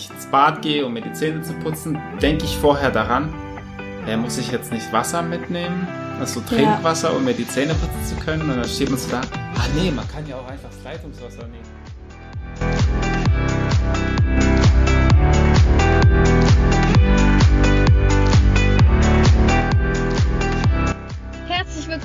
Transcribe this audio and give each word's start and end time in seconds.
ich 0.00 0.10
ins 0.10 0.26
Bad 0.26 0.62
gehe, 0.62 0.84
um 0.84 0.92
mir 0.92 1.02
die 1.02 1.12
Zähne 1.12 1.42
zu 1.42 1.52
putzen, 1.54 1.98
denke 2.20 2.44
ich 2.44 2.56
vorher 2.56 2.90
daran, 2.90 3.32
ja, 4.06 4.16
muss 4.16 4.38
ich 4.38 4.50
jetzt 4.50 4.72
nicht 4.72 4.92
Wasser 4.92 5.22
mitnehmen? 5.22 5.86
Also 6.18 6.40
Trinkwasser, 6.40 7.14
um 7.14 7.24
mir 7.24 7.34
die 7.34 7.46
Zähne 7.46 7.74
putzen 7.74 8.04
zu 8.04 8.24
können? 8.24 8.42
Und 8.42 8.56
dann 8.56 8.64
steht 8.64 8.90
man 8.90 8.98
so 8.98 9.10
da, 9.10 9.20
ah 9.20 9.66
nee, 9.74 9.90
man 9.90 10.06
kann 10.08 10.26
ja 10.26 10.36
auch 10.36 10.48
einfach 10.48 10.68
das 10.70 10.82
Leitungswasser 10.84 11.46
nehmen. 11.46 11.79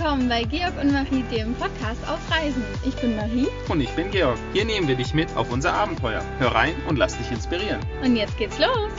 Willkommen 0.05 0.29
bei 0.29 0.43
Georg 0.43 0.79
und 0.79 0.93
Marie, 0.93 1.23
dem 1.31 1.55
Podcast 1.55 2.07
auf 2.07 2.19
Reisen. 2.29 2.63
Ich 2.85 2.95
bin 2.97 3.15
Marie 3.15 3.47
Und 3.69 3.81
ich 3.81 3.89
bin 3.95 4.11
Georg. 4.11 4.37
Hier 4.53 4.63
nehmen 4.63 4.87
wir 4.87 4.95
dich 4.95 5.15
mit 5.15 5.35
auf 5.35 5.51
unser 5.51 5.73
Abenteuer. 5.73 6.21
Hör 6.37 6.53
rein 6.53 6.75
und 6.87 6.97
lass 6.97 7.17
dich 7.17 7.31
inspirieren. 7.31 7.79
und 8.03 8.15
jetzt 8.15 8.37
geht's 8.37 8.59
los. 8.59 8.91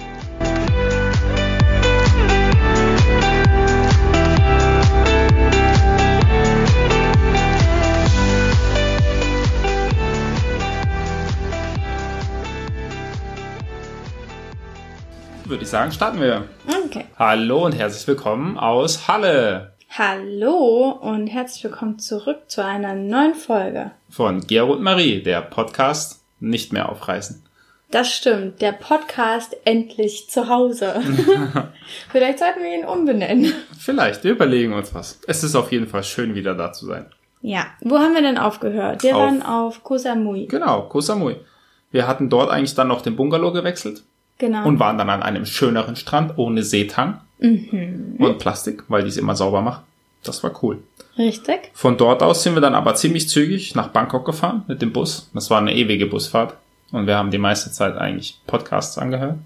Würde 15.44 15.62
ich 15.62 15.68
sagen, 15.68 15.92
starten 15.92 16.20
wir. 16.20 16.48
Okay. 16.86 17.04
Hallo 17.16 17.64
und 17.64 17.76
herzlich 17.76 18.08
willkommen 18.08 18.58
aus 18.58 19.06
Halle 19.06 19.75
Hallo 19.90 20.90
und 21.00 21.26
herzlich 21.28 21.64
willkommen 21.64 21.98
zurück 21.98 22.40
zu 22.48 22.62
einer 22.62 22.94
neuen 22.94 23.34
Folge. 23.34 23.92
von 24.10 24.40
Georg 24.46 24.70
und 24.70 24.82
Marie, 24.82 25.22
der 25.22 25.40
Podcast 25.40 26.22
nicht 26.38 26.72
mehr 26.72 26.90
aufreißen. 26.90 27.42
Das 27.90 28.12
stimmt, 28.12 28.60
der 28.60 28.72
Podcast 28.72 29.56
endlich 29.64 30.28
zu 30.28 30.48
Hause. 30.48 31.00
Vielleicht 32.10 32.40
sollten 32.40 32.60
wir 32.62 32.74
ihn 32.78 32.84
umbenennen. 32.84 33.52
Vielleicht, 33.78 34.24
wir 34.24 34.32
überlegen 34.32 34.74
uns 34.74 34.92
was. 34.92 35.20
Es 35.26 35.42
ist 35.44 35.54
auf 35.54 35.72
jeden 35.72 35.86
Fall 35.86 36.02
schön, 36.02 36.34
wieder 36.34 36.54
da 36.54 36.72
zu 36.72 36.84
sein. 36.86 37.06
Ja, 37.40 37.66
wo 37.80 37.98
haben 37.98 38.14
wir 38.14 38.22
denn 38.22 38.38
aufgehört? 38.38 39.02
Wir 39.02 39.16
Auf- 39.16 39.22
waren 39.22 39.42
auf 39.42 39.82
Koh 39.84 39.96
Samui. 39.98 40.46
Genau, 40.46 40.82
Koh 40.82 41.00
Samui. 41.00 41.36
Wir 41.92 42.06
hatten 42.08 42.28
dort 42.28 42.50
eigentlich 42.50 42.74
dann 42.74 42.88
noch 42.88 43.00
den 43.02 43.16
Bungalow 43.16 43.52
gewechselt 43.52 44.02
Genau. 44.38 44.66
und 44.66 44.78
waren 44.80 44.98
dann 44.98 45.08
an 45.08 45.22
einem 45.22 45.46
schöneren 45.46 45.96
Strand 45.96 46.36
ohne 46.36 46.62
Seetang 46.64 47.20
und 47.40 48.38
Plastik, 48.38 48.84
weil 48.88 49.02
die 49.02 49.08
es 49.08 49.16
immer 49.16 49.36
sauber 49.36 49.60
machen. 49.62 49.84
Das 50.24 50.42
war 50.42 50.52
cool. 50.62 50.82
Richtig. 51.18 51.70
Von 51.74 51.96
dort 51.96 52.22
aus 52.22 52.42
sind 52.42 52.54
wir 52.54 52.60
dann 52.60 52.74
aber 52.74 52.94
ziemlich 52.94 53.28
zügig 53.28 53.74
nach 53.74 53.88
Bangkok 53.88 54.24
gefahren 54.26 54.64
mit 54.66 54.82
dem 54.82 54.92
Bus. 54.92 55.30
Das 55.34 55.50
war 55.50 55.58
eine 55.58 55.74
ewige 55.74 56.06
Busfahrt. 56.06 56.54
Und 56.92 57.06
wir 57.06 57.16
haben 57.16 57.30
die 57.30 57.38
meiste 57.38 57.70
Zeit 57.72 57.96
eigentlich 57.96 58.38
Podcasts 58.46 58.96
angehört 58.98 59.36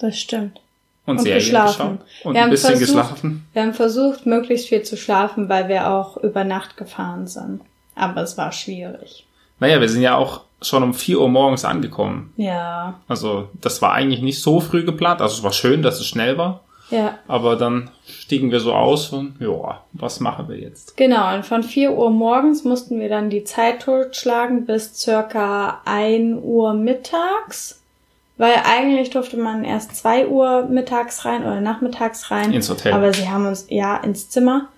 Das 0.00 0.18
stimmt. 0.18 0.60
und, 1.06 1.18
Und 1.18 1.22
Serien 1.22 1.38
geschlafen. 1.38 1.98
geschaut 1.98 2.24
und 2.24 2.32
Wir 2.34 2.40
ein 2.40 2.44
haben 2.44 2.50
bisschen 2.50 2.76
versucht- 2.76 2.86
geschlafen. 2.94 3.46
Wir 3.52 3.62
haben 3.62 3.74
versucht, 3.74 4.26
möglichst 4.26 4.68
viel 4.68 4.82
zu 4.82 4.96
schlafen, 4.96 5.48
weil 5.48 5.68
wir 5.68 5.90
auch 5.90 6.16
über 6.18 6.44
Nacht 6.44 6.76
gefahren 6.76 7.26
sind. 7.26 7.60
Aber 7.94 8.22
es 8.22 8.36
war 8.38 8.52
schwierig. 8.52 9.26
Naja, 9.60 9.80
wir 9.80 9.88
sind 9.88 10.02
ja 10.02 10.16
auch 10.16 10.42
schon 10.62 10.82
um 10.82 10.94
4 10.94 11.20
Uhr 11.20 11.28
morgens 11.28 11.64
angekommen. 11.64 12.32
Ja, 12.36 13.00
Also 13.08 13.48
das 13.60 13.80
war 13.82 13.92
eigentlich 13.92 14.22
nicht 14.22 14.40
so 14.40 14.60
früh 14.60 14.84
geplant. 14.84 15.20
Also 15.20 15.36
es 15.36 15.42
war 15.42 15.52
schön, 15.52 15.82
dass 15.82 16.00
es 16.00 16.06
schnell 16.06 16.36
war. 16.38 16.62
Ja. 16.90 17.18
Aber 17.26 17.56
dann 17.56 17.90
stiegen 18.06 18.50
wir 18.50 18.60
so 18.60 18.72
aus 18.72 19.12
und 19.12 19.40
ja, 19.40 19.82
was 19.92 20.20
machen 20.20 20.48
wir 20.48 20.56
jetzt? 20.56 20.96
Genau, 20.96 21.34
und 21.34 21.44
von 21.44 21.62
4 21.62 21.92
Uhr 21.92 22.10
morgens 22.10 22.64
mussten 22.64 23.00
wir 23.00 23.08
dann 23.08 23.30
die 23.30 23.44
Zeit 23.44 23.82
totschlagen 23.82 24.66
bis 24.66 24.94
circa 24.98 25.80
1 25.84 26.38
Uhr 26.42 26.74
mittags. 26.74 27.82
Weil 28.38 28.54
eigentlich 28.64 29.10
durfte 29.10 29.36
man 29.36 29.64
erst 29.64 29.96
2 29.96 30.28
Uhr 30.28 30.62
mittags 30.66 31.24
rein 31.24 31.42
oder 31.42 31.60
nachmittags 31.60 32.30
rein. 32.30 32.52
Ins 32.52 32.70
Hotel. 32.70 32.92
Aber 32.92 33.12
sie 33.12 33.28
haben 33.28 33.46
uns, 33.46 33.66
ja, 33.68 33.96
ins 33.96 34.30
Zimmer. 34.30 34.68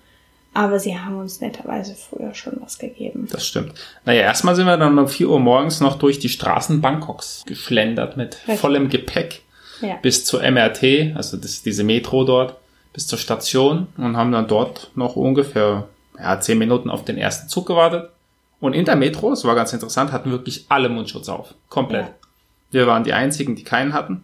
Aber 0.53 0.79
sie 0.79 0.99
haben 0.99 1.17
uns 1.17 1.39
netterweise 1.39 1.95
früher 1.95 2.33
schon 2.33 2.57
was 2.59 2.77
gegeben. 2.77 3.27
Das 3.31 3.47
stimmt. 3.47 3.73
Naja, 4.03 4.21
erstmal 4.23 4.55
sind 4.55 4.65
wir 4.65 4.77
dann 4.77 4.97
um 4.97 5.07
4 5.07 5.29
Uhr 5.29 5.39
morgens 5.39 5.79
noch 5.79 5.97
durch 5.97 6.19
die 6.19 6.27
Straßen 6.27 6.81
Bangkoks 6.81 7.43
geschlendert 7.45 8.17
mit 8.17 8.35
Richtig. 8.39 8.59
vollem 8.59 8.89
Gepäck 8.89 9.43
Ja. 9.81 9.95
bis 10.01 10.25
zur 10.25 10.41
MRT, 10.41 11.15
also 11.15 11.37
das, 11.37 11.61
diese 11.63 11.83
Metro 11.83 12.23
dort, 12.23 12.55
bis 12.93 13.07
zur 13.07 13.17
Station 13.17 13.87
und 13.97 14.17
haben 14.17 14.31
dann 14.31 14.47
dort 14.47 14.91
noch 14.95 15.15
ungefähr 15.15 15.87
ja, 16.17 16.39
10 16.39 16.57
Minuten 16.57 16.89
auf 16.89 17.05
den 17.05 17.17
ersten 17.17 17.47
Zug 17.49 17.67
gewartet. 17.67 18.09
Und 18.59 18.73
in 18.73 18.85
der 18.85 18.95
Metro, 18.95 19.31
es 19.31 19.43
war 19.43 19.55
ganz 19.55 19.73
interessant, 19.73 20.11
hatten 20.11 20.29
wirklich 20.29 20.65
alle 20.69 20.89
Mundschutz 20.89 21.29
auf. 21.29 21.55
Komplett. 21.69 22.07
Ja. 22.07 22.13
Wir 22.71 22.87
waren 22.87 23.03
die 23.03 23.13
einzigen, 23.13 23.55
die 23.55 23.63
keinen 23.63 23.93
hatten, 23.93 24.23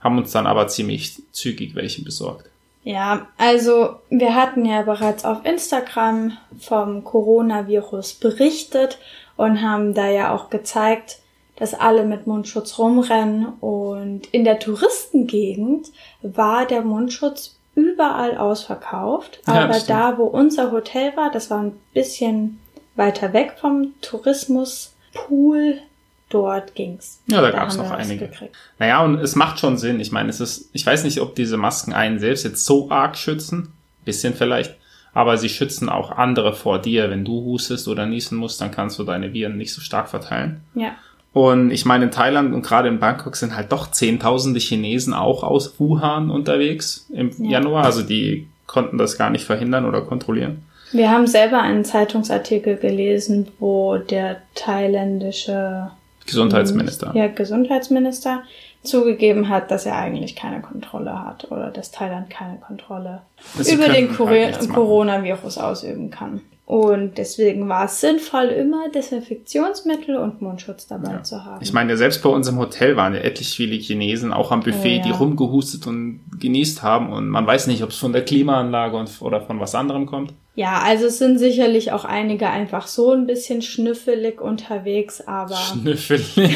haben 0.00 0.18
uns 0.18 0.32
dann 0.32 0.46
aber 0.46 0.68
ziemlich 0.68 1.22
zügig 1.32 1.74
welchen 1.74 2.04
besorgt. 2.04 2.50
Ja, 2.82 3.26
also 3.36 3.96
wir 4.10 4.34
hatten 4.34 4.64
ja 4.64 4.82
bereits 4.82 5.24
auf 5.24 5.44
Instagram 5.44 6.36
vom 6.60 7.02
Coronavirus 7.02 8.14
berichtet 8.14 8.98
und 9.36 9.60
haben 9.60 9.94
da 9.94 10.08
ja 10.08 10.32
auch 10.32 10.50
gezeigt, 10.50 11.18
dass 11.56 11.74
alle 11.74 12.04
mit 12.04 12.26
Mundschutz 12.26 12.78
rumrennen 12.78 13.46
und 13.60 14.26
in 14.26 14.44
der 14.44 14.58
Touristengegend 14.58 15.88
war 16.22 16.66
der 16.66 16.82
Mundschutz 16.82 17.56
überall 17.74 18.36
ausverkauft, 18.38 19.40
Ja, 19.46 19.64
aber 19.64 19.78
da, 19.86 20.18
wo 20.18 20.24
unser 20.24 20.72
Hotel 20.72 21.14
war, 21.16 21.30
das 21.30 21.50
war 21.50 21.62
ein 21.62 21.72
bisschen 21.92 22.58
weiter 22.96 23.32
weg 23.32 23.56
vom 23.60 23.92
Tourismuspool, 24.00 25.78
dort 26.30 26.74
ging's. 26.74 27.20
Ja, 27.26 27.40
da 27.40 27.50
gab's 27.50 27.78
haben 27.78 27.88
noch 27.88 27.94
einige. 27.94 28.28
gekriegt. 28.28 28.56
Naja, 28.78 29.04
und 29.04 29.16
es 29.20 29.36
macht 29.36 29.60
schon 29.60 29.76
Sinn. 29.76 30.00
Ich 30.00 30.10
meine, 30.10 30.30
es 30.30 30.40
ist, 30.40 30.70
ich 30.72 30.84
weiß 30.84 31.04
nicht, 31.04 31.20
ob 31.20 31.34
diese 31.34 31.56
Masken 31.56 31.92
einen 31.92 32.18
selbst 32.18 32.44
jetzt 32.44 32.64
so 32.64 32.90
arg 32.90 33.16
schützen. 33.16 33.74
Bisschen 34.04 34.34
vielleicht. 34.34 34.76
Aber 35.12 35.38
sie 35.38 35.48
schützen 35.48 35.88
auch 35.88 36.10
andere 36.10 36.54
vor 36.54 36.78
dir. 36.78 37.10
Wenn 37.10 37.24
du 37.24 37.42
hustest 37.44 37.88
oder 37.88 38.06
niesen 38.06 38.38
musst, 38.38 38.60
dann 38.60 38.70
kannst 38.70 38.98
du 38.98 39.04
deine 39.04 39.32
Viren 39.32 39.56
nicht 39.56 39.72
so 39.72 39.80
stark 39.80 40.08
verteilen. 40.08 40.62
Ja. 40.74 40.96
Und 41.36 41.70
ich 41.70 41.84
meine, 41.84 42.06
in 42.06 42.10
Thailand 42.10 42.54
und 42.54 42.62
gerade 42.62 42.88
in 42.88 42.98
Bangkok 42.98 43.36
sind 43.36 43.54
halt 43.54 43.70
doch 43.70 43.90
zehntausende 43.90 44.58
Chinesen 44.58 45.12
auch 45.12 45.42
aus 45.44 45.78
Wuhan 45.78 46.30
unterwegs 46.30 47.10
im 47.12 47.30
Ja. 47.36 47.58
Januar. 47.58 47.84
Also 47.84 48.02
die 48.02 48.48
konnten 48.66 48.96
das 48.96 49.18
gar 49.18 49.28
nicht 49.28 49.44
verhindern 49.44 49.84
oder 49.84 50.00
kontrollieren. 50.00 50.62
Wir 50.92 51.10
haben 51.10 51.26
selber 51.26 51.60
einen 51.60 51.84
Zeitungsartikel 51.84 52.78
gelesen, 52.78 53.48
wo 53.58 53.98
der 53.98 54.38
thailändische 54.54 55.90
Gesundheitsminister. 56.24 57.12
ja, 57.14 57.26
Gesundheitsminister 57.26 58.42
zugegeben 58.82 59.50
hat, 59.50 59.70
dass 59.70 59.84
er 59.84 59.96
eigentlich 59.98 60.36
keine 60.36 60.62
Kontrolle 60.62 61.22
hat 61.22 61.52
oder 61.52 61.70
dass 61.70 61.90
Thailand 61.90 62.30
keine 62.30 62.56
Kontrolle 62.60 63.20
Sie 63.58 63.74
über 63.74 63.90
den 63.90 64.10
Cor 64.16 64.30
halt. 64.30 64.70
Coronavirus 64.70 65.58
ausüben 65.58 66.10
kann. 66.10 66.40
Und 66.66 67.16
deswegen 67.16 67.68
war 67.68 67.84
es 67.84 68.00
sinnvoll, 68.00 68.46
immer 68.46 68.88
Desinfektionsmittel 68.92 70.16
und 70.16 70.42
Mundschutz 70.42 70.88
dabei 70.88 71.18
zu 71.18 71.44
haben. 71.44 71.62
Ich 71.62 71.72
meine, 71.72 71.96
selbst 71.96 72.24
bei 72.24 72.28
uns 72.28 72.48
im 72.48 72.58
Hotel 72.58 72.96
waren 72.96 73.14
ja 73.14 73.20
etlich 73.20 73.50
viele 73.50 73.76
Chinesen 73.76 74.32
auch 74.32 74.50
am 74.50 74.64
Buffet, 74.64 74.98
Oh, 74.98 75.02
die 75.04 75.10
ja. 75.10 75.16
rumgehustet 75.16 75.86
und 75.86 76.22
genießt 76.40 76.82
haben. 76.82 77.12
Und 77.12 77.28
man 77.28 77.46
weiß 77.46 77.68
nicht, 77.68 77.84
ob 77.84 77.90
es 77.90 77.96
von 77.98 78.12
der 78.12 78.24
Klimaanlage 78.24 78.96
und, 78.96 79.08
oder 79.22 79.40
von 79.42 79.60
was 79.60 79.76
anderem 79.76 80.06
kommt. 80.06 80.32
ja, 80.56 80.80
also 80.84 81.06
es 81.06 81.18
sind 81.18 81.38
sicherlich 81.38 81.92
auch 81.92 82.04
einige 82.04 82.48
einfach 82.50 82.88
so 82.88 83.12
ein 83.12 83.28
bisschen 83.28 83.62
schnüffelig 83.62 84.40
unterwegs, 84.40 85.20
aber 85.20 85.54
Schnüffel. 85.54 86.20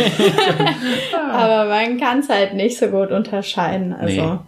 Aber 1.32 1.68
man 1.68 1.98
kann 1.98 2.18
es 2.20 2.28
halt 2.28 2.54
nicht 2.54 2.78
so 2.78 2.88
gut 2.88 3.10
unterscheiden. 3.12 3.92
Also 3.92 4.22
Nee. 4.22 4.38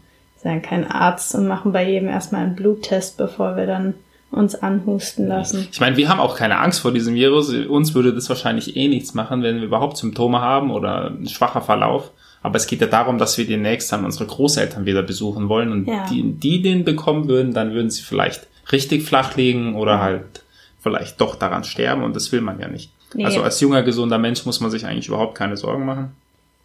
sind 0.42 0.52
ja 0.54 0.58
kein 0.58 0.90
Arzt 0.90 1.34
und 1.34 1.46
machen 1.46 1.72
bei 1.72 1.88
jedem 1.88 2.08
erstmal 2.08 2.42
einen 2.42 2.56
Bluttest, 2.56 3.16
bevor 3.16 3.56
wir 3.56 3.66
dann 3.66 3.94
uns 4.32 4.54
anhusten 4.56 5.28
lassen. 5.28 5.68
Ich 5.70 5.78
meine, 5.80 5.96
wir 5.96 6.08
haben 6.08 6.18
auch 6.18 6.36
keine 6.36 6.58
Angst 6.58 6.80
vor 6.80 6.90
diesem 6.92 7.14
Virus. 7.14 7.52
Uns 7.52 7.94
würde 7.94 8.12
das 8.14 8.28
wahrscheinlich 8.28 8.76
eh 8.76 8.88
nichts 8.88 9.14
machen, 9.14 9.42
wenn 9.42 9.56
wir 9.56 9.64
überhaupt 9.64 9.96
Symptome 9.98 10.40
haben 10.40 10.70
oder 10.70 11.10
ein 11.10 11.28
schwacher 11.28 11.60
Verlauf. 11.60 12.10
Aber 12.42 12.56
es 12.56 12.66
geht 12.66 12.80
ja 12.80 12.86
darum, 12.88 13.18
dass 13.18 13.38
wir 13.38 13.46
demnächst 13.46 13.92
dann 13.92 14.04
unsere 14.04 14.26
Großeltern 14.26 14.84
wieder 14.86 15.02
besuchen 15.02 15.48
wollen. 15.48 15.70
Und 15.70 15.86
Ja. 15.86 16.06
die, 16.10 16.32
die 16.32 16.60
den 16.62 16.84
bekommen 16.84 17.28
würden, 17.28 17.52
dann 17.54 17.72
würden 17.72 17.90
sie 17.90 18.02
vielleicht 18.02 18.48
richtig 18.72 19.04
flach 19.04 19.36
liegen 19.36 19.76
oder 19.76 20.00
halt 20.00 20.42
vielleicht 20.80 21.20
doch 21.20 21.36
daran 21.36 21.62
sterben. 21.62 22.02
Und 22.02 22.16
das 22.16 22.32
will 22.32 22.40
man 22.40 22.58
ja 22.58 22.66
nicht. 22.68 22.90
Nee. 23.14 23.26
Also 23.26 23.42
als 23.42 23.60
junger, 23.60 23.82
gesunder 23.82 24.18
Mensch 24.18 24.44
muss 24.46 24.60
man 24.60 24.70
sich 24.70 24.86
eigentlich 24.86 25.08
überhaupt 25.08 25.36
keine 25.36 25.56
Sorgen 25.56 25.84
machen. 25.84 26.12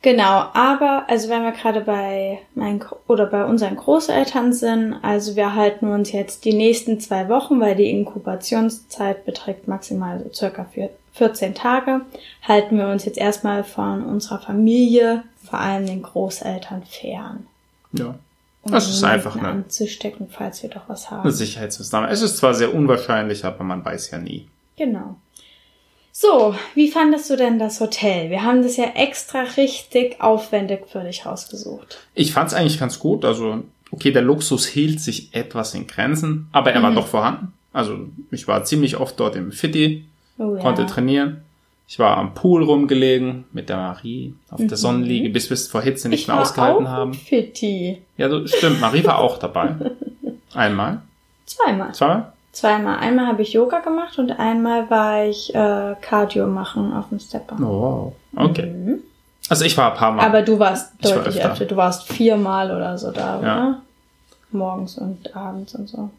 Genau, 0.03 0.45
aber 0.53 1.05
also 1.07 1.27
wenn 1.29 1.41
wir 1.43 1.51
gerade 1.51 1.81
bei 1.81 2.39
meinen 2.53 2.83
oder 3.07 3.25
bei 3.25 3.43
unseren 3.45 3.75
Großeltern 3.75 4.53
sind, 4.53 4.93
also 5.01 5.35
wir 5.35 5.55
halten 5.55 5.87
uns 5.91 6.11
jetzt 6.11 6.45
die 6.45 6.53
nächsten 6.53 6.99
zwei 6.99 7.27
Wochen, 7.29 7.59
weil 7.59 7.75
die 7.75 7.89
Inkubationszeit 7.89 9.25
beträgt 9.25 9.67
maximal 9.67 10.19
so 10.23 10.31
circa 10.33 10.65
vier- 10.65 10.91
14 11.13 11.55
Tage, 11.55 12.01
halten 12.47 12.77
wir 12.77 12.87
uns 12.89 13.05
jetzt 13.05 13.17
erstmal 13.17 13.63
von 13.63 14.03
unserer 14.05 14.39
Familie, 14.39 15.23
vor 15.43 15.59
allem 15.59 15.87
den 15.87 16.03
Großeltern 16.03 16.83
fern. 16.83 17.47
Ja. 17.93 18.15
Um 18.61 18.71
Das 18.71 18.87
ist 18.89 19.03
einfach 19.03 19.35
eine, 19.35 19.47
anzustecken, 19.47 20.27
falls 20.29 20.61
wir 20.61 20.69
doch 20.69 20.87
was 20.87 21.09
haben. 21.09 21.21
eine 21.21 21.31
Sicherheitsmaßnahme. 21.31 22.09
Es 22.09 22.21
ist 22.21 22.37
zwar 22.37 22.53
sehr 22.53 22.73
unwahrscheinlich, 22.73 23.45
aber 23.45 23.63
man 23.63 23.83
weiß 23.83 24.11
ja 24.11 24.19
nie. 24.19 24.47
Genau. 24.75 25.15
So, 26.19 26.55
wie 26.73 26.89
fandest 26.89 27.29
du 27.29 27.35
denn 27.35 27.59
das 27.59 27.79
Hotel? 27.79 28.31
Wir 28.31 28.41
haben 28.41 28.63
das 28.63 28.75
ja 28.75 28.85
extra 28.95 29.41
richtig 29.55 30.19
aufwendig 30.19 30.87
für 30.87 31.01
dich 31.01 31.27
rausgesucht. 31.27 31.99
Ich 32.15 32.33
fand 32.33 32.47
es 32.47 32.55
eigentlich 32.55 32.79
ganz 32.79 32.97
gut. 32.97 33.23
Also, 33.23 33.63
okay, 33.91 34.11
der 34.11 34.23
Luxus 34.23 34.65
hielt 34.65 34.99
sich 34.99 35.31
etwas 35.35 35.75
in 35.75 35.85
Grenzen, 35.85 36.47
aber 36.53 36.71
er 36.73 36.81
war 36.81 36.91
doch 36.91 37.05
vorhanden. 37.05 37.53
Also, 37.71 37.99
ich 38.31 38.47
war 38.47 38.63
ziemlich 38.63 38.97
oft 38.97 39.19
dort 39.19 39.35
im 39.35 39.51
Fitti, 39.51 40.05
Oh, 40.39 40.55
ja. 40.55 40.59
konnte 40.61 40.87
trainieren. 40.87 41.41
Ich 41.87 41.99
war 41.99 42.17
am 42.17 42.33
Pool 42.33 42.63
rumgelegen 42.63 43.43
mit 43.53 43.69
der 43.69 43.77
Marie 43.77 44.33
auf 44.49 44.59
der 44.65 44.75
Sonnenliege, 44.75 45.29
bis 45.29 45.51
wir 45.51 45.53
es 45.53 45.67
vor 45.67 45.83
Hitze 45.83 46.09
nicht 46.09 46.21
ich 46.21 46.27
mehr 46.27 46.37
war 46.37 46.41
ausgehalten 46.41 46.87
auch 46.87 46.91
haben. 46.91 47.13
Fitti. 47.13 48.01
Ja, 48.17 48.27
so, 48.31 48.47
stimmt. 48.47 48.81
Marie 48.81 49.05
war 49.05 49.19
auch 49.19 49.37
dabei. 49.37 49.75
Einmal, 50.55 51.01
Zweimal. 51.45 51.93
zweimal. 51.93 52.33
Zweimal. 52.57 52.97
Einmal 52.99 53.27
habe 53.27 53.43
ich 53.43 53.53
Yoga 53.53 53.81
gemacht 53.81 54.17
und 54.17 54.31
einmal 54.31 54.89
war 54.89 55.25
ich 55.25 55.53
äh, 55.53 55.95
Cardio 56.01 56.47
machen 56.47 56.91
auf 56.91 57.09
dem 57.09 57.19
Stepper. 57.19 57.55
Oh, 57.61 58.13
okay. 58.35 58.97
Also 59.47 59.63
ich 59.63 59.77
war 59.77 59.91
ein 59.91 59.97
paar 59.97 60.11
Mal. 60.11 60.25
Aber 60.25 60.41
du 60.41 60.57
warst 60.57 60.93
Ich 60.99 61.05
war 61.05 61.17
deutlich 61.17 61.35
öfter. 61.37 61.51
öfter. 61.51 61.65
Du 61.65 61.75
warst 61.75 62.11
viermal 62.11 62.75
oder 62.75 62.97
so 62.97 63.11
da, 63.11 63.35
Ja. 63.35 63.39
oder? 63.39 63.81
Morgens 64.51 64.97
und 64.97 65.35
abends 65.35 65.75
und 65.75 65.87
so. 65.87 66.09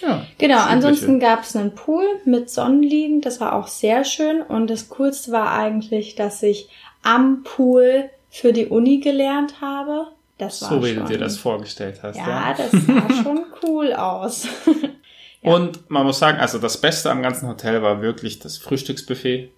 ja, 0.00 0.22
Genau, 0.38 0.60
ansonsten 0.60 1.20
gab 1.20 1.42
es 1.42 1.54
einen 1.56 1.74
Pool 1.74 2.04
mit 2.24 2.48
Sonnenliegen, 2.48 3.20
das 3.20 3.40
war 3.40 3.54
auch 3.54 3.66
sehr 3.68 4.04
schön 4.04 4.40
und 4.40 4.70
das 4.70 4.88
Coolste 4.88 5.30
war 5.32 5.52
eigentlich, 5.52 6.14
dass 6.14 6.42
ich 6.42 6.70
am 7.02 7.42
Pool 7.42 8.04
für 8.30 8.52
die 8.54 8.66
Uni 8.66 8.98
gelernt 9.00 9.60
habe. 9.60 10.06
Das 10.38 10.62
war 10.62 10.70
So 10.70 10.82
wie 10.84 10.94
schon, 10.94 11.04
du 11.04 11.12
dir 11.12 11.18
das 11.18 11.36
vorgestellt 11.36 12.00
hast. 12.02 12.16
Ja, 12.16 12.26
Ja, 12.28 12.54
das 12.56 12.70
sah 12.70 13.22
schon 13.22 13.44
cool 13.64 13.92
aus. 13.92 14.46
Ja. 15.42 15.54
Und 15.54 15.90
man 15.90 16.04
muss 16.06 16.18
sagen, 16.18 16.38
also 16.38 16.58
das 16.58 16.80
Beste 16.80 17.10
am 17.10 17.22
ganzen 17.22 17.48
Hotel 17.48 17.82
war 17.82 18.00
wirklich 18.02 18.38
das 18.38 18.58
Frühstücksbuffet. 18.58 19.50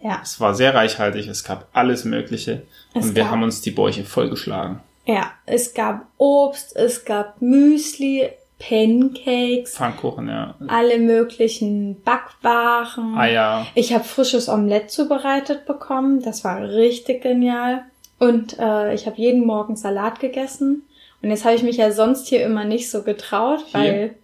Ja, 0.00 0.18
Es 0.22 0.40
war 0.40 0.54
sehr 0.54 0.74
reichhaltig, 0.74 1.28
es 1.28 1.44
gab 1.44 1.68
alles 1.72 2.04
Mögliche. 2.04 2.62
Es 2.94 3.04
und 3.06 3.14
wir 3.14 3.30
haben 3.30 3.42
uns 3.44 3.60
die 3.60 3.70
Bäuche 3.70 4.04
vollgeschlagen. 4.04 4.80
ja, 5.06 5.30
es 5.46 5.74
gab 5.74 6.06
Obst, 6.18 6.74
es 6.74 7.04
gab 7.04 7.40
Müsli, 7.40 8.28
Pancakes, 8.58 9.74
Pfannkuchen, 9.74 10.28
ja. 10.28 10.54
alle 10.68 10.98
möglichen 10.98 12.00
Backwaren. 12.02 13.16
Eier. 13.16 13.66
Ich 13.74 13.92
habe 13.92 14.04
frisches 14.04 14.48
Omelett 14.48 14.90
zubereitet 14.90 15.66
bekommen. 15.66 16.22
Das 16.22 16.44
war 16.44 16.60
richtig 16.62 17.22
genial. 17.22 17.82
Und 18.18 18.58
äh, 18.58 18.94
ich 18.94 19.06
habe 19.06 19.16
jeden 19.18 19.44
Morgen 19.46 19.76
Salat 19.76 20.20
gegessen. 20.20 20.82
Und 21.22 21.30
jetzt 21.30 21.44
habe 21.44 21.54
ich 21.54 21.62
mich 21.62 21.76
ja 21.76 21.90
sonst 21.92 22.28
hier 22.28 22.44
immer 22.44 22.64
nicht 22.64 22.90
so 22.90 23.02
getraut, 23.02 23.60
Hier? 23.72 23.80
weil 23.80 24.14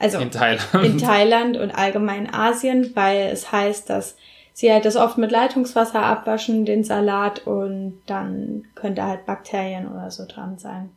also 0.00 0.18
In 0.18 0.30
Thailand. 0.30 0.74
in 0.84 0.98
Thailand 0.98 1.56
und 1.56 1.70
allgemein 1.70 2.32
Asien, 2.32 2.90
weil 2.94 3.28
es 3.32 3.52
heißt, 3.52 3.88
dass 3.88 4.16
sie 4.52 4.72
halt 4.72 4.84
das 4.84 4.96
oft 4.96 5.18
mit 5.18 5.30
Leitungswasser 5.30 6.02
abwaschen, 6.02 6.64
den 6.64 6.82
Salat, 6.84 7.46
und 7.46 8.00
dann 8.06 8.64
könnte 8.74 9.04
halt 9.04 9.26
Bakterien 9.26 9.86
oder 9.88 10.10
so 10.10 10.24
dran 10.26 10.58
sein. 10.58 10.90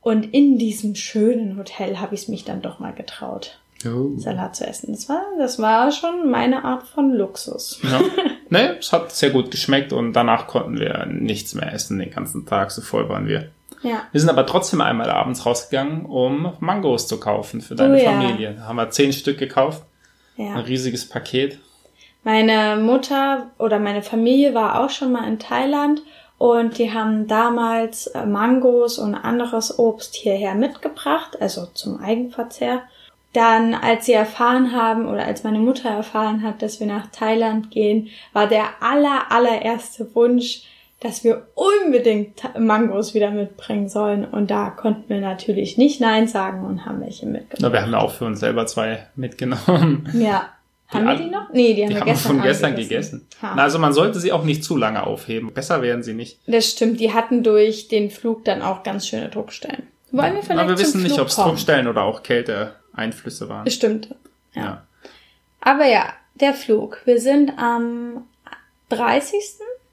Und 0.00 0.32
in 0.34 0.58
diesem 0.58 0.94
schönen 0.94 1.56
Hotel 1.58 1.98
habe 1.98 2.14
ich 2.14 2.22
es 2.22 2.28
mich 2.28 2.44
dann 2.44 2.62
doch 2.62 2.78
mal 2.78 2.92
getraut, 2.92 3.58
Oh. 3.84 4.16
Salat 4.16 4.56
zu 4.56 4.66
essen. 4.66 4.92
Das 4.92 5.08
war, 5.08 5.22
das 5.38 5.58
war 5.58 5.92
schon 5.92 6.30
meine 6.30 6.64
Art 6.64 6.84
von 6.84 7.12
Luxus. 7.12 7.78
Ja. 7.82 8.00
Nee, 8.48 8.76
es 8.78 8.92
hat 8.92 9.10
sehr 9.12 9.30
gut 9.30 9.50
geschmeckt 9.50 9.92
und 9.92 10.12
danach 10.12 10.46
konnten 10.46 10.78
wir 10.78 11.04
nichts 11.06 11.54
mehr 11.54 11.72
essen 11.72 11.98
den 11.98 12.10
ganzen 12.10 12.46
Tag, 12.46 12.70
so 12.70 12.80
voll 12.80 13.08
waren 13.08 13.26
wir. 13.26 13.50
Ja. 13.86 14.02
Wir 14.12 14.20
sind 14.20 14.30
aber 14.30 14.46
trotzdem 14.46 14.80
einmal 14.80 15.10
abends 15.10 15.46
rausgegangen, 15.46 16.06
um 16.06 16.54
Mangos 16.60 17.06
zu 17.08 17.20
kaufen 17.20 17.60
für 17.60 17.74
deine 17.74 17.96
Oh. 17.96 18.04
Familie. 18.04 18.54
Da 18.58 18.62
haben 18.64 18.76
wir 18.76 18.90
zehn 18.90 19.12
Stück 19.12 19.38
gekauft, 19.38 19.84
ein 20.38 20.46
Ja. 20.46 20.58
riesiges 20.60 21.08
Paket. 21.08 21.58
Meine 22.24 22.76
Mutter 22.82 23.50
oder 23.58 23.78
meine 23.78 24.02
Familie 24.02 24.54
war 24.54 24.80
auch 24.84 24.90
schon 24.90 25.12
mal 25.12 25.28
in 25.28 25.38
Thailand 25.38 26.02
und 26.38 26.78
die 26.78 26.92
haben 26.92 27.28
damals 27.28 28.08
äh, 28.08 28.26
Mangos 28.26 28.98
und 28.98 29.14
anderes 29.14 29.78
Obst 29.78 30.14
hierher 30.16 30.54
mitgebracht, 30.54 31.40
also 31.40 31.66
zum 31.72 32.00
Eigenverzehr. 32.00 32.82
Dann, 33.32 33.74
als 33.74 34.06
sie 34.06 34.14
erfahren 34.14 34.72
haben 34.72 35.06
oder 35.08 35.24
als 35.26 35.44
meine 35.44 35.58
Mutter 35.58 35.90
erfahren 35.90 36.42
hat, 36.42 36.62
dass 36.62 36.80
wir 36.80 36.86
nach 36.86 37.06
Thailand 37.12 37.70
gehen, 37.70 38.08
war 38.32 38.46
der 38.48 38.64
aller, 38.80 39.30
allererste 39.30 40.14
Wunsch, 40.14 40.62
dass 41.06 41.22
wir 41.22 41.46
unbedingt 41.54 42.42
Mangos 42.58 43.14
wieder 43.14 43.30
mitbringen 43.30 43.88
sollen. 43.88 44.24
Und 44.24 44.50
da 44.50 44.70
konnten 44.70 45.08
wir 45.08 45.20
natürlich 45.20 45.78
nicht 45.78 46.00
Nein 46.00 46.26
sagen 46.26 46.64
und 46.64 46.84
haben 46.84 47.00
welche. 47.00 47.26
Na, 47.26 47.72
wir 47.72 47.82
haben 47.82 47.92
ja 47.92 47.98
auch 47.98 48.12
für 48.12 48.24
uns 48.24 48.40
selber 48.40 48.66
zwei 48.66 49.06
mitgenommen. 49.14 50.08
Ja. 50.14 50.50
Haben 50.88 51.06
wir 51.06 51.16
die 51.16 51.30
noch? 51.30 51.52
Nee, 51.52 51.74
die 51.74 51.82
haben 51.82 51.88
Die 51.90 51.94
wir 51.94 52.00
haben 52.00 52.06
wir 52.06 52.12
gestern 52.12 52.32
von 52.36 52.42
gestern 52.42 52.76
gegessen. 52.76 53.26
Ha. 53.42 53.54
Na, 53.56 53.62
also 53.64 53.78
man 53.78 53.92
sollte 53.92 54.20
sie 54.20 54.32
auch 54.32 54.44
nicht 54.44 54.62
zu 54.62 54.76
lange 54.76 55.04
aufheben. 55.04 55.52
Besser 55.52 55.82
werden 55.82 56.02
sie 56.04 56.14
nicht. 56.14 56.38
Das 56.46 56.70
stimmt, 56.70 57.00
die 57.00 57.12
hatten 57.12 57.42
durch 57.42 57.88
den 57.88 58.10
Flug 58.10 58.44
dann 58.44 58.62
auch 58.62 58.84
ganz 58.84 59.08
schöne 59.08 59.28
Druckstellen. 59.28 59.82
Wollen 60.12 60.34
wir 60.34 60.42
vielleicht 60.42 60.60
Aber 60.60 60.70
wir 60.70 60.78
wissen 60.78 61.02
nicht, 61.02 61.14
Flug 61.14 61.22
ob 61.22 61.28
es? 61.28 61.36
Druckstellen 61.36 61.88
oder 61.88 62.04
auch 62.04 62.22
Kälteeinflüsse 62.22 63.48
waren. 63.48 63.68
Stimmt. 63.68 64.14
Ja. 64.54 64.62
Ja. 64.62 64.82
Aber 65.60 65.86
ja, 65.86 66.12
der 66.34 66.54
Flug. 66.54 67.00
Wir 67.04 67.20
sind 67.20 67.52
am 67.58 68.24
30. 68.90 69.42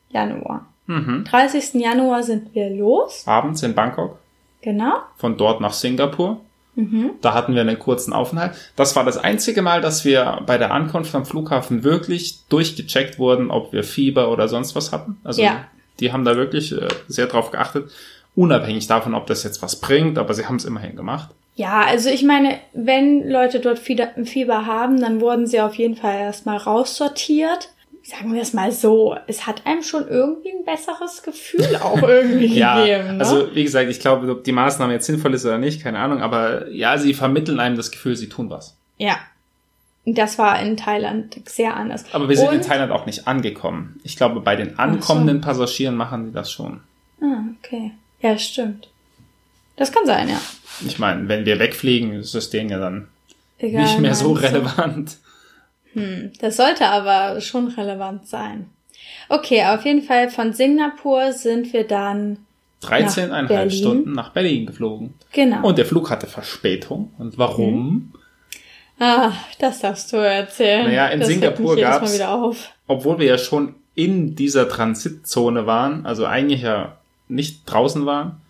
Januar. 0.09 0.67
Mhm. 0.85 1.23
30. 1.25 1.75
Januar 1.81 2.23
sind 2.23 2.53
wir 2.53 2.69
los. 2.69 3.23
Abends 3.25 3.63
in 3.63 3.73
Bangkok, 3.75 4.17
Genau. 4.61 4.93
von 5.17 5.37
dort 5.37 5.61
nach 5.61 5.73
Singapur. 5.73 6.41
Mhm. 6.75 7.11
Da 7.21 7.33
hatten 7.35 7.53
wir 7.53 7.61
einen 7.61 7.77
kurzen 7.77 8.13
Aufenthalt. 8.13 8.53
Das 8.75 8.95
war 8.95 9.03
das 9.03 9.17
einzige 9.17 9.61
Mal, 9.61 9.79
dass 9.81 10.05
wir 10.05 10.41
bei 10.47 10.57
der 10.57 10.71
Ankunft 10.71 11.13
am 11.13 11.25
Flughafen 11.25 11.83
wirklich 11.83 12.39
durchgecheckt 12.49 13.19
wurden, 13.19 13.51
ob 13.51 13.71
wir 13.73 13.83
Fieber 13.83 14.31
oder 14.31 14.47
sonst 14.47 14.75
was 14.75 14.91
hatten. 14.91 15.17
Also 15.23 15.43
Ja. 15.43 15.65
die 15.99 16.11
haben 16.11 16.25
da 16.25 16.35
wirklich 16.35 16.71
äh, 16.71 16.87
sehr 17.07 17.27
drauf 17.27 17.51
geachtet, 17.51 17.91
unabhängig 18.35 18.87
davon, 18.87 19.13
ob 19.13 19.27
das 19.27 19.43
jetzt 19.43 19.61
was 19.61 19.75
bringt, 19.79 20.17
aber 20.17 20.33
sie 20.33 20.47
haben 20.47 20.55
es 20.55 20.65
immerhin 20.65 20.95
gemacht. 20.95 21.29
Ja, 21.55 21.83
also 21.85 22.09
ich 22.09 22.23
meine, 22.23 22.57
wenn 22.73 23.29
Leute 23.29 23.59
dort 23.59 23.77
Fieber, 23.77 24.07
Fieber 24.25 24.65
haben, 24.65 24.99
dann 24.99 25.21
wurden 25.21 25.45
sie 25.45 25.61
auf 25.61 25.75
jeden 25.75 25.95
Fall 25.95 26.17
erstmal 26.17 26.57
raussortiert. 26.57 27.69
Sagen 28.05 28.33
wir 28.33 28.41
es 28.41 28.51
mal 28.53 28.71
so, 28.73 29.15
es 29.27 29.47
hat 29.47 29.65
einem 29.65 29.81
schon 29.81 30.07
irgendwie 30.09 30.49
ein 30.49 30.65
besseres 30.65 31.23
Gefühl 31.23 31.75
auch 31.81 32.01
irgendwie 32.01 32.47
Ja, 32.57 32.79
gegeben. 32.83 33.17
Ne? 33.17 33.23
also 33.23 33.55
wie 33.55 33.63
gesagt, 33.63 33.89
ich 33.89 33.99
glaube, 34.01 34.29
ob 34.29 34.43
die 34.43 34.51
Maßnahme 34.51 34.91
jetzt 34.93 35.05
sinnvoll 35.05 35.33
ist 35.33 35.45
oder 35.45 35.57
nicht, 35.57 35.81
keine 35.81 35.99
Ahnung, 35.99 36.21
aber 36.21 36.69
ja, 36.69 36.97
sie 36.97 37.13
vermitteln 37.13 37.59
einem 37.61 37.77
das 37.77 37.91
Gefühl, 37.91 38.15
sie 38.15 38.29
tun 38.29 38.49
was. 38.49 38.75
ja. 38.97 39.17
Das 40.05 40.37
war 40.37 40.59
in 40.61 40.75
Thailand 40.75 41.39
sehr 41.47 41.77
anders. 41.77 42.03
Aber 42.11 42.27
wir 42.27 42.35
sind 42.35 42.49
in 42.51 42.55
Und- 42.57 42.65
Thailand 42.65 42.91
auch 42.91 43.05
nicht 43.05 43.25
angekommen. 43.25 44.01
Ich 44.03 44.17
glaube, 44.17 44.41
bei 44.41 44.57
den 44.57 44.77
ankommenden 44.77 45.39
Passagieren 45.39 45.95
machen 45.95 46.25
die 46.25 46.33
das 46.33 46.51
schon. 46.51 46.81
Ah, 47.21 47.37
okay. 47.57 47.91
Ja, 48.19 48.37
stimmt. 48.37 48.89
Das 49.77 49.93
kann 49.93 50.05
sein, 50.05 50.27
ja. 50.27 50.41
Ich 50.85 50.99
meine, 50.99 51.29
wenn 51.29 51.45
wir 51.45 51.57
wegfliegen, 51.57 52.15
ist 52.15 52.35
es 52.35 52.49
denen 52.49 52.69
ja 52.69 52.79
dann 52.79 53.07
Egal, 53.59 53.83
nicht 53.83 53.97
mehr 54.01 54.13
so 54.13 54.33
meinst 54.33 55.21
relevant. 55.93 56.31
Das 56.39 56.57
sollte 56.57 56.87
aber 56.87 57.41
schon 57.41 57.67
relevant 57.69 58.27
sein. 58.27 58.69
Okay, 59.29 59.63
auf 59.65 59.85
jeden 59.85 60.01
Fall 60.01 60.29
von 60.29 60.53
Singapur 60.53 61.31
sind 61.33 61.73
wir 61.73 61.85
dann 61.85 62.37
13,5 62.83 63.47
Berlin. 63.47 63.71
Stunden 63.71 64.11
nach 64.13 64.31
Berlin 64.31 64.65
geflogen. 64.65 65.13
genau. 65.31 65.65
Und 65.65 65.77
der 65.77 65.85
Flug 65.85 66.09
hatte 66.09 66.27
Verspätung. 66.27 67.11
Und 67.17 67.37
warum? 67.37 68.13
ah, 68.99 69.31
das 69.59 69.79
darfst 69.79 70.11
du 70.13 70.17
erzählen. 70.17 70.85
Naja, 70.85 71.07
in 71.07 71.19
das 71.19 71.29
Singapur 71.29 71.77
wieder 71.77 72.31
auf. 72.33 72.71
Obwohl 72.87 73.19
wir 73.19 73.25
ja 73.27 73.37
schon 73.37 73.75
in 73.95 74.35
dieser 74.35 74.67
Transitzone 74.67 75.65
waren, 75.65 76.05
also 76.05 76.25
eigentlich 76.25 76.61
ja 76.61 76.97
nicht 77.27 77.61
draußen 77.65 78.05
waren, 78.05 78.41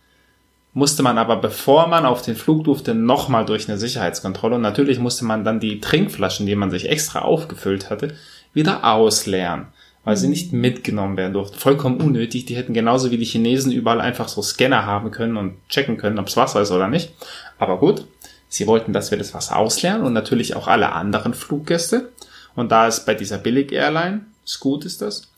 musste 0.74 1.04
man 1.04 1.18
aber, 1.18 1.38
bevor 1.38 1.88
man 1.88 2.06
auf 2.06 2.22
den 2.22 2.36
Flug 2.36 2.64
durfte, 2.64 2.96
nochmal 2.96 3.46
durch 3.46 3.70
eine 3.70 3.78
Sicherheitskontrolle. 3.78 4.56
Und 4.56 4.62
natürlich 4.62 5.00
musste 5.00 5.26
man 5.26 5.44
dann 5.44 5.60
die 5.60 5.80
Trinkflaschen, 5.80 6.46
die 6.46 6.56
man 6.56 6.72
sich 6.72 6.90
extra 6.90 7.20
aufgefüllt 7.20 7.90
hatte, 7.90 8.16
wieder 8.54 8.84
ausleeren, 8.84 9.68
weil 10.04 10.18
sie 10.18 10.28
nicht 10.28 10.52
mitgenommen 10.52 11.16
werden 11.16 11.34
durften. 11.34 11.60
Vollkommen 11.60 12.02
unnötig. 12.02 12.46
Die 12.46 12.56
hätten 12.56 12.74
genauso 12.74 13.12
wie 13.12 13.18
die 13.18 13.26
Chinesen 13.26 13.72
überall 13.72 14.02
einfach 14.02 14.28
so 14.28 14.42
Scanner 14.42 14.86
haben 14.86 15.12
können 15.12 15.38
und 15.38 15.56
checken 15.70 15.98
können, 15.98 16.18
ob 16.18 16.28
es 16.28 16.38
Wasser 16.38 16.62
ist 16.62 16.72
oder 16.72 16.88
nicht. 16.88 17.14
Aber 17.60 17.78
gut, 17.78 18.06
sie 18.48 18.66
wollten, 18.66 18.94
dass 18.94 19.12
wir 19.12 19.18
das 19.18 19.34
Wasser 19.34 19.58
ausleeren 19.58 20.02
und 20.02 20.14
natürlich 20.14 20.56
auch 20.56 20.68
alle 20.68 20.92
anderen 20.92 21.36
Fluggäste. 21.36 22.10
Und 22.56 22.72
da 22.72 22.88
es 22.88 23.06
bei 23.06 23.14
dieser 23.14 23.38
Billig-Airline, 23.38 24.22
Scoot 24.46 24.86
ist 24.86 25.02
das, 25.02 25.32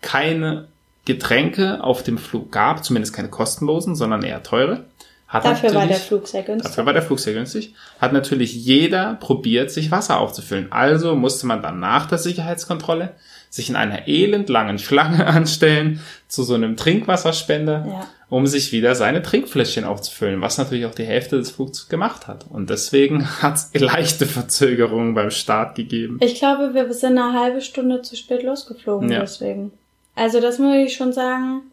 keine 0.00 0.68
Getränke 1.08 1.82
auf 1.82 2.02
dem 2.04 2.18
Flug 2.18 2.52
gab, 2.52 2.84
zumindest 2.84 3.12
keine 3.14 3.28
kostenlosen, 3.28 3.96
sondern 3.96 4.22
eher 4.22 4.42
teure, 4.44 4.84
Hat 5.26 5.44
Dafür 5.44 5.74
war 5.74 5.80
natürlich- 5.82 5.98
der 5.98 6.06
Flug 6.06 6.26
sehr 6.28 6.42
günstig. 6.42 6.70
Dafür 6.70 6.86
war 6.86 6.92
der 6.94 7.02
Flug 7.02 7.20
sehr 7.20 7.34
günstig. 7.34 7.74
Hat 8.00 8.14
natürlich 8.14 8.54
jeder 8.54 9.14
probiert, 9.16 9.70
sich 9.70 9.90
Wasser 9.90 10.20
aufzufüllen. 10.20 10.72
Also 10.72 11.14
musste 11.16 11.46
man 11.46 11.60
dann 11.60 11.80
nach 11.80 12.06
der 12.06 12.16
Sicherheitskontrolle 12.16 13.10
sich 13.50 13.68
in 13.68 13.76
einer 13.76 14.08
elendlangen 14.08 14.78
Schlange 14.78 15.26
anstellen 15.26 16.00
zu 16.28 16.44
so 16.44 16.54
einem 16.54 16.76
Trinkwasserspender, 16.78 17.84
Ja. 17.86 18.06
um 18.30 18.46
sich 18.46 18.72
wieder 18.72 18.94
seine 18.94 19.20
Trinkfläschchen 19.22 19.84
aufzufüllen, 19.84 20.40
was 20.40 20.56
natürlich 20.56 20.86
auch 20.86 20.94
die 20.94 21.04
Hälfte 21.04 21.36
des 21.36 21.50
Flugs 21.50 21.88
gemacht 21.90 22.26
hat. 22.26 22.46
Und 22.48 22.70
deswegen 22.70 23.26
hat 23.42 23.56
es 23.56 23.70
leichte 23.78 24.24
Verzögerungen 24.24 25.12
beim 25.14 25.30
Start 25.30 25.74
gegeben. 25.74 26.18
Ich 26.22 26.36
glaube, 26.36 26.72
wir 26.72 26.90
sind 26.94 27.18
eine 27.18 27.38
halbe 27.38 27.60
Stunde 27.60 28.00
zu 28.00 28.16
spät 28.16 28.42
losgeflogen, 28.44 29.10
Ja. 29.10 29.20
deswegen. 29.20 29.72
Also 30.18 30.40
das 30.40 30.58
muss 30.58 30.74
ich 30.74 30.96
schon 30.96 31.12
sagen, 31.12 31.70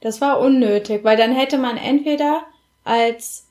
das 0.00 0.22
war 0.22 0.40
unnötig, 0.40 1.04
weil 1.04 1.18
dann 1.18 1.32
hätte 1.32 1.58
man 1.58 1.76
entweder 1.76 2.40
als 2.84 3.46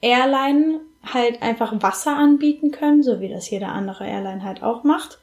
Airline 0.00 0.80
halt 1.04 1.42
einfach 1.42 1.74
Wasser 1.82 2.16
anbieten 2.16 2.70
können, 2.70 3.02
so 3.02 3.20
wie 3.20 3.28
das 3.28 3.50
jede 3.50 3.66
andere 3.66 4.06
Airline 4.06 4.42
halt 4.42 4.62
auch 4.62 4.82
macht, 4.82 5.18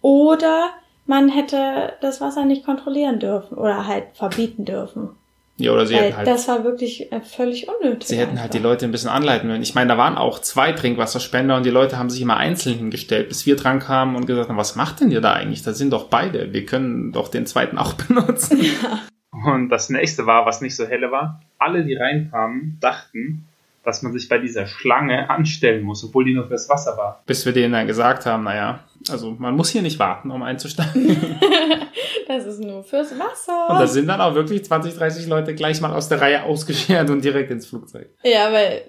oder 0.00 0.70
man 1.06 1.28
hätte 1.28 1.94
das 2.00 2.20
Wasser 2.20 2.44
nicht 2.44 2.64
kontrollieren 2.64 3.18
dürfen 3.18 3.58
oder 3.58 3.88
halt 3.88 4.04
verbieten 4.14 4.64
dürfen. 4.64 5.16
Ja, 5.60 5.72
oder 5.72 5.86
sie 5.86 5.94
weil 5.94 6.04
hätten 6.04 6.16
halt 6.16 6.26
das 6.28 6.46
war 6.46 6.62
wirklich 6.62 7.10
äh, 7.10 7.20
völlig 7.20 7.66
unnötig. 7.68 8.08
Sie 8.08 8.16
hätten 8.16 8.40
halt 8.40 8.54
die 8.54 8.58
einfach. 8.58 8.70
Leute 8.70 8.84
ein 8.84 8.92
bisschen 8.92 9.10
anleiten 9.10 9.48
können. 9.48 9.62
Ich 9.62 9.74
meine, 9.74 9.88
da 9.88 9.98
waren 9.98 10.16
auch 10.16 10.38
zwei 10.38 10.72
Trinkwasserspender 10.72 11.56
und 11.56 11.66
die 11.66 11.70
Leute 11.70 11.98
haben 11.98 12.10
sich 12.10 12.22
immer 12.22 12.36
einzeln 12.36 12.76
hingestellt, 12.76 13.28
bis 13.28 13.44
wir 13.44 13.56
dran 13.56 13.80
kamen 13.80 14.14
und 14.14 14.26
gesagt 14.26 14.48
haben, 14.48 14.56
was 14.56 14.76
macht 14.76 15.00
denn 15.00 15.10
ihr 15.10 15.20
da 15.20 15.32
eigentlich? 15.32 15.62
Da 15.62 15.72
sind 15.72 15.92
doch 15.92 16.08
beide. 16.08 16.52
Wir 16.52 16.64
können 16.64 17.10
doch 17.12 17.28
den 17.28 17.44
zweiten 17.44 17.76
auch 17.76 17.92
benutzen. 18.08 18.60
Und 19.30 19.68
das 19.68 19.90
nächste 19.90 20.26
war, 20.26 20.46
was 20.46 20.60
nicht 20.60 20.76
so 20.76 20.86
helle 20.86 21.10
war, 21.10 21.40
alle, 21.58 21.84
die 21.84 21.94
reinkamen, 21.94 22.78
dachten, 22.80 23.44
dass 23.82 24.02
man 24.02 24.12
sich 24.12 24.28
bei 24.28 24.38
dieser 24.38 24.66
Schlange 24.66 25.28
anstellen 25.30 25.82
muss, 25.82 26.04
obwohl 26.04 26.24
die 26.24 26.34
nur 26.34 26.46
fürs 26.46 26.68
Wasser 26.68 26.96
war. 26.96 27.22
Bis 27.26 27.46
wir 27.46 27.52
denen 27.52 27.72
dann 27.72 27.86
gesagt 27.86 28.26
haben, 28.26 28.44
naja, 28.44 28.80
also 29.08 29.30
man 29.38 29.54
muss 29.56 29.70
hier 29.70 29.82
nicht 29.82 29.98
warten, 29.98 30.30
um 30.30 30.42
einzusteigen. 30.42 31.16
Das 32.28 32.44
ist 32.44 32.60
nur 32.60 32.84
fürs 32.84 33.18
Wasser. 33.18 33.70
Und 33.70 33.80
da 33.80 33.86
sind 33.86 34.06
dann 34.06 34.20
auch 34.20 34.34
wirklich 34.34 34.62
20, 34.62 34.94
30 34.96 35.26
Leute 35.28 35.54
gleich 35.54 35.80
mal 35.80 35.94
aus 35.94 36.10
der 36.10 36.20
Reihe 36.20 36.42
ausgeschert 36.42 37.08
und 37.08 37.24
direkt 37.24 37.50
ins 37.50 37.66
Flugzeug. 37.66 38.10
Ja, 38.22 38.52
weil, 38.52 38.82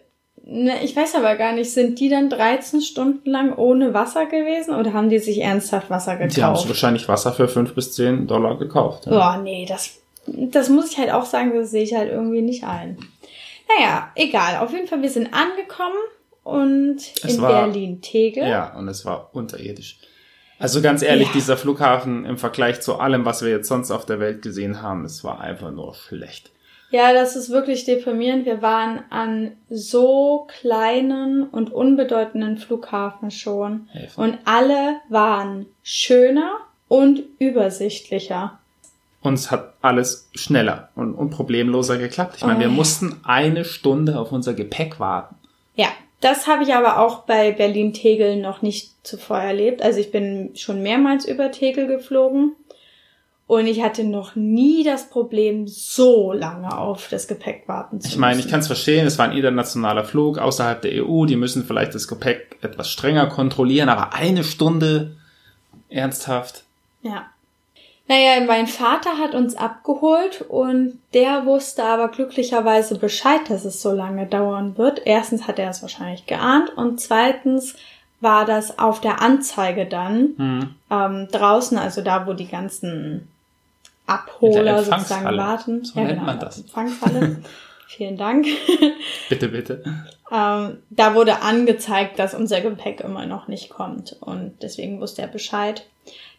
ne, 0.43 0.83
ich 0.83 0.93
weiß 0.93 1.15
aber 1.15 1.35
gar 1.37 1.53
nicht, 1.53 1.71
sind 1.71 2.01
die 2.01 2.09
dann 2.09 2.29
13 2.29 2.81
Stunden 2.81 3.29
lang 3.29 3.55
ohne 3.55 3.93
Wasser 3.93 4.25
gewesen 4.25 4.75
oder 4.75 4.91
haben 4.91 5.09
die 5.09 5.19
sich 5.19 5.39
ernsthaft 5.39 5.89
Wasser 5.89 6.17
Die 6.17 6.23
haben 6.23 6.29
sich 6.29 6.35
gekauft? 6.35 6.67
wahrscheinlich 6.67 7.07
Wasser 7.07 7.31
für 7.31 7.47
5 7.47 7.73
bis 7.75 7.93
10 7.93 8.27
Dollar 8.27 8.57
gekauft. 8.57 9.05
Ja. 9.05 9.11
Boah, 9.13 9.41
nee, 9.41 9.65
das, 9.65 10.01
das 10.27 10.67
muss 10.67 10.91
ich 10.91 10.97
halt 10.97 11.11
auch 11.11 11.25
sagen, 11.25 11.53
das 11.55 11.71
sehe 11.71 11.83
ich 11.83 11.95
halt 11.95 12.11
irgendwie 12.11 12.41
nicht 12.41 12.65
ein. 12.65 12.97
Naja, 13.77 14.11
egal. 14.15 14.57
Auf 14.57 14.73
jeden 14.73 14.87
Fall, 14.87 15.01
wir 15.01 15.09
sind 15.09 15.33
angekommen 15.33 15.95
und 16.43 16.97
Es 17.23 17.35
in 17.35 17.41
Berlin-Tegel. 17.41 18.47
Ja, 18.47 18.75
und 18.77 18.87
es 18.87 19.05
war 19.05 19.29
unterirdisch. 19.33 19.99
Also 20.57 20.81
ganz 20.81 21.01
ehrlich, 21.01 21.27
Ja. 21.27 21.33
dieser 21.33 21.57
Flughafen 21.57 22.25
im 22.25 22.37
Vergleich 22.37 22.81
zu 22.81 22.97
allem, 22.99 23.23
was 23.25 23.41
wir 23.41 23.49
jetzt 23.49 23.67
sonst 23.69 23.91
auf 23.91 24.05
der 24.05 24.19
Welt 24.19 24.41
gesehen 24.41 24.81
haben, 24.81 25.05
es 25.05 25.23
war 25.23 25.39
einfach 25.39 25.71
nur 25.71 25.93
schlecht. 25.95 26.51
Ja, 26.91 27.13
das 27.13 27.35
ist 27.35 27.49
wirklich 27.51 27.85
deprimierend. 27.85 28.45
Wir 28.45 28.61
waren 28.61 29.03
an 29.11 29.51
so 29.69 30.47
kleinen 30.59 31.43
und 31.47 31.71
unbedeutenden 31.71 32.57
Flughafen 32.57 33.29
schon. 33.29 33.87
Helfen. 33.91 34.21
Und 34.21 34.37
alle 34.45 34.95
waren 35.07 35.67
schöner 35.83 36.49
und 36.87 37.21
übersichtlicher. 37.37 38.57
Uns 39.21 39.51
hat 39.51 39.75
alles 39.81 40.29
schneller 40.33 40.89
und, 40.95 41.13
und 41.13 41.29
problemloser 41.29 41.97
geklappt. 41.97 42.35
Ich 42.37 42.43
meine, 42.43 42.57
Oh 42.57 42.61
wir 42.61 42.69
mussten 42.69 43.17
eine 43.23 43.65
Stunde 43.65 44.17
auf 44.17 44.31
unser 44.31 44.53
Gepäck 44.53 44.99
warten. 44.99 45.35
Ja, 45.75 45.89
das 46.21 46.47
habe 46.47 46.63
ich 46.63 46.73
aber 46.73 46.99
auch 46.99 47.19
bei 47.23 47.51
Berlin-Tegel 47.51 48.37
noch 48.37 48.61
nicht 48.61 48.91
zuvor 49.03 49.37
erlebt. 49.37 49.81
Also 49.81 49.99
ich 49.99 50.11
bin 50.11 50.51
schon 50.55 50.81
mehrmals 50.81 51.25
über 51.25 51.51
Tegel 51.51 51.87
geflogen 51.87 52.55
und 53.47 53.65
ich 53.65 53.81
hatte 53.81 54.03
noch 54.03 54.35
nie 54.35 54.83
das 54.83 55.09
Problem, 55.09 55.67
so 55.67 56.33
lange 56.33 56.77
auf 56.77 57.07
das 57.09 57.27
Gepäck 57.27 57.63
warten 57.67 57.99
zu 57.99 58.07
Ich 58.07 58.17
meine, 58.17 58.33
ich 58.33 58.37
müssen. 58.37 58.51
kann 58.51 58.59
es 58.59 58.67
verstehen, 58.67 59.07
es 59.07 59.17
war 59.17 59.29
ein 59.29 59.35
internationaler 59.35 60.03
Flug 60.03 60.37
außerhalb 60.37 60.81
der 60.81 61.03
EU, 61.03 61.25
die 61.25 61.35
müssen 61.35 61.65
vielleicht 61.65 61.95
das 61.95 62.07
Gepäck 62.07 62.57
etwas 62.61 62.91
strenger 62.91 63.27
kontrollieren, 63.27 63.89
aber 63.89 64.13
eine 64.13 64.43
Stunde 64.43 65.15
ernsthaft. 65.89 66.63
Ja. 67.01 67.27
Naja, 68.09 68.43
mein 68.43 68.65
Vater 68.65 69.19
hat 69.19 69.35
uns 69.35 69.55
abgeholt 69.55 70.41
und 70.41 70.99
der 71.13 71.45
wusste 71.45 71.83
aber 71.83 72.07
glücklicherweise 72.07 72.97
Bescheid, 72.97 73.41
dass 73.49 73.65
es 73.65 73.83
so 73.83 73.91
lange 73.91 74.25
dauern 74.25 74.79
wird. 74.79 75.03
Erstens 75.05 75.47
hat 75.47 75.59
er 75.59 75.69
es 75.69 75.83
wahrscheinlich 75.83 76.25
geahnt 76.25 76.75
und 76.75 76.99
zweitens 76.99 77.75
war 78.19 78.45
das 78.45 78.79
auf 78.79 78.99
der 78.99 79.21
Anzeige 79.21 79.85
dann 79.85 80.33
Hm. 80.37 80.75
ähm, 80.89 81.27
draußen, 81.31 81.77
also 81.77 82.01
da, 82.01 82.25
wo 82.25 82.33
die 82.33 82.47
ganzen 82.47 83.27
Abholer 84.07 84.83
sozusagen 84.83 85.37
warten. 85.37 85.85
So 85.85 85.99
nennt 85.99 86.17
man 86.23 86.33
in 86.33 86.39
der 86.39 86.49
das. 86.49 86.61
Empfangshalle. 86.61 87.43
Vielen 87.89 88.17
Dank. 88.17 88.45
Bitte, 89.29 89.49
bitte. 89.49 89.83
ähm, 90.31 90.77
da 90.91 91.15
wurde 91.15 91.41
angezeigt, 91.41 92.19
dass 92.19 92.35
unser 92.35 92.61
Gepäck 92.61 93.01
immer 93.01 93.25
noch 93.25 93.47
nicht 93.47 93.71
kommt 93.71 94.15
und 94.19 94.53
deswegen 94.61 95.01
wusste 95.01 95.23
er 95.23 95.27
Bescheid. 95.27 95.87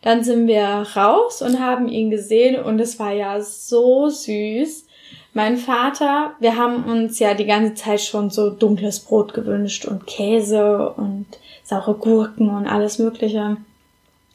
Dann 0.00 0.22
sind 0.22 0.46
wir 0.46 0.86
raus 0.94 1.42
und 1.42 1.58
haben 1.58 1.88
ihn 1.88 2.08
gesehen 2.08 2.62
und 2.62 2.78
es 2.78 3.00
war 3.00 3.10
ja 3.10 3.40
so 3.40 4.08
süß. 4.08 4.86
Mein 5.34 5.56
Vater, 5.56 6.36
wir 6.38 6.56
haben 6.56 6.84
uns 6.84 7.18
ja 7.18 7.34
die 7.34 7.46
ganze 7.46 7.74
Zeit 7.74 8.00
schon 8.00 8.30
so 8.30 8.50
dunkles 8.50 9.00
Brot 9.00 9.34
gewünscht 9.34 9.86
und 9.86 10.06
Käse 10.06 10.90
und 10.90 11.26
saure 11.64 11.94
Gurken 11.94 12.48
und 12.48 12.68
alles 12.68 13.00
Mögliche. 13.00 13.56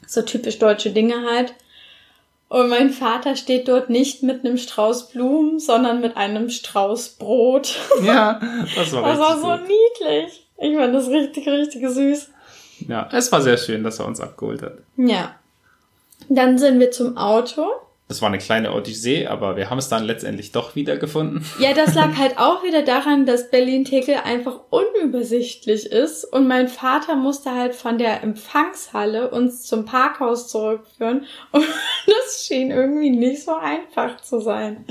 So 0.06 0.20
typisch 0.20 0.58
deutsche 0.58 0.90
Dinge 0.90 1.14
halt. 1.30 1.54
Und 2.48 2.68
mein 2.68 2.90
Vater 2.90 3.34
steht 3.34 3.66
dort 3.68 3.90
nicht 3.90 4.22
mit 4.22 4.44
einem 4.44 4.56
Strauß 4.56 5.08
Blumen, 5.08 5.58
sondern 5.58 6.00
mit 6.00 6.16
einem 6.16 6.48
Strauß 6.48 7.10
Brot. 7.18 7.74
Ja, 8.04 8.40
das 8.76 8.92
war 8.92 9.02
Das 9.04 9.18
war 9.18 9.38
so 9.38 9.46
gut. 9.48 9.68
niedlich. 9.68 10.46
Ich 10.58 10.76
fand 10.76 10.94
das 10.94 11.08
richtig, 11.08 11.46
richtig 11.48 11.88
süß. 11.88 12.30
Ja, 12.88 13.08
es 13.12 13.32
war 13.32 13.42
sehr 13.42 13.56
schön, 13.56 13.82
dass 13.82 13.98
er 13.98 14.06
uns 14.06 14.20
abgeholt 14.20 14.62
hat. 14.62 14.78
Ja. 14.96 15.34
Dann 16.28 16.58
sind 16.58 16.78
wir 16.78 16.90
zum 16.90 17.16
Auto. 17.16 17.66
Das 18.08 18.22
war 18.22 18.28
eine 18.28 18.38
kleine 18.38 18.72
Odyssee, 18.72 19.26
aber 19.26 19.56
wir 19.56 19.68
haben 19.68 19.78
es 19.78 19.88
dann 19.88 20.04
letztendlich 20.04 20.52
doch 20.52 20.76
wieder 20.76 20.96
gefunden. 20.96 21.44
Ja, 21.58 21.72
das 21.74 21.94
lag 21.94 22.16
halt 22.18 22.38
auch 22.38 22.62
wieder 22.62 22.82
daran, 22.82 23.26
dass 23.26 23.50
Berlin-Tegel 23.50 24.18
einfach 24.24 24.60
unübersichtlich 24.70 25.86
ist 25.86 26.24
und 26.24 26.46
mein 26.46 26.68
Vater 26.68 27.16
musste 27.16 27.52
halt 27.52 27.74
von 27.74 27.98
der 27.98 28.22
Empfangshalle 28.22 29.30
uns 29.30 29.64
zum 29.64 29.86
Parkhaus 29.86 30.48
zurückführen 30.48 31.24
und 31.50 31.64
das 32.06 32.46
schien 32.46 32.70
irgendwie 32.70 33.10
nicht 33.10 33.42
so 33.42 33.54
einfach 33.54 34.20
zu 34.20 34.40
sein. 34.40 34.84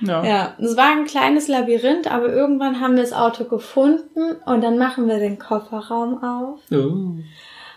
Ja. 0.00 0.24
Ja, 0.24 0.56
es 0.58 0.76
war 0.76 0.92
ein 0.92 1.04
kleines 1.04 1.48
Labyrinth, 1.48 2.10
aber 2.10 2.28
irgendwann 2.32 2.80
haben 2.80 2.96
wir 2.96 3.02
das 3.02 3.12
Auto 3.12 3.44
gefunden 3.44 4.36
und 4.46 4.62
dann 4.62 4.78
machen 4.78 5.08
wir 5.08 5.18
den 5.18 5.38
Kofferraum 5.38 6.22
auf. 6.22 6.60
Oh. 6.70 7.18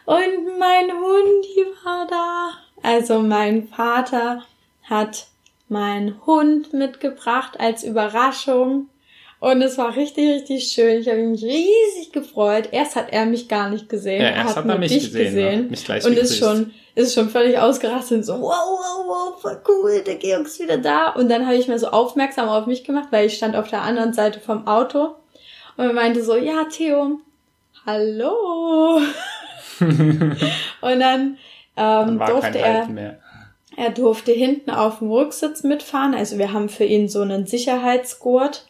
Und 0.05 0.59
mein 0.59 0.91
Hundi 0.91 1.65
war 1.83 2.07
da. 2.07 2.51
Also 2.83 3.19
mein 3.19 3.67
Vater 3.67 4.41
hat 4.91 5.27
meinen 5.69 6.23
Hund 6.27 6.73
mitgebracht 6.73 7.59
als 7.59 7.83
Überraschung. 7.83 8.89
Und 9.39 9.63
es 9.63 9.79
war 9.79 9.95
richtig, 9.95 10.29
richtig 10.29 10.71
schön. 10.71 10.99
Ich 10.99 11.07
habe 11.07 11.23
mich 11.23 11.43
riesig 11.43 12.11
gefreut. 12.11 12.69
Erst 12.71 12.95
hat 12.95 13.07
er 13.09 13.25
mich 13.25 13.47
gar 13.47 13.69
nicht 13.69 13.89
gesehen. 13.89 14.21
Ja, 14.21 14.27
er 14.27 14.35
erst 14.35 14.57
hat 14.57 14.65
nur 14.65 14.75
er 14.75 14.79
mich 14.79 14.91
dich 14.91 15.11
gesehen, 15.11 15.63
ja. 15.63 15.69
Mich 15.69 15.83
gleich 15.83 16.05
und 16.05 16.13
ist 16.15 16.37
schon, 16.37 16.71
ist 16.93 17.15
schon 17.15 17.29
völlig 17.29 17.57
ausgerastet. 17.57 18.17
und 18.17 18.23
So, 18.23 18.33
wow, 18.33 18.51
wow, 18.51 19.05
wow, 19.07 19.41
voll 19.41 19.59
cool, 19.67 20.03
der 20.05 20.17
Georg 20.17 20.45
ist 20.45 20.59
wieder 20.59 20.77
da. 20.77 21.09
Und 21.09 21.29
dann 21.29 21.47
habe 21.47 21.55
ich 21.55 21.67
mir 21.67 21.79
so 21.79 21.87
aufmerksam 21.87 22.49
auf 22.49 22.67
mich 22.67 22.83
gemacht, 22.83 23.07
weil 23.09 23.25
ich 23.25 23.33
stand 23.33 23.55
auf 23.55 23.67
der 23.67 23.81
anderen 23.81 24.13
Seite 24.13 24.39
vom 24.39 24.67
Auto. 24.67 25.15
Und 25.77 25.85
er 25.85 25.93
meinte 25.93 26.23
so, 26.23 26.35
ja, 26.35 26.65
Theo, 26.65 27.19
hallo. 27.87 28.97
und 29.79 30.99
dann, 30.99 31.37
Dann 31.75 32.09
ähm, 32.09 32.19
kein 32.19 32.27
durfte 32.27 32.59
er, 32.59 32.87
mehr. 32.87 33.20
Er 33.77 33.89
durfte 33.91 34.31
hinten 34.31 34.69
auf 34.71 34.99
dem 34.99 35.11
Rücksitz 35.11 35.63
mitfahren. 35.63 36.13
Also 36.13 36.37
wir 36.37 36.53
haben 36.53 36.69
für 36.69 36.83
ihn 36.83 37.07
so 37.09 37.21
einen 37.21 37.45
Sicherheitsgurt 37.47 38.67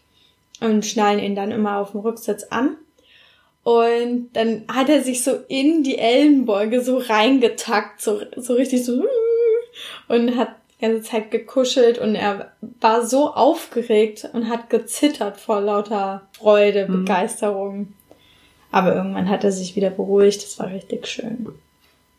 und 0.60 0.86
schnallen 0.86 1.20
ihn 1.20 1.36
dann 1.36 1.52
immer 1.52 1.78
auf 1.78 1.92
dem 1.92 2.02
Rücksitz 2.02 2.44
an. 2.50 2.78
Und 3.64 4.30
dann 4.34 4.64
hat 4.72 4.90
er 4.90 5.04
sich 5.04 5.24
so 5.24 5.38
in 5.48 5.84
die 5.84 5.98
Ellenbeuge 5.98 6.82
so 6.82 6.98
reingetackt, 6.98 8.02
so, 8.02 8.22
so 8.36 8.54
richtig 8.54 8.84
so 8.86 9.04
und 10.08 10.36
hat 10.36 10.50
die 10.80 10.86
ganze 10.86 11.04
Zeit 11.04 11.30
gekuschelt 11.32 12.00
und 12.00 12.16
er 12.16 12.54
war 12.80 13.06
so 13.06 13.32
aufgeregt 13.34 14.28
und 14.34 14.50
hat 14.50 14.70
gezittert 14.70 15.38
vor 15.40 15.62
lauter 15.62 16.24
Freude, 16.34 16.88
Mhm. 16.88 17.06
Begeisterung. 17.06 17.94
Aber 18.72 18.96
irgendwann 18.96 19.30
hat 19.30 19.44
er 19.44 19.52
sich 19.52 19.76
wieder 19.76 19.90
beruhigt, 19.90 20.44
das 20.44 20.58
war 20.58 20.70
richtig 20.72 21.06
schön. 21.08 21.48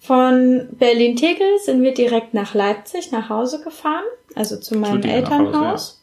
Von 0.02 0.68
Berlin-Tegel 0.72 1.58
sind 1.60 1.82
wir 1.82 1.94
direkt 1.94 2.34
nach 2.34 2.54
Leipzig 2.54 3.12
nach 3.12 3.28
Hause 3.28 3.62
gefahren, 3.62 4.02
also 4.34 4.56
zu 4.58 4.76
meinem 4.76 5.00
Zu 5.00 5.08
nach 5.08 5.14
Hause, 5.14 5.16
Elternhaus. 5.16 6.02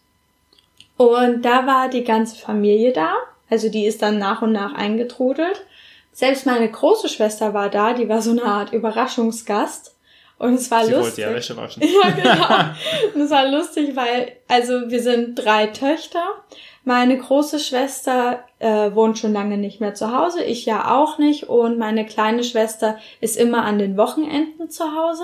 Und 0.95 1.43
da 1.43 1.67
war 1.67 1.89
die 1.89 2.05
ganze 2.05 2.37
Familie 2.37 2.93
da. 2.93 3.13
Also 3.49 3.69
die 3.69 3.85
ist 3.85 4.01
dann 4.01 4.17
nach 4.17 4.41
und 4.41 4.53
nach 4.53 4.73
eingetrudelt. 4.73 5.65
Selbst 6.13 6.45
meine 6.45 6.69
große 6.69 7.09
Schwester 7.09 7.53
war 7.53 7.69
da, 7.69 7.93
die 7.93 8.07
war 8.07 8.21
so 8.21 8.31
eine 8.31 8.43
Art 8.43 8.71
Überraschungsgast. 8.71 9.95
Und 10.37 10.53
es 10.53 10.71
war 10.71 10.85
Sie 10.85 10.93
lustig. 10.93 11.17
wollte 11.17 11.21
ja 11.21 11.33
Wäsche 11.35 11.57
waschen. 11.57 11.83
Ja, 12.03 12.09
genau. 12.11 12.73
Und 13.15 13.21
es 13.21 13.29
war 13.29 13.49
lustig, 13.49 13.95
weil, 13.95 14.31
also 14.47 14.89
wir 14.89 15.01
sind 15.01 15.35
drei 15.35 15.67
Töchter. 15.67 16.23
Meine 16.83 17.17
große 17.17 17.59
Schwester 17.59 18.43
äh, 18.59 18.93
wohnt 18.93 19.19
schon 19.19 19.33
lange 19.33 19.57
nicht 19.57 19.79
mehr 19.81 19.93
zu 19.93 20.15
Hause, 20.17 20.43
ich 20.43 20.65
ja 20.65 20.95
auch 20.95 21.17
nicht. 21.17 21.49
Und 21.49 21.77
meine 21.77 22.05
kleine 22.05 22.43
Schwester 22.43 22.97
ist 23.21 23.37
immer 23.37 23.63
an 23.63 23.77
den 23.79 23.97
Wochenenden 23.97 24.69
zu 24.69 24.83
Hause. 24.95 25.23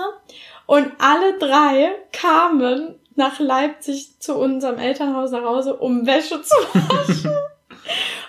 Und 0.66 0.92
alle 0.98 1.38
drei 1.38 1.92
kamen 2.12 2.96
nach 3.14 3.40
Leipzig 3.40 4.20
zu 4.20 4.36
unserem 4.36 4.78
Elternhaus 4.78 5.30
nach 5.30 5.44
Hause, 5.44 5.74
um 5.76 6.06
Wäsche 6.06 6.42
zu 6.42 6.54
waschen. 6.74 7.30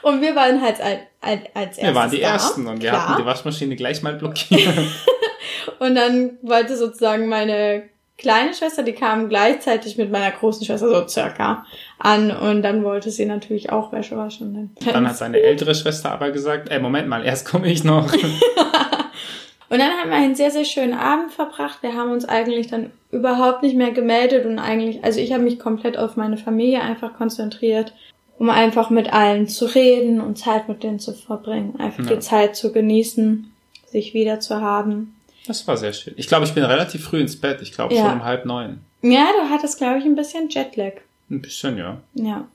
und 0.01 0.21
wir 0.21 0.35
waren 0.35 0.61
halt 0.61 0.79
als, 0.79 0.99
als, 1.21 1.41
als 1.53 1.77
erstes 1.77 1.83
Wir 1.83 1.95
waren 1.95 2.11
die 2.11 2.21
da. 2.21 2.27
Ersten 2.29 2.67
und 2.67 2.81
wir 2.81 2.89
Klar. 2.89 3.09
hatten 3.09 3.21
die 3.21 3.25
Waschmaschine 3.25 3.75
gleich 3.75 4.01
mal 4.03 4.13
blockiert. 4.13 4.73
Und 5.79 5.95
dann 5.95 6.37
wollte 6.41 6.77
sozusagen 6.77 7.27
meine 7.27 7.83
kleine 8.17 8.53
Schwester, 8.53 8.83
die 8.83 8.93
kam 8.93 9.29
gleichzeitig 9.29 9.97
mit 9.97 10.11
meiner 10.11 10.31
großen 10.31 10.65
Schwester 10.65 10.89
so 10.89 11.07
circa 11.07 11.65
an 11.99 12.31
und 12.31 12.61
dann 12.61 12.83
wollte 12.83 13.09
sie 13.11 13.25
natürlich 13.25 13.71
auch 13.71 13.91
Wäsche 13.91 14.17
waschen. 14.17 14.71
Dann, 14.79 14.93
Dann 14.93 15.07
hat 15.07 15.17
seine 15.17 15.39
ältere 15.39 15.73
Schwester 15.75 16.11
aber 16.11 16.31
gesagt, 16.31 16.69
ey, 16.69 16.79
Moment 16.79 17.07
mal, 17.07 17.25
erst 17.25 17.47
komme 17.47 17.71
ich 17.71 17.83
noch. 17.83 18.11
und 19.69 19.79
dann 19.79 19.91
haben 19.91 20.09
wir 20.09 20.17
einen 20.17 20.35
sehr, 20.35 20.51
sehr 20.51 20.65
schönen 20.65 20.93
Abend 20.93 21.31
verbracht. 21.31 21.79
Wir 21.81 21.93
haben 21.95 22.11
uns 22.11 22.25
eigentlich 22.25 22.67
dann 22.67 22.91
überhaupt 23.11 23.63
nicht 23.63 23.75
mehr 23.75 23.91
gemeldet 23.91 24.45
und 24.45 24.59
eigentlich, 24.59 25.03
also 25.03 25.19
ich 25.19 25.31
habe 25.33 25.43
mich 25.43 25.59
komplett 25.59 25.97
auf 25.97 26.15
meine 26.17 26.37
Familie 26.37 26.81
einfach 26.81 27.13
konzentriert, 27.15 27.93
um 28.37 28.49
einfach 28.49 28.89
mit 28.89 29.11
allen 29.11 29.47
zu 29.47 29.65
reden 29.65 30.21
und 30.21 30.37
Zeit 30.37 30.69
mit 30.69 30.83
denen 30.83 30.99
zu 30.99 31.13
verbringen. 31.13 31.75
Einfach 31.79 32.03
Ja. 32.07 32.15
die 32.15 32.19
Zeit 32.19 32.55
zu 32.55 32.71
genießen, 32.71 33.51
sich 33.87 34.13
wieder 34.13 34.39
zu 34.39 34.61
haben. 34.61 35.15
Das 35.47 35.65
war 35.67 35.77
sehr 35.77 35.93
schön. 35.93 36.13
Ich 36.17 36.27
glaube, 36.27 36.45
ich 36.45 36.53
bin 36.53 36.63
relativ 36.63 37.05
früh 37.05 37.19
ins 37.21 37.39
Bett. 37.39 37.61
Ich 37.61 37.71
glaube 37.71 37.95
Ja. 37.95 38.03
schon 38.03 38.19
um 38.19 38.23
halb 38.25 38.45
neun. 38.45 38.81
Ja, 39.01 39.27
du 39.41 39.49
hattest, 39.49 39.77
glaube 39.77 39.97
ich, 39.99 40.05
ein 40.05 40.15
bisschen 40.15 40.49
Jetlag. 40.49 40.93
Ein 41.29 41.41
bisschen, 41.41 41.77
ja. 41.77 41.97
Ja. 42.13 42.45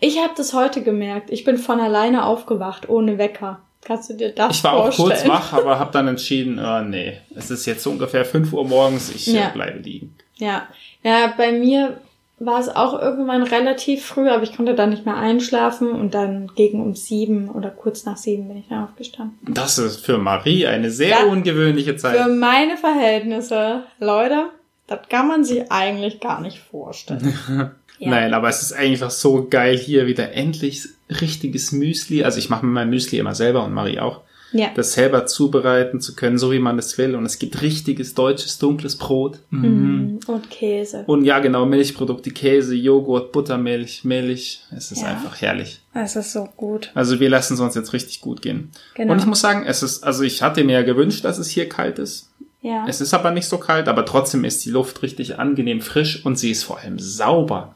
Ich 0.00 0.18
habe 0.18 0.32
das 0.36 0.54
heute 0.54 0.82
gemerkt. 0.82 1.30
Ich 1.30 1.44
bin 1.44 1.58
von 1.58 1.80
alleine 1.80 2.24
aufgewacht, 2.24 2.88
ohne 2.88 3.18
Wecker. 3.18 3.60
Kannst 3.84 4.08
du 4.08 4.14
dir 4.14 4.30
das 4.30 4.56
Ich 4.56 4.64
war 4.64 4.72
auch 4.72 4.84
vorstellen? 4.92 5.10
kurz 5.10 5.28
wach, 5.28 5.52
aber 5.52 5.78
habe 5.78 5.92
dann 5.92 6.08
entschieden, 6.08 6.58
äh, 6.58 6.82
nee, 6.82 7.18
es 7.34 7.50
ist 7.50 7.66
jetzt 7.66 7.82
so 7.82 7.90
ungefähr 7.90 8.24
5 8.24 8.52
Uhr 8.54 8.64
morgens, 8.66 9.14
ich 9.14 9.26
Ja. 9.26 9.48
äh, 9.48 9.52
bleibe 9.52 9.78
liegen. 9.80 10.14
Ja. 10.36 10.62
Ja, 11.02 11.34
bei 11.36 11.52
mir 11.52 12.00
war 12.38 12.58
es 12.58 12.68
auch 12.74 12.98
irgendwann 13.00 13.42
relativ 13.42 14.04
früh, 14.06 14.28
aber 14.28 14.42
ich 14.42 14.56
konnte 14.56 14.74
dann 14.74 14.88
nicht 14.90 15.04
mehr 15.04 15.16
einschlafen 15.16 15.90
und 15.92 16.14
dann 16.14 16.50
gegen 16.56 16.82
um 16.82 16.94
sieben 16.94 17.50
oder 17.50 17.68
kurz 17.70 18.04
nach 18.06 18.16
sieben 18.16 18.48
bin 18.48 18.56
ich 18.56 18.68
dann 18.68 18.84
aufgestanden. 18.84 19.38
Das 19.54 19.76
ist 19.78 20.04
für 20.04 20.16
Marie 20.18 20.66
eine 20.66 20.90
sehr 20.90 21.08
Ja. 21.10 21.24
ungewöhnliche 21.26 21.96
Zeit. 21.96 22.16
Für 22.16 22.28
meine 22.28 22.76
Verhältnisse, 22.78 23.82
Leute, 24.00 24.46
das 24.86 25.00
kann 25.08 25.28
man 25.28 25.44
sich 25.44 25.70
eigentlich 25.70 26.20
gar 26.20 26.40
nicht 26.40 26.58
vorstellen. 26.58 27.34
Ja. 28.00 28.10
Nein, 28.10 28.34
aber 28.34 28.48
es 28.48 28.60
ist 28.60 28.72
einfach 28.72 29.12
so 29.12 29.46
geil, 29.48 29.78
hier 29.78 30.08
wieder 30.08 30.32
endlich 30.32 30.82
richtiges 31.20 31.70
Müsli. 31.70 32.24
Also 32.24 32.38
ich 32.40 32.50
mache 32.50 32.66
mir 32.66 32.72
mein 32.72 32.90
Müsli 32.90 33.18
immer 33.18 33.36
selber 33.36 33.64
und 33.64 33.72
Marie 33.72 34.00
auch. 34.00 34.22
Ja. 34.52 34.68
Das 34.74 34.92
selber 34.94 35.26
zubereiten 35.26 36.00
zu 36.00 36.14
können, 36.16 36.36
so 36.36 36.50
wie 36.50 36.58
man 36.58 36.76
es 36.78 36.98
will. 36.98 37.14
Und 37.14 37.24
es 37.24 37.38
gibt 37.38 37.62
richtiges 37.62 38.14
deutsches 38.14 38.58
dunkles 38.58 38.96
Brot. 38.96 39.38
Mhm. 39.50 39.60
Mhm. 39.62 40.20
Und 40.26 40.50
Käse. 40.50 41.04
Und 41.06 41.24
ja, 41.24 41.38
genau, 41.38 41.66
Milchprodukte, 41.66 42.30
Käse, 42.30 42.74
Joghurt, 42.74 43.30
Buttermilch, 43.30 44.02
Milch. 44.04 44.62
Es 44.76 44.90
ist 44.90 45.02
Ja. 45.02 45.08
einfach 45.08 45.40
herrlich. 45.40 45.80
Es 45.94 46.16
ist 46.16 46.32
so 46.32 46.48
gut. 46.56 46.90
Also 46.94 47.20
wir 47.20 47.30
lassen 47.30 47.54
es 47.54 47.60
uns 47.60 47.76
jetzt 47.76 47.92
richtig 47.92 48.20
gut 48.20 48.42
gehen. 48.42 48.70
Genau. 48.94 49.12
Und 49.12 49.20
ich 49.20 49.26
muss 49.26 49.40
sagen, 49.40 49.64
es 49.66 49.84
ist, 49.84 50.02
also 50.02 50.24
ich 50.24 50.42
hatte 50.42 50.64
mir 50.64 50.72
ja 50.72 50.82
gewünscht, 50.82 51.24
dass 51.24 51.38
es 51.38 51.48
hier 51.48 51.68
kalt 51.68 52.00
ist. 52.00 52.30
Ja. 52.64 52.84
Es 52.88 53.00
ist 53.00 53.12
aber 53.14 53.30
nicht 53.30 53.46
so 53.46 53.58
kalt, 53.58 53.86
aber 53.88 54.04
trotzdem 54.04 54.42
ist 54.44 54.64
die 54.64 54.70
Luft 54.70 55.02
richtig 55.02 55.38
angenehm 55.38 55.80
frisch 55.80 56.24
und 56.24 56.36
sie 56.38 56.50
ist 56.50 56.64
vor 56.64 56.78
allem 56.80 56.98
sauber. 56.98 57.74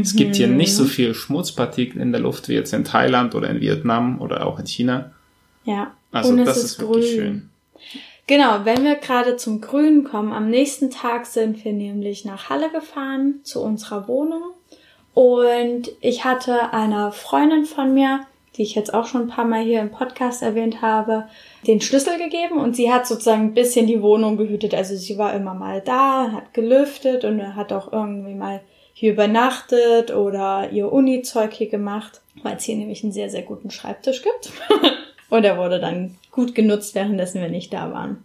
Es 0.00 0.14
gibt 0.14 0.36
hier 0.36 0.48
nicht 0.48 0.72
Mhm. 0.72 0.76
so 0.76 0.84
viel 0.84 1.14
Schmutzpartikel 1.14 1.98
in 2.02 2.12
der 2.12 2.20
Luft 2.20 2.48
wie 2.48 2.54
jetzt 2.54 2.74
in 2.74 2.84
Thailand 2.84 3.34
oder 3.34 3.48
in 3.48 3.60
Vietnam 3.60 4.20
oder 4.20 4.46
auch 4.46 4.58
in 4.58 4.66
China. 4.66 5.12
ja. 5.64 5.92
Also 6.12 6.30
Und 6.30 6.44
das 6.44 6.58
ist 6.58 6.64
ist, 6.64 6.80
wirklich 6.80 7.10
schön. 7.14 7.48
Genau, 8.26 8.60
wenn 8.64 8.84
wir 8.84 8.94
gerade 8.96 9.36
zum 9.36 9.60
Grünen 9.60 10.04
kommen, 10.04 10.32
am 10.32 10.48
nächsten 10.50 10.90
Tag 10.90 11.26
sind 11.26 11.64
wir 11.64 11.72
nämlich 11.72 12.24
nach 12.24 12.48
Halle 12.50 12.70
gefahren 12.70 13.40
zu 13.44 13.60
unserer 13.62 14.06
Wohnung 14.08 14.42
und 15.14 15.90
ich 16.00 16.24
hatte 16.24 16.72
einer 16.72 17.12
Freundin 17.12 17.64
von 17.66 17.94
mir, 17.94 18.20
die 18.56 18.62
ich 18.62 18.74
jetzt 18.74 18.94
auch 18.94 19.06
schon 19.06 19.22
ein 19.22 19.28
paar 19.28 19.44
Mal 19.44 19.62
hier 19.64 19.80
im 19.80 19.90
Podcast 19.90 20.42
erwähnt 20.42 20.80
habe, 20.80 21.28
den 21.66 21.80
Schlüssel 21.80 22.18
gegeben 22.18 22.58
und 22.58 22.76
sie 22.76 22.92
hat 22.92 23.06
sozusagen 23.06 23.42
ein 23.42 23.54
bisschen 23.54 23.86
die 23.86 24.02
Wohnung 24.02 24.36
gehütet. 24.36 24.74
Also 24.74 24.94
sie 24.96 25.18
war 25.18 25.34
immer 25.34 25.54
mal 25.54 25.80
da, 25.80 26.30
hat 26.32 26.54
gelüftet 26.54 27.24
und 27.24 27.56
hat 27.56 27.72
auch 27.72 27.92
irgendwie 27.92 28.34
mal 28.34 28.60
hier 28.92 29.12
übernachtet 29.12 30.14
oder 30.14 30.70
ihr 30.70 30.92
Uni-Zeug 30.92 31.52
hier 31.52 31.68
gemacht, 31.68 32.20
weil 32.42 32.56
es 32.56 32.64
hier 32.64 32.76
nämlich 32.76 33.02
einen 33.02 33.12
sehr, 33.12 33.28
sehr 33.28 33.42
guten 33.42 33.70
Schreibtisch 33.70 34.22
gibt. 34.22 34.52
und 35.30 35.44
er 35.44 35.58
wurde 35.58 35.80
dann 35.80 36.16
gut 36.30 36.54
genutzt, 36.54 36.94
währenddessen 36.94 37.40
wir 37.40 37.48
nicht 37.48 37.72
da 37.72 37.92
waren. 37.92 38.24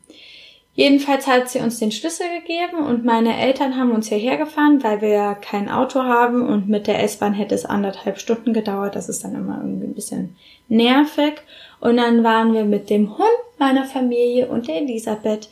Jedenfalls 0.79 1.27
hat 1.27 1.49
sie 1.49 1.59
uns 1.59 1.77
den 1.77 1.91
Schlüssel 1.91 2.25
gegeben 2.39 2.77
und 2.77 3.03
meine 3.03 3.37
Eltern 3.37 3.75
haben 3.75 3.91
uns 3.91 4.07
hierher 4.07 4.37
gefahren, 4.37 4.81
weil 4.81 5.01
wir 5.01 5.09
ja 5.09 5.33
kein 5.33 5.67
Auto 5.67 6.03
haben 6.03 6.47
und 6.47 6.69
mit 6.69 6.87
der 6.87 7.03
S-Bahn 7.03 7.33
hätte 7.33 7.53
es 7.53 7.65
anderthalb 7.65 8.17
Stunden 8.17 8.53
gedauert. 8.53 8.95
Das 8.95 9.09
ist 9.09 9.25
dann 9.25 9.35
immer 9.35 9.57
irgendwie 9.57 9.87
ein 9.87 9.93
bisschen 9.93 10.37
nervig. 10.69 11.33
Und 11.81 11.97
dann 11.97 12.23
waren 12.23 12.53
wir 12.53 12.63
mit 12.63 12.89
dem 12.89 13.17
Hund 13.17 13.27
meiner 13.57 13.83
Familie 13.83 14.47
und 14.47 14.69
der 14.69 14.77
Elisabeth 14.77 15.49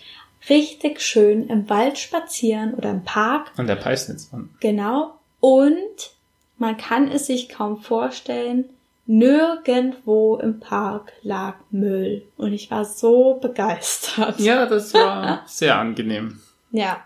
richtig 0.47 1.01
schön 1.01 1.47
im 1.47 1.69
Wald 1.69 1.97
spazieren 1.97 2.73
oder 2.75 2.91
im 2.91 3.03
Park. 3.03 3.51
Und 3.57 3.67
der 3.67 3.75
Peisnitz. 3.75 4.31
Genau. 4.61 5.11
Und 5.41 6.11
man 6.57 6.77
kann 6.77 7.11
es 7.11 7.27
sich 7.27 7.49
kaum 7.49 7.81
vorstellen, 7.81 8.69
nirgendwo 9.07 10.37
im 10.37 10.59
Park 10.59 11.13
lag 11.23 11.55
Müll. 11.71 12.27
Und 12.37 12.53
ich 12.53 12.69
war 12.69 12.85
so 12.85 13.35
begeistert. 13.41 14.39
Ja, 14.39 14.65
das 14.65 14.93
war 14.93 15.43
sehr 15.47 15.77
angenehm. 15.77 16.39
Ja. 16.71 17.01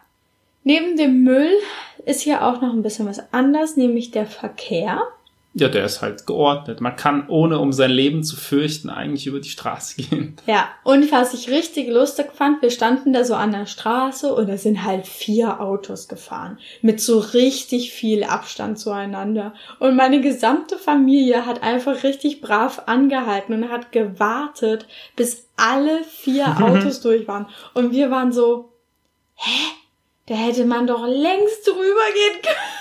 Neben 0.64 0.98
dem 0.98 1.24
Müll 1.24 1.54
ist 2.06 2.22
hier 2.22 2.46
auch 2.46 2.62
noch 2.62 2.74
ein 2.74 2.84
bisschen 2.84 3.08
was 3.08 3.34
anders, 3.34 3.78
nämlich 3.78 4.12
der 4.12 4.26
Verkehr. 4.26 5.02
Ja, 5.54 5.68
der 5.68 5.84
ist 5.84 6.02
halt 6.02 6.26
geordnet. 6.26 6.80
Man 6.80 6.96
kann, 6.96 7.28
ohne 7.28 7.60
um 7.60 7.74
sein 7.74 7.92
Leben 7.92 8.24
zu 8.24 8.38
fürchten, 8.38 8.90
eigentlich 8.90 9.28
über 9.28 9.42
die 9.42 9.50
Straße 9.50 9.96
gehen. 10.02 10.38
Ja, 10.48 10.70
und 10.84 11.12
was 11.12 11.34
ich 11.34 11.50
richtig 11.50 11.90
lustig 11.90 12.32
fand, 12.34 12.62
wir 12.62 12.72
standen 12.72 13.12
da 13.12 13.26
so 13.26 13.36
an 13.36 13.52
der 13.52 13.66
Straße 13.66 14.34
und 14.34 14.48
da 14.48 14.56
sind 14.56 14.86
halt 14.86 15.06
vier 15.06 15.60
Autos 15.60 16.08
gefahren. 16.08 16.58
Mit 16.82 17.02
so 17.02 17.20
richtig 17.20 17.92
viel 17.92 18.24
Abstand 18.24 18.80
zueinander. 18.80 19.54
Und 19.80 19.98
meine 19.98 20.22
gesamte 20.22 20.78
Familie 20.78 21.46
hat 21.46 21.64
einfach 21.64 22.04
richtig 22.04 22.40
brav 22.40 22.84
angehalten 22.86 23.54
und 23.54 23.70
hat 23.70 23.92
gewartet, 23.92 24.88
bis 25.18 25.48
alle 25.58 26.04
vier 26.06 26.48
Autos 26.62 27.02
durch 27.02 27.28
waren. 27.28 27.48
Und 27.74 27.92
wir 27.92 28.10
waren 28.10 28.32
so, 28.32 28.72
hä? 29.36 29.76
Da 30.28 30.36
hätte 30.36 30.66
man 30.66 30.88
doch 30.88 31.06
längst 31.06 31.68
drüber 31.68 32.08
gehen 32.14 32.42
können. 32.42 32.81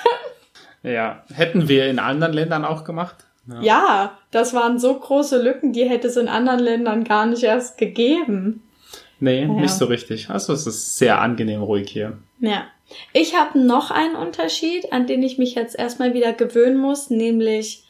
Ja, 0.82 1.24
hätten 1.34 1.68
wir 1.68 1.88
in 1.88 1.98
anderen 1.98 2.32
Ländern 2.32 2.64
auch 2.64 2.84
gemacht. 2.84 3.16
Ja. 3.46 3.60
Ja, 3.62 4.18
das 4.30 4.54
waren 4.54 4.78
so 4.78 4.94
große 4.98 5.40
Lücken, 5.42 5.72
die 5.72 5.88
hätte 5.88 6.08
es 6.08 6.16
in 6.16 6.28
anderen 6.28 6.60
Ländern 6.60 7.04
gar 7.04 7.26
nicht 7.26 7.42
erst 7.42 7.78
gegeben. 7.78 8.62
Nee, 9.18 9.42
Ja. 9.42 9.48
nicht 9.48 9.74
so 9.74 9.84
richtig. 9.86 10.30
Also 10.30 10.52
es 10.52 10.66
ist 10.66 10.96
sehr 10.96 11.20
angenehm 11.20 11.62
ruhig 11.62 11.90
hier. 11.90 12.18
Ja. 12.38 12.64
Ich 13.12 13.36
habe 13.36 13.58
noch 13.58 13.90
einen 13.90 14.16
Unterschied, 14.16 14.92
an 14.92 15.06
den 15.06 15.22
ich 15.22 15.38
mich 15.38 15.54
jetzt 15.54 15.78
erstmal 15.78 16.14
wieder 16.14 16.32
gewöhnen 16.32 16.76
muss, 16.78 17.10
nämlich 17.10 17.84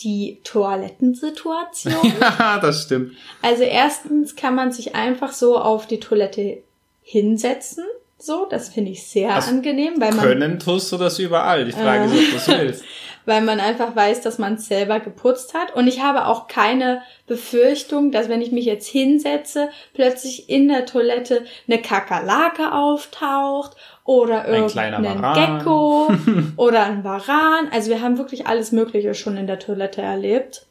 die 0.00 0.40
Toilettensituation. 0.44 1.94
Ja, 2.20 2.58
das 2.60 2.82
stimmt. 2.84 3.12
also 3.42 3.62
erstens 3.62 4.36
kann 4.36 4.54
man 4.54 4.72
sich 4.72 4.94
einfach 4.94 5.32
so 5.32 5.58
auf 5.58 5.86
die 5.86 6.00
Toilette 6.00 6.58
hinsetzen. 7.02 7.84
So, 8.24 8.46
das 8.48 8.68
finde 8.68 8.92
ich 8.92 9.04
sehr 9.04 9.34
Also 9.34 9.50
angenehm, 9.50 9.94
weil 9.98 10.14
man, 10.14 10.24
Können 10.24 10.58
tust 10.60 10.92
du 10.92 10.96
das 10.96 11.18
überall. 11.18 11.64
Die 11.64 11.72
Frage 11.72 12.04
ist, 12.04 12.12
ob 12.12 12.30
du 12.30 12.36
es 12.36 12.48
willst. 12.48 12.84
weil 13.26 13.40
man 13.40 13.58
einfach 13.58 13.96
weiß, 13.96 14.20
dass 14.20 14.38
man 14.38 14.54
es 14.54 14.66
selber 14.66 15.00
geputzt 15.00 15.54
hat. 15.54 15.74
Und 15.74 15.88
ich 15.88 16.02
habe 16.04 16.26
auch 16.26 16.46
keine 16.46 17.02
Befürchtung, 17.26 18.12
dass 18.12 18.28
wenn 18.28 18.40
ich 18.40 18.52
mich 18.52 18.64
jetzt 18.64 18.86
hinsetze, 18.86 19.70
plötzlich 19.92 20.48
in 20.48 20.68
der 20.68 20.86
Toilette 20.86 21.44
eine 21.66 21.82
Kakerlake 21.82 22.72
auftaucht 22.72 23.76
oder 24.04 24.46
irgendein. 24.46 25.02
Gecko 25.34 26.12
oder 26.56 26.84
ein 26.84 27.02
Varan. 27.02 27.70
Also 27.72 27.90
wir 27.90 28.02
haben 28.02 28.18
wirklich 28.18 28.46
alles 28.46 28.70
Mögliche 28.70 29.14
schon 29.14 29.36
in 29.36 29.48
der 29.48 29.58
Toilette 29.58 30.00
erlebt. 30.00 30.66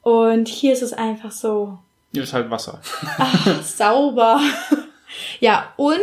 Und 0.00 0.48
hier 0.48 0.72
ist 0.72 0.82
es 0.82 0.94
einfach 0.94 1.32
so 1.32 1.78
Hier 2.14 2.22
ist 2.22 2.32
halt 2.32 2.50
Wasser. 2.50 2.80
ach, 3.18 3.62
sauber. 3.62 4.40
Ja, 5.38 5.72
und 5.76 6.00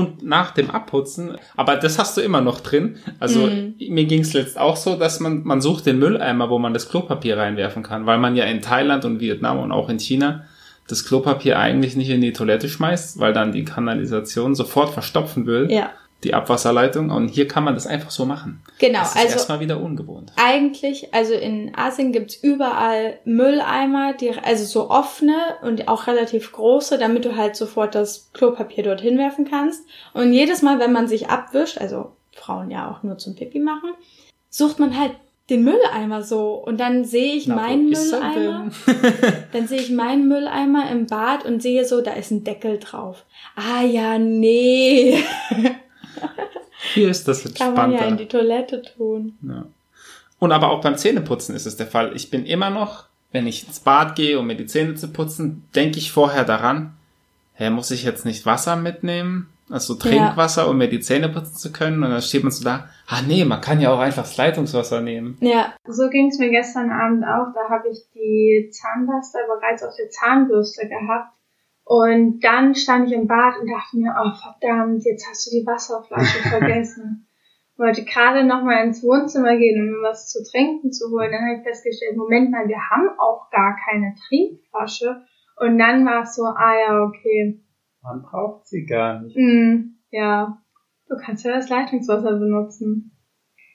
Und 0.00 0.22
nach 0.22 0.50
dem 0.52 0.70
Abputzen. 0.70 1.36
Aber 1.56 1.76
das 1.76 1.98
hast 1.98 2.16
du 2.16 2.20
immer 2.20 2.40
noch 2.40 2.60
drin. 2.60 2.96
Also 3.18 3.46
mm. 3.46 3.74
mir 3.88 4.04
ging 4.04 4.20
es 4.20 4.32
letzt 4.32 4.58
auch 4.58 4.76
so, 4.76 4.96
dass 4.96 5.20
man, 5.20 5.44
man 5.44 5.60
sucht 5.60 5.86
den 5.86 5.98
Mülleimer, 5.98 6.50
wo 6.50 6.58
man 6.58 6.74
das 6.74 6.88
Klopapier 6.88 7.36
reinwerfen 7.36 7.82
kann, 7.82 8.06
weil 8.06 8.18
man 8.18 8.36
ja 8.36 8.44
in 8.44 8.60
Thailand 8.60 9.04
und 9.04 9.20
Vietnam 9.20 9.58
und 9.58 9.72
auch 9.72 9.88
in 9.88 9.98
China 9.98 10.44
das 10.88 11.04
Klopapier 11.04 11.58
eigentlich 11.58 11.94
nicht 11.94 12.10
in 12.10 12.20
die 12.20 12.32
Toilette 12.32 12.68
schmeißt, 12.68 13.20
weil 13.20 13.32
dann 13.32 13.52
die 13.52 13.64
Kanalisation 13.64 14.54
sofort 14.54 14.90
verstopfen 14.90 15.46
will. 15.46 15.70
Ja 15.70 15.90
die 16.24 16.34
Abwasserleitung 16.34 17.10
und 17.10 17.28
hier 17.28 17.48
kann 17.48 17.64
man 17.64 17.74
das 17.74 17.86
einfach 17.86 18.10
so 18.10 18.26
machen. 18.26 18.62
Genau, 18.78 19.00
das 19.00 19.10
ist 19.10 19.16
also 19.16 19.32
erstmal 19.32 19.60
wieder 19.60 19.80
ungewohnt. 19.80 20.32
Eigentlich, 20.36 21.14
also 21.14 21.32
in 21.32 21.74
Asien 21.74 22.12
gibt's 22.12 22.36
überall 22.36 23.18
Mülleimer, 23.24 24.12
die, 24.12 24.30
also 24.30 24.64
so 24.64 24.90
offene 24.90 25.36
und 25.62 25.88
auch 25.88 26.06
relativ 26.06 26.52
große, 26.52 26.98
damit 26.98 27.24
du 27.24 27.36
halt 27.36 27.56
sofort 27.56 27.94
das 27.94 28.30
Klopapier 28.34 28.84
dorthin 28.84 29.16
werfen 29.16 29.48
kannst. 29.48 29.84
Und 30.12 30.32
jedes 30.32 30.62
Mal, 30.62 30.78
wenn 30.78 30.92
man 30.92 31.08
sich 31.08 31.28
abwischt, 31.28 31.78
also 31.78 32.12
Frauen 32.32 32.70
ja 32.70 32.90
auch 32.90 33.02
nur 33.02 33.16
zum 33.18 33.34
Pipi 33.34 33.58
machen, 33.58 33.90
sucht 34.50 34.78
man 34.78 34.98
halt 34.98 35.12
den 35.48 35.64
Mülleimer 35.64 36.22
so 36.22 36.54
und 36.54 36.78
dann 36.78 37.04
sehe 37.04 37.34
ich 37.34 37.48
Na, 37.48 37.56
meinen 37.56 37.90
Mülleimer, 37.90 38.70
dann 39.52 39.66
sehe 39.66 39.80
ich 39.80 39.90
meinen 39.90 40.28
Mülleimer 40.28 40.90
im 40.90 41.06
Bad 41.06 41.44
und 41.44 41.60
sehe 41.60 41.84
so, 41.84 42.00
da 42.00 42.12
ist 42.12 42.30
ein 42.30 42.44
Deckel 42.44 42.78
drauf. 42.78 43.24
Ah 43.56 43.82
ja, 43.82 44.18
nee. 44.18 45.18
Hier 46.94 47.08
ist 47.08 47.28
das 47.28 47.44
entspannter. 47.44 47.80
Kann 47.80 47.90
man 47.90 48.00
ja 48.00 48.06
in 48.06 48.16
die 48.16 48.28
Toilette 48.28 48.82
tun. 48.82 49.38
Ja. 49.42 49.66
Und 50.38 50.52
aber 50.52 50.70
auch 50.70 50.80
beim 50.80 50.96
Zähneputzen 50.96 51.54
ist 51.54 51.66
es 51.66 51.76
der 51.76 51.86
Fall. 51.86 52.16
Ich 52.16 52.30
bin 52.30 52.46
immer 52.46 52.70
noch, 52.70 53.04
wenn 53.30 53.46
ich 53.46 53.66
ins 53.66 53.80
Bad 53.80 54.16
gehe, 54.16 54.38
um 54.38 54.46
mir 54.46 54.56
die 54.56 54.66
Zähne 54.66 54.94
zu 54.94 55.08
putzen, 55.08 55.68
denke 55.74 55.98
ich 55.98 56.10
vorher 56.10 56.44
daran, 56.44 56.94
hä, 57.54 57.70
muss 57.70 57.90
ich 57.90 58.04
jetzt 58.04 58.24
nicht 58.24 58.46
Wasser 58.46 58.76
mitnehmen? 58.76 59.48
Also 59.68 59.94
Trinkwasser, 59.94 60.62
ja. 60.62 60.68
um 60.68 60.78
mir 60.78 60.88
die 60.88 60.98
Zähne 60.98 61.28
putzen 61.28 61.56
zu 61.56 61.70
können. 61.70 62.02
Und 62.02 62.10
dann 62.10 62.22
steht 62.22 62.42
man 62.42 62.50
so 62.50 62.64
da, 62.64 62.88
ah 63.06 63.22
nee, 63.22 63.44
man 63.44 63.60
kann 63.60 63.80
ja 63.80 63.92
auch 63.92 64.00
einfach 64.00 64.22
das 64.22 64.36
Leitungswasser 64.36 65.00
nehmen. 65.00 65.36
Ja, 65.40 65.74
so 65.86 66.08
ging 66.08 66.28
es 66.28 66.38
mir 66.38 66.50
gestern 66.50 66.90
Abend 66.90 67.22
auch. 67.22 67.54
Da 67.54 67.68
habe 67.68 67.88
ich 67.88 68.00
die 68.14 68.68
Zahnpasta 68.72 69.38
bereits 69.46 69.84
auf 69.84 69.94
der 69.94 70.10
Zahnbürste 70.10 70.88
gehabt 70.88 71.34
und 71.90 72.38
dann 72.44 72.76
stand 72.76 73.08
ich 73.08 73.12
im 73.12 73.26
Bad 73.26 73.58
und 73.60 73.68
dachte 73.68 73.98
mir, 73.98 74.14
oh 74.16 74.30
verdammt, 74.30 75.02
jetzt 75.04 75.26
hast 75.28 75.50
du 75.50 75.58
die 75.58 75.66
Wasserflasche 75.66 76.38
vergessen. 76.48 77.26
Wollte 77.76 78.04
gerade 78.04 78.44
nochmal 78.44 78.86
ins 78.86 79.02
Wohnzimmer 79.02 79.56
gehen, 79.56 79.82
um 79.82 79.86
mir 79.90 80.08
was 80.08 80.30
zu 80.30 80.38
trinken 80.48 80.92
zu 80.92 81.10
holen. 81.10 81.32
Dann 81.32 81.40
habe 81.40 81.56
ich 81.56 81.64
festgestellt, 81.64 82.16
Moment 82.16 82.52
mal, 82.52 82.68
wir 82.68 82.78
haben 82.78 83.08
auch 83.18 83.50
gar 83.50 83.76
keine 83.84 84.14
Trinkflasche. 84.28 85.26
Und 85.56 85.78
dann 85.78 86.06
war 86.06 86.22
es 86.22 86.36
so, 86.36 86.44
ah 86.44 86.74
ja, 86.78 87.02
okay. 87.02 87.60
Man 88.02 88.22
braucht 88.22 88.68
sie 88.68 88.86
gar 88.86 89.22
nicht. 89.22 89.36
Mm, 89.36 89.96
ja, 90.12 90.62
du 91.08 91.16
kannst 91.16 91.44
ja 91.44 91.56
das 91.56 91.68
Leitungswasser 91.68 92.38
benutzen. 92.38 93.18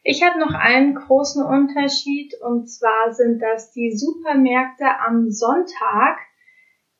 Ich 0.04 0.24
habe 0.24 0.40
noch 0.40 0.54
einen 0.54 0.96
großen 0.96 1.44
Unterschied 1.44 2.34
und 2.42 2.70
zwar 2.70 3.12
sind 3.12 3.42
das 3.42 3.74
die 3.74 3.92
Supermärkte 3.92 4.86
am 5.06 5.30
Sonntag 5.32 6.16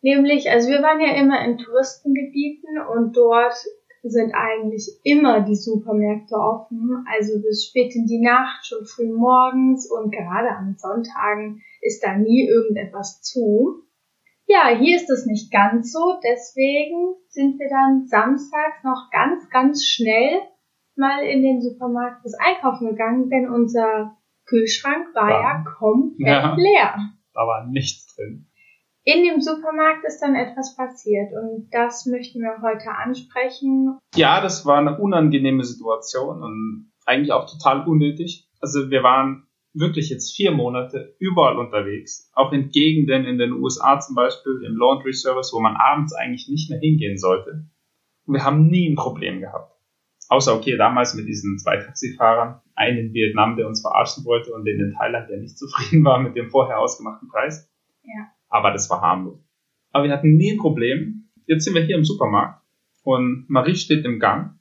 Nämlich, 0.06 0.52
also 0.52 0.70
wir 0.70 0.84
waren 0.84 1.02
ja 1.02 1.16
immer 1.20 1.44
in 1.44 1.58
Touristengebieten 1.58 2.78
und 2.94 3.18
dort 3.18 3.56
sind 4.04 4.36
eigentlich 4.36 5.00
immer 5.04 5.42
die 5.42 5.56
Supermärkte 5.56 6.36
offen, 6.36 7.04
also 7.10 7.42
bis 7.42 7.66
spät 7.66 7.96
in 7.96 8.06
die 8.06 8.22
Nacht, 8.22 8.68
schon 8.68 8.86
früh 8.86 9.12
morgens 9.12 9.90
und 9.90 10.12
gerade 10.12 10.52
an 10.52 10.76
Sonntagen 10.78 11.64
ist 11.82 12.04
da 12.04 12.16
nie 12.16 12.48
irgendetwas 12.48 13.24
zu. 13.24 13.82
Ja, 14.46 14.78
hier 14.78 14.96
ist 14.96 15.10
es 15.10 15.26
nicht 15.26 15.52
ganz 15.52 15.92
so, 15.92 16.20
deswegen 16.24 17.16
sind 17.30 17.58
wir 17.58 17.68
dann 17.68 18.06
samstags 18.06 18.84
noch 18.84 19.10
ganz, 19.10 19.50
ganz 19.50 19.84
schnell 19.84 20.40
mal 20.96 21.26
in 21.26 21.42
den 21.42 21.62
Supermarkt 21.62 22.24
des 22.24 22.36
Einkaufen 22.36 22.90
gegangen, 22.90 23.32
denn 23.32 23.50
unser 23.50 24.16
Kühlschrank 24.46 25.16
war 25.16 25.32
ja, 25.32 25.42
ja 25.42 25.64
komplett 25.80 26.28
ja, 26.28 26.56
leer. 26.56 26.96
Da 27.34 27.42
war 27.42 27.66
nichts 27.66 28.16
drin. 28.16 28.46
In 29.08 29.24
dem 29.24 29.40
Supermarkt 29.40 30.04
ist 30.04 30.20
dann 30.20 30.34
etwas 30.34 30.76
passiert 30.76 31.32
und 31.32 31.70
das 31.70 32.08
möchten 32.08 32.40
wir 32.40 32.60
heute 32.64 32.90
ansprechen. 32.90 34.00
Ja, 34.16 34.42
das 34.42 34.66
war 34.66 34.80
eine 34.80 34.98
unangenehme 35.00 35.64
Situation 35.64 36.42
und 36.42 36.92
eigentlich 37.06 37.32
auch 37.32 37.48
total 37.48 37.88
unnötig. 37.88 38.50
Also 38.62 38.90
wir 38.90 39.04
waren 39.04 39.46
wirklich 39.74 40.10
jetzt 40.10 40.36
vier 40.36 40.52
Monate 40.52 41.16
überall 41.20 41.60
unterwegs, 41.60 42.32
auch 42.34 42.52
in 42.52 42.70
Gegenden 42.70 43.26
in 43.26 43.38
den 43.38 43.52
USA 43.52 44.00
zum 44.00 44.16
Beispiel, 44.16 44.64
im 44.66 44.76
Laundry 44.76 45.14
Service, 45.14 45.52
wo 45.54 45.60
man 45.60 45.76
abends 45.76 46.16
eigentlich 46.16 46.50
nicht 46.50 46.72
mehr 46.72 46.80
hingehen 46.80 47.20
sollte. 47.20 47.64
Und 48.26 48.34
wir 48.34 48.44
haben 48.44 48.66
nie 48.66 48.90
ein 48.90 48.96
Problem 48.96 49.40
gehabt. 49.40 49.72
Außer, 50.30 50.56
okay, 50.56 50.78
damals 50.78 51.14
mit 51.14 51.28
diesen 51.28 51.60
zwei 51.60 51.78
Taxifahrern, 51.78 52.60
einen 52.74 52.98
in 52.98 53.14
Vietnam, 53.14 53.56
der 53.56 53.68
uns 53.68 53.82
verarschen 53.82 54.26
wollte 54.26 54.52
und 54.52 54.66
den 54.66 54.80
in 54.80 54.96
Thailand, 54.98 55.30
der 55.30 55.38
nicht 55.38 55.60
zufrieden 55.60 56.04
war 56.04 56.18
mit 56.18 56.36
dem 56.36 56.50
vorher 56.50 56.80
ausgemachten 56.80 57.28
Preis. 57.28 57.72
Ja 58.02 58.35
aber 58.56 58.72
das 58.72 58.90
war 58.90 59.02
harmlos. 59.02 59.38
Aber 59.92 60.06
wir 60.06 60.14
hatten 60.14 60.38
nie 60.38 60.54
ein 60.54 60.58
Problem. 60.58 61.30
Jetzt 61.46 61.66
sind 61.66 61.76
wir 61.76 61.84
hier 61.84 61.98
im 61.98 62.06
Supermarkt 62.06 62.64
und 63.04 63.46
Marie 63.50 63.76
steht 63.76 64.06
im 64.06 64.20
Gang. 64.20 64.58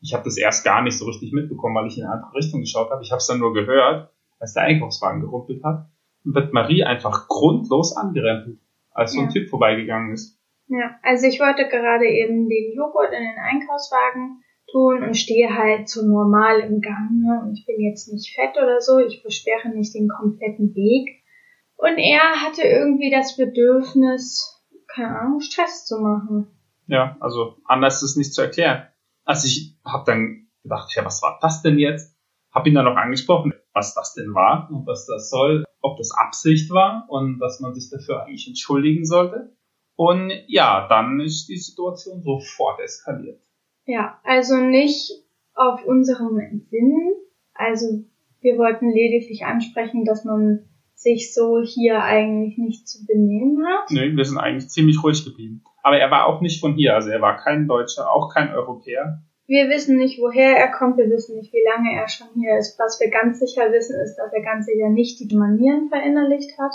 Ich 0.00 0.12
habe 0.12 0.24
das 0.24 0.36
erst 0.36 0.64
gar 0.64 0.82
nicht 0.82 0.98
so 0.98 1.06
richtig 1.06 1.32
mitbekommen, 1.32 1.76
weil 1.76 1.86
ich 1.86 1.96
in 1.96 2.04
eine 2.04 2.14
andere 2.14 2.34
Richtung 2.34 2.60
geschaut 2.60 2.90
habe. 2.90 3.02
Ich 3.02 3.10
habe 3.12 3.18
es 3.18 3.26
dann 3.26 3.38
nur 3.38 3.54
gehört, 3.54 4.10
als 4.38 4.52
der 4.52 4.64
Einkaufswagen 4.64 5.20
gerumpelt 5.20 5.62
hat. 5.64 5.86
Und 6.24 6.34
wird 6.34 6.52
Marie 6.52 6.84
einfach 6.84 7.28
grundlos 7.28 7.96
angerempelt, 7.96 8.58
als 8.92 9.12
so 9.12 9.20
ein 9.20 9.26
ja. 9.26 9.32
Typ 9.32 9.48
vorbeigegangen 9.48 10.12
ist. 10.12 10.38
Ja, 10.68 10.98
also 11.02 11.26
ich 11.26 11.38
wollte 11.38 11.68
gerade 11.68 12.06
eben 12.06 12.48
den 12.48 12.74
Joghurt 12.74 13.12
in 13.12 13.22
den 13.22 13.38
Einkaufswagen 13.38 14.42
tun 14.70 15.04
und 15.04 15.16
stehe 15.16 15.48
halt 15.54 15.88
so 15.88 16.04
normal 16.04 16.60
im 16.60 16.80
Gang. 16.80 17.22
Ne? 17.22 17.42
Und 17.44 17.56
ich 17.56 17.64
bin 17.64 17.80
jetzt 17.80 18.12
nicht 18.12 18.34
fett 18.34 18.56
oder 18.56 18.80
so, 18.80 18.98
ich 18.98 19.22
versperre 19.22 19.68
nicht 19.72 19.94
den 19.94 20.08
kompletten 20.08 20.74
Weg. 20.74 21.22
Und 21.76 21.98
er 21.98 22.42
hatte 22.42 22.62
irgendwie 22.62 23.10
das 23.10 23.36
Bedürfnis, 23.36 24.64
keine 24.94 25.18
Ahnung, 25.18 25.40
Stress 25.40 25.84
zu 25.84 26.00
machen. 26.00 26.48
Ja, 26.86 27.16
also 27.20 27.56
anders 27.64 28.02
ist 28.02 28.10
es 28.10 28.16
nicht 28.16 28.34
zu 28.34 28.42
erklären. 28.42 28.86
Also 29.24 29.46
ich 29.46 29.76
habe 29.84 30.04
dann 30.06 30.48
gedacht, 30.62 30.94
ja, 30.94 31.04
was 31.04 31.22
war 31.22 31.38
das 31.40 31.62
denn 31.62 31.78
jetzt? 31.78 32.16
Hab 32.52 32.66
ihn 32.66 32.74
dann 32.74 32.84
noch 32.84 32.96
angesprochen, 32.96 33.52
was 33.72 33.94
das 33.94 34.14
denn 34.14 34.34
war 34.34 34.68
und 34.70 34.86
was 34.86 35.06
das 35.06 35.28
soll, 35.28 35.64
ob 35.82 35.98
das 35.98 36.12
Absicht 36.12 36.70
war 36.70 37.06
und 37.08 37.38
dass 37.38 37.60
man 37.60 37.74
sich 37.74 37.90
dafür 37.90 38.22
eigentlich 38.22 38.48
entschuldigen 38.48 39.04
sollte. 39.04 39.54
Und 39.96 40.32
ja, 40.46 40.86
dann 40.88 41.20
ist 41.20 41.48
die 41.48 41.56
Situation 41.56 42.22
sofort 42.22 42.80
eskaliert. 42.80 43.40
Ja, 43.84 44.20
also 44.24 44.56
nicht 44.56 45.12
auf 45.54 45.84
unserem 45.84 46.66
Sinnen. 46.70 47.14
Also 47.54 48.04
wir 48.40 48.58
wollten 48.58 48.90
lediglich 48.90 49.44
ansprechen, 49.44 50.04
dass 50.04 50.24
man 50.24 50.68
sich 50.96 51.34
so 51.34 51.60
hier 51.62 52.02
eigentlich 52.02 52.56
nicht 52.58 52.88
zu 52.88 53.06
benehmen 53.06 53.64
hat. 53.66 53.90
Nee, 53.90 54.16
wir 54.16 54.24
sind 54.24 54.38
eigentlich 54.38 54.70
ziemlich 54.70 55.02
ruhig 55.04 55.24
geblieben. 55.24 55.62
Aber 55.82 55.98
er 55.98 56.10
war 56.10 56.26
auch 56.26 56.40
nicht 56.40 56.60
von 56.60 56.74
hier, 56.74 56.94
also 56.94 57.10
er 57.10 57.20
war 57.20 57.36
kein 57.36 57.68
Deutscher, 57.68 58.10
auch 58.10 58.32
kein 58.34 58.52
Europäer. 58.52 59.22
Wir 59.46 59.68
wissen 59.68 59.96
nicht, 59.98 60.18
woher 60.18 60.56
er 60.56 60.72
kommt, 60.72 60.96
wir 60.96 61.08
wissen 61.08 61.36
nicht, 61.36 61.52
wie 61.52 61.64
lange 61.64 61.94
er 61.94 62.08
schon 62.08 62.26
hier 62.34 62.58
ist. 62.58 62.76
Was 62.80 62.98
wir 62.98 63.10
ganz 63.10 63.38
sicher 63.38 63.70
wissen, 63.70 64.00
ist, 64.00 64.16
dass 64.16 64.32
er 64.32 64.42
ganz 64.42 64.66
sicher 64.66 64.88
nicht 64.88 65.20
die 65.20 65.36
Manieren 65.36 65.88
verinnerlicht 65.88 66.58
hat. 66.58 66.72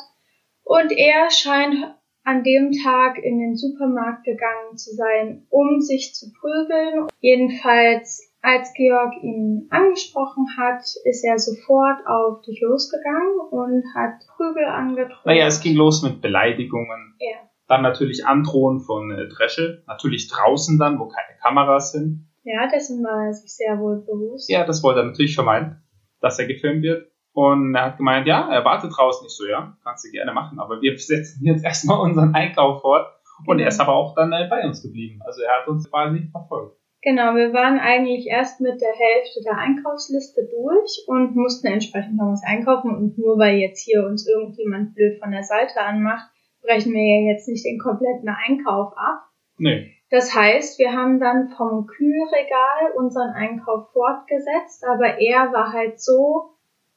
Und 0.63 0.91
er 0.93 1.29
scheint 1.29 1.75
an 2.23 2.43
dem 2.43 2.71
Tag 2.71 3.17
in 3.17 3.39
den 3.39 3.55
Supermarkt 3.57 4.23
gegangen 4.23 4.77
zu 4.77 4.95
sein, 4.95 5.47
um 5.49 5.81
sich 5.81 6.13
zu 6.13 6.31
prügeln. 6.31 7.07
Jedenfalls 7.19 8.30
als 8.41 8.73
Georg 8.73 9.13
ihn 9.21 9.67
angesprochen 9.69 10.47
hat, 10.57 10.81
ist 11.05 11.23
er 11.23 11.37
sofort 11.37 12.05
auf 12.07 12.41
dich 12.41 12.59
losgegangen 12.61 13.39
und 13.51 13.83
hat 13.95 14.19
Prügel 14.35 14.65
angedroht. 14.65 15.25
Naja, 15.25 15.45
es 15.45 15.61
ging 15.61 15.75
los 15.75 16.01
mit 16.01 16.21
Beleidigungen. 16.21 17.15
Ja. 17.19 17.37
Dann 17.67 17.83
natürlich 17.83 18.25
Androhen 18.25 18.79
von 18.81 19.11
äh, 19.11 19.27
Dresche. 19.27 19.83
Natürlich 19.87 20.27
draußen 20.27 20.77
dann, 20.79 20.99
wo 20.99 21.07
keine 21.07 21.37
Kameras 21.41 21.91
sind. 21.91 22.27
Ja, 22.43 22.67
dessen 22.67 23.03
war 23.03 23.27
er 23.27 23.33
sich 23.33 23.55
sehr 23.55 23.79
wohl 23.79 24.01
bewusst. 24.01 24.49
Ja, 24.49 24.65
das 24.65 24.81
wollte 24.81 25.01
er 25.01 25.05
natürlich 25.05 25.35
vermeiden, 25.35 25.83
dass 26.19 26.39
er 26.39 26.47
gefilmt 26.47 26.81
wird. 26.81 27.11
Und 27.33 27.75
er 27.75 27.85
hat 27.85 27.97
gemeint, 27.97 28.27
ja, 28.27 28.49
er 28.51 28.65
wartet 28.65 28.91
draußen 28.95 29.23
nicht 29.23 29.37
so, 29.37 29.45
ja, 29.45 29.77
kannst 29.83 30.03
du 30.03 30.11
gerne 30.11 30.33
machen. 30.33 30.59
Aber 30.59 30.81
wir 30.81 30.97
setzen 30.97 31.45
jetzt 31.45 31.63
erstmal 31.63 31.99
unseren 31.99 32.33
Einkauf 32.33 32.81
fort. 32.81 33.07
Und 33.45 33.57
genau. 33.57 33.61
er 33.61 33.67
ist 33.67 33.79
aber 33.79 33.93
auch 33.93 34.15
dann 34.15 34.33
äh, 34.33 34.47
bei 34.49 34.65
uns 34.65 34.81
geblieben. 34.81 35.21
Also 35.23 35.41
er 35.43 35.61
hat 35.61 35.67
uns 35.67 35.89
quasi 35.89 36.27
verfolgt. 36.31 36.80
Genau, 37.03 37.33
wir 37.35 37.51
waren 37.51 37.79
eigentlich 37.79 38.27
erst 38.27 38.61
mit 38.61 38.79
der 38.79 38.93
Hälfte 38.93 39.41
der 39.43 39.57
Einkaufsliste 39.57 40.47
durch 40.47 41.03
und 41.07 41.35
mussten 41.35 41.65
entsprechend 41.65 42.17
noch 42.17 42.31
was 42.31 42.43
einkaufen. 42.43 42.95
Und 42.95 43.17
nur 43.17 43.39
weil 43.39 43.57
jetzt 43.57 43.79
hier 43.79 44.05
uns 44.05 44.27
irgendjemand 44.27 44.93
blöd 44.93 45.19
von 45.19 45.31
der 45.31 45.43
Seite 45.43 45.81
anmacht, 45.81 46.29
brechen 46.61 46.93
wir 46.93 47.01
ja 47.01 47.31
jetzt 47.31 47.47
nicht 47.47 47.65
den 47.65 47.79
kompletten 47.79 48.29
Einkauf 48.29 48.93
ab. 48.95 49.23
Nee. 49.57 49.91
Das 50.11 50.35
heißt, 50.35 50.77
wir 50.77 50.93
haben 50.93 51.19
dann 51.19 51.49
vom 51.57 51.87
Kühlregal 51.87 52.91
unseren 52.95 53.31
Einkauf 53.31 53.91
fortgesetzt, 53.93 54.83
aber 54.85 55.19
er 55.19 55.51
war 55.53 55.73
halt 55.73 55.99
so 55.99 56.51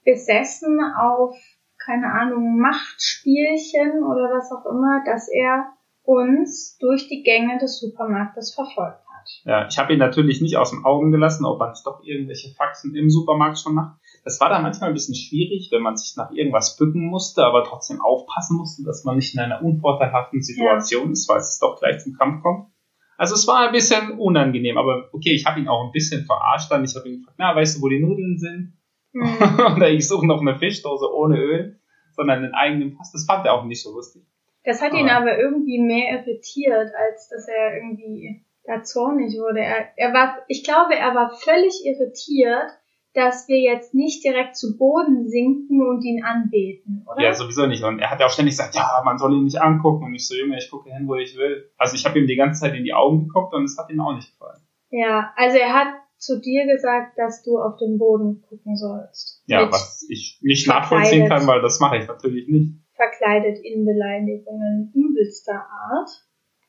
besessen 0.05 0.81
auf, 1.01 1.35
keine 1.83 2.13
Ahnung, 2.13 2.59
Machtspielchen 2.59 4.03
oder 4.03 4.35
was 4.35 4.53
auch 4.53 4.67
immer, 4.67 5.03
dass 5.07 5.29
er 5.29 5.73
uns 6.03 6.77
durch 6.79 7.09
die 7.09 7.23
Gänge 7.23 7.59
des 7.59 7.81
Supermarktes 7.81 8.55
verfolgt 8.55 9.05
Ja, 9.45 9.67
ich 9.69 9.79
habe 9.79 9.93
ihn 9.93 9.99
natürlich 9.99 10.41
nicht 10.41 10.57
aus 10.57 10.71
den 10.71 10.85
Augen 10.85 11.13
gelassen, 11.13 11.45
ob 11.45 11.61
er 11.61 11.71
nicht 11.71 11.87
doch 11.87 12.03
irgendwelche 12.03 12.55
Faxen 12.55 12.95
im 12.95 13.11
Supermarkt 13.11 13.59
schon 13.59 13.75
macht. 13.75 13.99
Das 14.25 14.41
war 14.41 14.49
da 14.49 14.59
manchmal 14.61 14.91
ein 14.91 14.95
bisschen 14.95 15.15
schwierig, 15.15 15.69
wenn 15.71 15.83
man 15.83 15.97
sich 15.97 16.17
nach 16.17 16.31
irgendwas 16.31 16.77
bücken 16.77 17.07
musste, 17.07 17.45
aber 17.45 17.65
trotzdem 17.65 18.01
aufpassen 18.01 18.57
musste, 18.57 18.85
dass 18.85 19.05
man 19.05 19.17
nicht 19.17 19.35
in 19.35 19.41
einer 19.41 19.63
unvorteilhaften 19.63 20.43
Situation 20.43 21.07
ja. 21.07 21.13
ist, 21.13 21.29
weil 21.29 21.39
es 21.39 21.59
doch 21.59 21.79
gleich 21.79 21.99
zum 21.99 22.15
Kampf 22.15 22.43
kommt. 22.43 22.69
Also 23.17 23.35
es 23.35 23.47
war 23.47 23.67
ein 23.67 23.73
bisschen 23.73 24.19
unangenehm, 24.19 24.77
aber 24.77 25.09
okay, 25.13 25.35
ich 25.35 25.47
habe 25.47 25.61
ihn 25.61 25.69
auch 25.69 25.85
ein 25.85 25.93
bisschen 25.93 26.25
verarscht 26.25 26.71
dann. 26.71 26.85
Ich 26.85 26.97
habe 26.97 27.09
ihn 27.09 27.19
gefragt, 27.19 27.37
na, 27.39 27.55
weißt 27.55 27.79
du, 27.79 27.83
wo 27.83 27.89
die 27.89 28.01
Nudeln 28.01 28.39
sind? 28.39 28.75
Mhm. 29.13 29.77
Oder 29.77 29.91
ich 29.91 30.09
suche 30.09 30.27
noch 30.27 30.41
eine 30.41 30.59
Fischdose 30.59 31.07
ohne 31.15 31.39
Öl, 31.39 31.81
sondern 32.13 32.45
einen 32.45 32.55
eigenen 32.55 32.97
Pass. 32.97 33.13
Das 33.13 33.27
fand 33.27 33.47
er 33.47 33.55
auch 33.55 33.65
nicht 33.65 33.83
so 33.83 33.95
lustig. 33.95 34.25
Das 34.65 34.81
hat 34.81 34.95
ihn 34.95 35.11
aber 35.11 35.39
irgendwie 35.39 35.79
mehr 35.79 36.19
irritiert, 36.19 36.91
als 36.97 37.29
dass 37.29 37.47
er 37.49 37.77
irgendwie 37.77 38.43
da 38.65 38.83
zornig 38.83 39.35
wurde. 39.35 39.61
Er, 39.61 39.89
er 39.97 40.13
war, 40.13 40.39
ich 40.49 40.65
glaube, 40.65 40.95
er 40.95 41.15
war 41.15 41.31
völlig 41.31 41.85
irritiert, 41.85 42.71
dass 43.15 43.47
wir 43.47 43.61
jetzt 43.61 43.95
nicht 43.95 44.25
direkt 44.25 44.57
zu 44.57 44.77
Boden 44.77 45.29
sinken 45.29 45.87
und 45.87 46.03
ihn 46.05 46.25
anbeten, 46.25 47.07
oder? 47.07 47.23
Ja, 47.23 47.33
sowieso 47.33 47.67
nicht. 47.67 47.85
Und 47.85 48.01
er 48.01 48.11
hat 48.11 48.19
ja 48.19 48.27
auch 48.27 48.31
ständig 48.31 48.55
gesagt, 48.55 48.75
ja, 48.75 49.03
man 49.05 49.19
soll 49.19 49.35
ihn 49.35 49.45
nicht 49.45 49.61
angucken. 49.61 50.07
Und 50.07 50.15
ich 50.15 50.27
so, 50.27 50.35
Junge, 50.35 50.59
ich 50.59 50.69
gucke 50.69 50.91
hin, 50.91 51.07
wo 51.07 51.15
ich 51.15 51.37
will. 51.37 51.71
Also 51.79 51.95
ich 51.95 52.05
habe 52.05 52.19
ihm 52.19 52.27
die 52.27 52.37
ganze 52.37 52.63
Zeit 52.63 52.75
in 52.75 52.83
die 52.83 52.93
Augen 52.93 53.29
geguckt 53.29 53.55
und 53.55 53.65
es 53.65 53.79
hat 53.79 53.89
ihm 53.91 54.01
auch 54.01 54.15
nicht 54.15 54.33
gefallen. 54.33 54.61
Ja, 54.91 55.33
also 55.37 55.59
er 55.59 55.73
hat 55.73 55.89
zu 56.19 56.41
dir 56.41 56.67
gesagt, 56.67 57.17
dass 57.19 57.43
du 57.43 57.59
auf 57.59 57.77
den 57.77 57.99
Boden 57.99 58.43
gucken 58.49 58.77
sollst. 58.77 59.43
Ja, 59.47 59.71
was 59.71 60.05
ich 60.09 60.41
nicht 60.43 60.67
nachvollziehen 60.67 61.29
kann, 61.29 61.47
weil 61.47 61.61
das 61.61 61.79
mache 61.81 61.99
ich 61.99 62.09
natürlich 62.09 62.49
nicht. 62.49 62.75
Verkleidet 62.95 63.59
in 63.63 63.85
Beleidigungen 63.85 64.93
übelster 64.95 65.67
Art. 65.91 66.11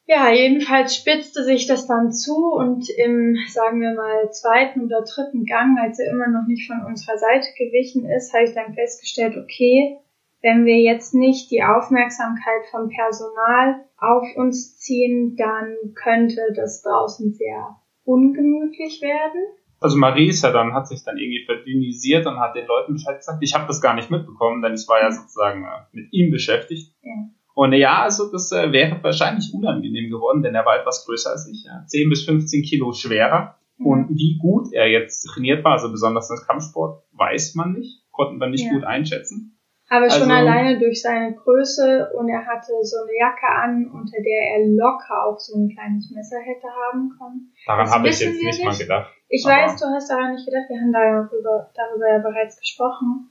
Ja, 0.07 0.31
jedenfalls 0.31 0.95
spitzte 0.95 1.43
sich 1.43 1.65
das 1.65 1.87
dann 1.87 2.11
zu 2.11 2.53
und 2.53 2.87
im, 2.89 3.37
sagen 3.47 3.81
wir 3.81 3.95
mal, 3.95 4.29
zweiten 4.31 4.85
oder 4.85 5.03
dritten 5.03 5.45
Gang, 5.45 5.79
als 5.79 5.99
er 5.99 6.11
immer 6.11 6.27
noch 6.27 6.47
nicht 6.47 6.67
von 6.67 6.85
unserer 6.85 7.17
Seite 7.17 7.47
gewichen 7.57 8.07
ist, 8.09 8.31
habe 8.31 8.43
ich 8.43 8.53
dann 8.53 8.75
festgestellt, 8.75 9.35
okay, 9.35 9.97
wenn 10.43 10.65
wir 10.65 10.77
jetzt 10.77 11.15
nicht 11.15 11.49
die 11.49 11.63
Aufmerksamkeit 11.63 12.67
vom 12.69 12.89
Personal 12.89 13.83
auf 13.97 14.27
uns 14.35 14.77
ziehen, 14.77 15.35
dann 15.37 15.75
könnte 15.95 16.53
das 16.55 16.83
draußen 16.83 17.33
sehr 17.33 17.79
ungemütlich 18.03 19.01
werden. 19.01 19.41
Also 19.79 19.97
Marisa 19.97 20.51
dann 20.51 20.73
hat 20.73 20.87
sich 20.87 21.03
dann 21.03 21.17
irgendwie 21.17 21.45
verdünnisiert 21.45 22.27
und 22.27 22.39
hat 22.39 22.55
den 22.55 22.67
Leuten 22.67 22.93
Bescheid 22.93 23.17
gesagt. 23.17 23.39
Ich 23.41 23.55
habe 23.55 23.65
das 23.65 23.81
gar 23.81 23.95
nicht 23.95 24.11
mitbekommen, 24.11 24.61
denn 24.61 24.75
ich 24.75 24.87
war 24.87 25.01
ja 25.01 25.11
sozusagen 25.11 25.63
äh, 25.63 25.85
mit 25.91 26.13
ihm 26.13 26.29
beschäftigt. 26.29 26.93
Ja. 27.01 27.11
Und 27.55 27.71
ja, 27.71 28.01
also 28.03 28.29
das 28.29 28.51
äh, 28.51 28.71
wäre 28.73 29.01
wahrscheinlich 29.01 29.53
unangenehm 29.53 30.09
geworden, 30.09 30.43
denn 30.43 30.53
er 30.53 30.65
war 30.65 30.77
etwas 30.77 31.05
größer 31.05 31.31
als 31.31 31.47
ich. 31.47 31.63
Ja. 31.63 31.85
10 31.87 32.09
bis 32.09 32.25
15 32.25 32.63
Kilo 32.63 32.91
schwerer. 32.91 33.55
Mhm. 33.77 33.85
Und 33.85 34.09
wie 34.09 34.37
gut 34.37 34.73
er 34.73 34.87
jetzt 34.87 35.23
trainiert 35.23 35.63
war, 35.63 35.71
also 35.71 35.89
besonders 35.89 36.27
das 36.27 36.45
Kampfsport, 36.45 37.03
weiß 37.13 37.55
man 37.55 37.71
nicht. 37.71 38.03
Konnten 38.11 38.39
wir 38.39 38.47
nicht 38.47 38.65
ja. 38.65 38.73
gut 38.73 38.83
einschätzen. 38.83 39.57
Aber 39.87 40.09
schon 40.09 40.31
also, 40.31 40.33
alleine 40.33 40.79
durch 40.79 41.01
seine 41.01 41.35
Größe 41.35 42.09
und 42.17 42.27
er 42.27 42.45
hatte 42.45 42.73
so 42.81 42.97
eine 43.03 43.17
Jacke 43.19 43.47
an, 43.47 43.85
unter 43.93 44.17
der 44.17 44.57
er 44.57 44.67
locker 44.75 45.27
auch 45.27 45.39
so 45.39 45.55
ein 45.57 45.69
kleines 45.69 46.11
Messer 46.11 46.39
hätte 46.39 46.67
haben 46.67 47.11
können. 47.17 47.53
Daran 47.67 47.89
habe 47.89 48.09
ich 48.09 48.19
jetzt 48.19 48.41
nicht 48.41 48.65
mal 48.65 48.75
gedacht. 48.75 49.13
Ich 49.29 49.45
weiß, 49.45 49.79
du 49.79 49.85
hast 49.85 50.09
daran 50.09 50.33
nicht 50.33 50.45
gedacht, 50.45 50.65
wir 50.69 50.81
haben 50.81 50.91
darüber, 50.91 51.71
darüber 51.75 52.07
ja 52.09 52.17
bereits 52.17 52.59
gesprochen. 52.59 53.29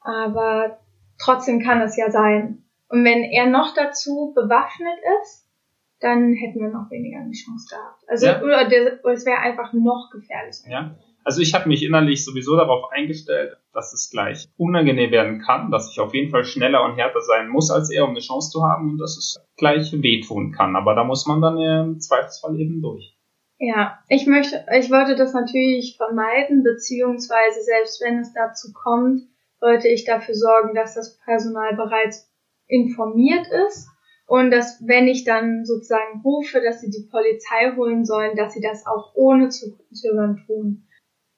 Aber 0.00 0.78
trotzdem 1.18 1.60
kann 1.60 1.80
es 1.80 1.96
ja 1.96 2.10
sein. 2.10 2.63
Und 2.94 3.04
wenn 3.04 3.24
er 3.24 3.46
noch 3.46 3.74
dazu 3.74 4.32
bewaffnet 4.36 4.98
ist, 5.20 5.50
dann 5.98 6.32
hätten 6.32 6.60
wir 6.60 6.68
noch 6.68 6.92
weniger 6.92 7.18
eine 7.18 7.32
Chance 7.32 7.66
gehabt. 7.68 8.04
Also 8.06 8.26
ja. 8.26 8.40
oder 8.40 9.12
es 9.12 9.26
wäre 9.26 9.38
einfach 9.38 9.72
noch 9.72 10.10
gefährlicher. 10.12 10.70
Ja. 10.70 10.94
Also 11.24 11.40
ich 11.40 11.54
habe 11.54 11.68
mich 11.68 11.82
innerlich 11.82 12.24
sowieso 12.24 12.56
darauf 12.56 12.92
eingestellt, 12.92 13.56
dass 13.72 13.92
es 13.92 14.10
gleich 14.10 14.46
unangenehm 14.56 15.10
werden 15.10 15.40
kann, 15.40 15.72
dass 15.72 15.90
ich 15.90 15.98
auf 15.98 16.14
jeden 16.14 16.30
Fall 16.30 16.44
schneller 16.44 16.84
und 16.84 16.94
härter 16.94 17.20
sein 17.20 17.48
muss 17.48 17.72
als 17.72 17.90
er, 17.90 18.04
um 18.04 18.10
eine 18.10 18.20
Chance 18.20 18.52
zu 18.52 18.62
haben 18.62 18.90
und 18.90 18.98
dass 18.98 19.16
es 19.16 19.44
gleich 19.56 19.90
wehtun 20.00 20.52
kann. 20.52 20.76
Aber 20.76 20.94
da 20.94 21.02
muss 21.02 21.26
man 21.26 21.40
dann 21.42 21.58
im 21.58 21.98
Zweifelsfall 21.98 22.60
eben 22.60 22.80
durch. 22.80 23.18
Ja, 23.58 23.98
ich 24.08 24.28
möchte, 24.28 24.64
ich 24.78 24.88
wollte 24.92 25.16
das 25.16 25.34
natürlich 25.34 25.96
vermeiden, 25.96 26.62
beziehungsweise 26.62 27.60
selbst 27.60 28.00
wenn 28.04 28.20
es 28.20 28.32
dazu 28.32 28.72
kommt, 28.72 29.22
wollte 29.60 29.88
ich 29.88 30.04
dafür 30.04 30.36
sorgen, 30.36 30.76
dass 30.76 30.94
das 30.94 31.18
Personal 31.24 31.74
bereits 31.74 32.30
informiert 32.66 33.46
ist 33.68 33.88
und 34.26 34.50
dass, 34.50 34.82
wenn 34.86 35.06
ich 35.06 35.24
dann 35.24 35.64
sozusagen 35.64 36.22
rufe, 36.24 36.60
dass 36.60 36.80
sie 36.80 36.90
die 36.90 37.08
Polizei 37.10 37.74
holen 37.76 38.04
sollen, 38.04 38.36
dass 38.36 38.54
sie 38.54 38.60
das 38.60 38.86
auch 38.86 39.12
ohne 39.14 39.50
zu 39.50 39.76
zögern 39.92 40.42
tun. 40.46 40.86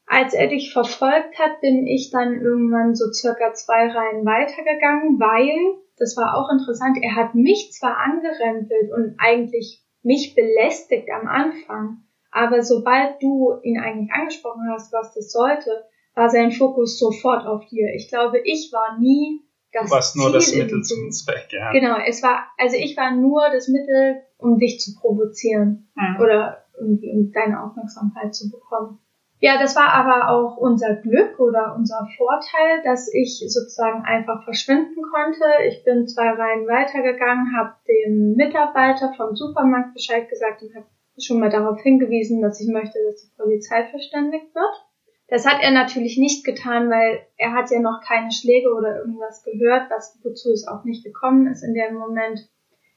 Als 0.07 0.35
er 0.35 0.47
dich 0.47 0.73
verfolgt 0.73 1.39
hat, 1.39 1.61
bin 1.61 1.87
ich 1.87 2.11
dann 2.13 2.41
irgendwann 2.41 2.95
so 2.95 3.13
circa 3.13 3.55
zwei 3.55 3.89
Reihen 3.89 4.25
weitergegangen, 4.25 5.19
weil, 5.19 5.83
das 5.99 6.17
war 6.17 6.37
auch 6.37 6.49
interessant, 6.53 6.99
er 7.03 7.17
hat 7.17 7.35
mich 7.35 7.73
zwar 7.73 7.97
angerempelt 7.97 8.93
und 8.93 9.17
eigentlich 9.19 9.83
mich 10.03 10.37
belästigt 10.37 11.09
am 11.11 11.27
Anfang, 11.27 12.05
aber 12.31 12.63
sobald 12.63 13.21
du 13.21 13.59
ihn 13.63 13.81
eigentlich 13.81 14.13
angesprochen 14.13 14.69
hast, 14.71 14.93
was 14.93 15.13
das 15.15 15.33
sollte, 15.33 15.85
war 16.15 16.29
sein 16.29 16.53
Fokus 16.53 16.99
sofort 16.99 17.47
auf 17.47 17.67
dir. 17.67 17.93
Ich 17.95 18.09
glaube, 18.09 18.39
ich 18.45 18.71
war 18.73 18.99
nie 19.01 19.46
das 19.83 19.91
du 19.91 19.95
warst 19.95 20.17
nur 20.17 20.27
Ziel 20.27 20.35
das 20.35 20.55
Mittel 20.55 20.83
zum 20.83 21.11
Zweck, 21.11 21.49
ja. 21.51 21.73
Genau, 21.73 21.97
es 22.07 22.23
war, 22.23 22.47
also 22.59 22.77
ich 22.77 22.97
war 22.97 23.15
nur 23.15 23.43
das 23.53 23.69
Mittel, 23.69 24.23
um 24.39 24.59
dich 24.59 24.81
zu 24.81 24.95
provozieren 24.95 25.89
mhm. 25.95 26.21
oder 26.21 26.65
irgendwie 26.79 27.11
um 27.11 27.33
deine 27.33 27.63
Aufmerksamkeit 27.63 28.35
zu 28.35 28.51
bekommen. 28.51 28.99
Ja, 29.39 29.59
das 29.59 29.77
war 29.77 29.93
aber 29.93 30.31
auch 30.31 30.57
unser 30.57 30.95
Glück 30.95 31.39
oder 31.39 31.75
unser 31.77 32.09
Vorteil, 32.17 32.83
dass 32.85 33.13
ich 33.13 33.45
sozusagen 33.47 34.03
einfach 34.03 34.45
verschwinden 34.45 35.03
konnte. 35.13 35.45
Ich 35.69 35.85
bin 35.85 36.09
zwei 36.09 36.31
Reihen 36.31 36.67
weitergegangen, 36.67 37.55
habe 37.57 37.75
dem 37.87 38.35
Mitarbeiter 38.35 39.13
vom 39.15 39.37
Supermarkt 39.37 39.93
Bescheid 39.93 40.29
gesagt 40.31 40.63
und 40.63 40.75
habe 40.75 40.87
schon 41.19 41.39
mal 41.39 41.51
darauf 41.51 41.81
hingewiesen, 41.81 42.41
dass 42.41 42.61
ich 42.61 42.69
möchte, 42.69 42.99
dass 43.07 43.23
die 43.23 43.37
Polizei 43.37 43.87
verständigt 43.91 44.55
wird. 44.55 44.86
Das 45.29 45.45
hat 45.45 45.61
er 45.61 45.73
natürlich 45.73 46.19
nicht 46.19 46.45
getan, 46.45 46.89
weil 46.89 47.27
er 47.37 47.53
hat 47.53 47.71
ja 47.71 47.81
noch 47.81 48.01
keine 48.01 48.31
Schläge 48.31 48.73
oder 48.73 48.99
irgendwas 48.99 49.43
gehört, 49.43 49.91
was, 49.91 50.19
wozu 50.23 50.53
es 50.53 50.69
auch 50.69 50.85
nicht 50.85 51.05
gekommen 51.05 51.49
ist 51.49 51.63
in 51.63 51.75
dem 51.75 51.95
Moment. 51.95 52.49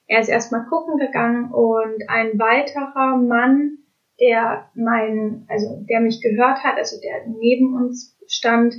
Er 0.06 0.20
ist 0.20 0.30
erstmal 0.30 0.66
gucken 0.66 0.98
gegangen 0.98 1.52
und 1.52 2.08
ein 2.08 2.38
weiterer 2.38 3.18
Mann, 3.18 3.80
der 4.20 4.70
mein, 4.76 5.46
also 5.48 5.84
der 5.90 6.02
mich 6.02 6.22
gehört 6.22 6.64
hat, 6.64 6.78
also 6.78 7.00
der 7.02 7.28
neben 7.28 7.76
uns 7.76 8.18
stand, 8.28 8.76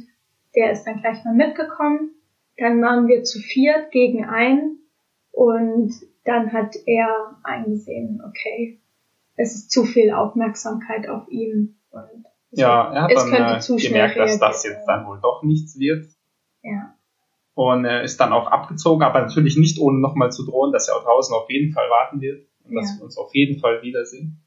der 0.55 0.73
ist 0.73 0.85
dann 0.85 1.01
gleich 1.01 1.25
mal 1.25 1.35
mitgekommen. 1.35 2.13
Dann 2.57 2.81
waren 2.83 3.09
wir 3.09 3.25
zu 3.25 3.41
viert 3.41 3.91
gegen 3.91 4.25
einen 4.25 4.79
und 5.33 5.93
dann 6.25 6.53
hat 6.53 6.77
er 6.87 7.39
eingesehen, 7.43 8.23
okay, 8.29 8.79
es 9.37 9.55
ist 9.55 9.71
zu 9.71 9.85
viel 9.85 10.13
Aufmerksamkeit 10.13 11.09
auf 11.09 11.29
ihm 11.29 11.77
und 11.91 12.27
ja, 12.51 12.93
er 12.93 13.03
hat 13.03 13.13
dann 13.13 13.33
äh, 13.33 13.83
gemerkt, 13.83 14.17
dass 14.17 14.39
das 14.39 14.65
jetzt 14.65 14.85
dann 14.87 15.07
wohl 15.07 15.21
doch 15.21 15.43
nichts 15.43 15.79
wird. 15.79 16.07
Ja. 16.63 16.95
Und 17.55 17.85
er 17.85 18.03
ist 18.03 18.19
dann 18.21 18.33
auch 18.33 18.47
abgezogen, 18.47 19.03
aber 19.03 19.21
natürlich 19.21 19.57
nicht 19.57 19.79
ohne 19.81 20.01
nochmal 20.01 20.33
zu 20.33 20.45
drohen, 20.45 20.73
dass 20.73 20.89
er 20.89 20.97
auch 20.97 21.05
draußen 21.05 21.35
auf 21.35 21.51
jeden 21.51 21.73
Fall 21.73 21.89
warten 21.91 22.21
wird 22.21 22.47
und 22.65 22.75
ja. 22.75 22.81
dass 22.81 22.99
wir 22.99 23.05
uns 23.05 23.19
auf 23.19 23.35
jeden 23.35 23.61
Fall 23.61 23.83
wiedersehen. 23.83 24.43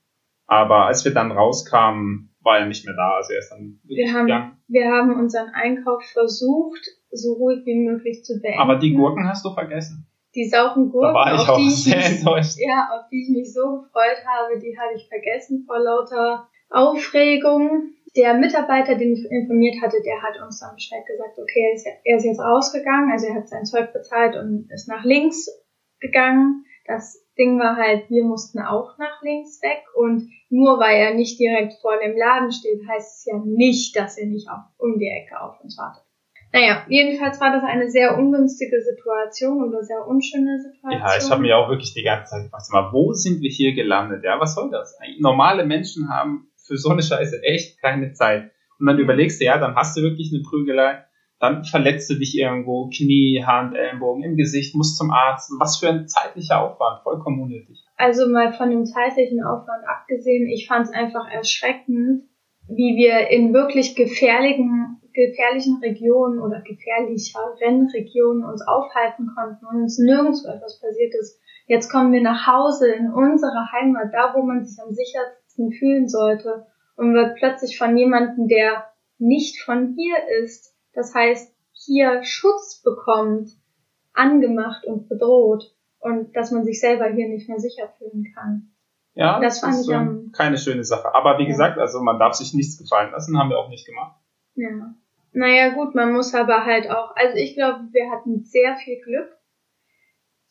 Aber 0.45 0.85
als 0.85 1.05
wir 1.05 1.13
dann 1.13 1.31
rauskamen, 1.31 2.33
war 2.41 2.59
er 2.59 2.65
nicht 2.65 2.85
mehr 2.85 2.95
da. 2.95 3.15
Also 3.17 3.33
er 3.33 3.39
ist 3.39 3.49
dann 3.49 3.79
wir 3.83 4.13
haben, 4.13 4.25
gegangen. 4.25 4.57
Wir 4.67 4.91
haben 4.91 5.19
unseren 5.19 5.49
Einkauf 5.49 6.03
versucht, 6.03 6.81
so 7.11 7.33
ruhig 7.33 7.65
wie 7.65 7.75
möglich 7.75 8.23
zu 8.23 8.39
beenden. 8.39 8.59
Aber 8.59 8.75
die 8.75 8.93
Gurken 8.93 9.27
hast 9.27 9.45
du 9.45 9.53
vergessen. 9.53 10.07
Die 10.35 10.49
sauren 10.49 10.89
Gurken, 10.89 11.15
auf, 11.15 11.57
die 11.57 11.67
ich 11.67 11.85
mich, 11.85 12.23
ja, 12.57 12.89
auf 12.91 13.07
die 13.11 13.21
ich 13.21 13.29
mich 13.29 13.53
so 13.53 13.83
gefreut 13.83 14.25
habe, 14.25 14.59
die 14.59 14.75
hatte 14.77 14.95
ich 14.95 15.07
vergessen 15.07 15.63
vor 15.67 15.79
lauter 15.79 16.49
Aufregung. 16.73 17.93
Der 18.15 18.35
Mitarbeiter, 18.35 18.95
den 18.95 19.13
ich 19.13 19.25
informiert 19.29 19.81
hatte, 19.81 19.97
der 20.05 20.21
hat 20.21 20.39
uns 20.43 20.59
dann 20.59 20.75
Bescheid 20.75 21.03
gesagt, 21.07 21.37
okay, 21.39 21.79
er 22.03 22.17
ist, 22.17 22.25
jetzt 22.25 22.39
rausgegangen, 22.39 23.11
also 23.11 23.27
er 23.27 23.35
hat 23.35 23.49
sein 23.49 23.65
Zeug 23.65 23.91
bezahlt 23.91 24.35
und 24.35 24.69
ist 24.71 24.87
nach 24.87 25.03
links 25.03 25.49
gegangen. 25.99 26.65
Das 26.85 27.25
Ding 27.37 27.57
war 27.57 27.75
halt, 27.75 28.09
wir 28.09 28.23
mussten 28.23 28.59
auch 28.59 28.97
nach 28.99 29.21
links 29.23 29.61
weg 29.63 29.81
und 29.95 30.29
nur 30.49 30.79
weil 30.79 30.97
er 30.97 31.15
nicht 31.15 31.39
direkt 31.39 31.73
vor 31.81 31.97
dem 31.97 32.15
Laden 32.15 32.51
steht, 32.51 32.81
heißt 32.87 33.19
es 33.19 33.25
ja 33.25 33.39
nicht, 33.43 33.95
dass 33.95 34.17
er 34.19 34.27
nicht 34.27 34.47
auf, 34.49 34.61
um 34.77 34.99
die 34.99 35.07
Ecke 35.09 35.41
auf 35.41 35.59
uns 35.63 35.75
wartet. 35.77 36.03
Naja, 36.53 36.85
jedenfalls 36.87 37.41
war 37.41 37.51
das 37.51 37.63
eine 37.63 37.89
sehr 37.89 38.15
ungünstige 38.15 38.79
Situation 38.79 39.63
oder 39.63 39.81
sehr 39.81 40.05
unschöne 40.05 40.59
Situation. 40.59 41.01
Ja, 41.01 41.17
ich 41.17 41.31
habe 41.31 41.41
mir 41.41 41.57
auch 41.57 41.67
wirklich 41.67 41.95
die 41.95 42.03
ganze 42.03 42.29
Zeit 42.29 42.43
gefragt, 42.43 42.69
mal, 42.71 42.93
wo 42.93 43.11
sind 43.13 43.41
wir 43.41 43.49
hier 43.49 43.73
gelandet? 43.73 44.23
Ja, 44.23 44.39
was 44.39 44.53
soll 44.53 44.69
das? 44.69 44.95
Normale 45.17 45.65
Menschen 45.65 46.09
haben 46.09 46.51
für 46.65 46.77
so 46.77 46.89
eine 46.89 47.03
Scheiße 47.03 47.43
echt 47.43 47.81
keine 47.81 48.13
Zeit. 48.13 48.51
Und 48.79 48.87
dann 48.87 48.99
überlegst 48.99 49.39
du, 49.39 49.45
ja, 49.45 49.57
dann 49.57 49.75
hast 49.75 49.95
du 49.97 50.01
wirklich 50.01 50.31
eine 50.33 50.43
Prügelei, 50.43 51.03
dann 51.39 51.63
verletzt 51.65 52.09
du 52.09 52.15
dich 52.15 52.37
irgendwo, 52.37 52.89
Knie, 52.89 53.43
Hand, 53.45 53.75
Ellenbogen, 53.75 54.23
im 54.23 54.37
Gesicht, 54.37 54.75
musst 54.75 54.97
zum 54.97 55.11
Arzt. 55.11 55.51
Was 55.59 55.77
für 55.77 55.89
ein 55.89 56.07
zeitlicher 56.07 56.61
Aufwand, 56.61 57.03
vollkommen 57.03 57.41
unnötig. 57.41 57.83
Also 57.97 58.29
mal 58.29 58.53
von 58.53 58.69
dem 58.69 58.85
zeitlichen 58.85 59.43
Aufwand 59.43 59.83
abgesehen, 59.85 60.47
ich 60.47 60.67
fand 60.67 60.87
es 60.87 60.93
einfach 60.93 61.29
erschreckend, 61.29 62.23
wie 62.67 62.95
wir 62.95 63.29
in 63.29 63.53
wirklich 63.53 63.95
gefährlichen, 63.95 65.01
gefährlichen 65.13 65.79
Regionen 65.83 66.39
oder 66.39 66.61
gefährlicheren 66.61 67.89
Regionen 67.93 68.45
uns 68.45 68.65
aufhalten 68.65 69.29
konnten 69.35 69.65
und 69.65 69.81
uns 69.83 69.99
nirgendwo 69.99 70.47
etwas 70.47 70.79
passiert 70.79 71.13
ist. 71.19 71.39
Jetzt 71.67 71.89
kommen 71.89 72.11
wir 72.11 72.21
nach 72.21 72.47
Hause 72.47 72.91
in 72.91 73.11
unsere 73.11 73.71
Heimat, 73.71 74.13
da 74.13 74.33
wo 74.33 74.43
man 74.43 74.65
sich 74.65 74.81
am 74.81 74.93
sichersten 74.93 75.42
fühlen 75.57 76.07
sollte 76.07 76.67
und 76.95 77.13
wird 77.13 77.37
plötzlich 77.37 77.77
von 77.77 77.97
jemandem, 77.97 78.47
der 78.47 78.87
nicht 79.17 79.61
von 79.61 79.95
hier 79.95 80.15
ist, 80.43 80.75
das 80.93 81.13
heißt, 81.13 81.53
hier 81.71 82.23
Schutz 82.23 82.81
bekommt, 82.83 83.49
angemacht 84.13 84.85
und 84.85 85.09
bedroht 85.09 85.75
und 85.99 86.35
dass 86.35 86.51
man 86.51 86.63
sich 86.63 86.79
selber 86.79 87.07
hier 87.07 87.29
nicht 87.29 87.49
mehr 87.49 87.59
sicher 87.59 87.89
fühlen 87.97 88.33
kann. 88.35 88.69
Ja, 89.15 89.39
das, 89.39 89.61
das 89.61 89.81
ist 89.81 89.89
ähm, 89.89 90.31
keine 90.35 90.57
schöne 90.57 90.83
Sache. 90.83 91.13
Aber 91.13 91.37
wie 91.37 91.43
ja. 91.43 91.49
gesagt, 91.49 91.77
also 91.77 92.01
man 92.01 92.19
darf 92.19 92.33
sich 92.33 92.53
nichts 92.53 92.77
gefallen 92.77 93.11
lassen, 93.11 93.37
haben 93.37 93.49
wir 93.49 93.59
auch 93.59 93.69
nicht 93.69 93.85
gemacht. 93.85 94.19
Ja. 94.55 94.95
Naja, 95.33 95.69
gut, 95.69 95.95
man 95.95 96.13
muss 96.13 96.33
aber 96.33 96.65
halt 96.65 96.89
auch, 96.89 97.15
also 97.15 97.37
ich 97.37 97.55
glaube, 97.55 97.87
wir 97.91 98.11
hatten 98.11 98.43
sehr 98.43 98.75
viel 98.75 99.01
Glück. 99.01 99.35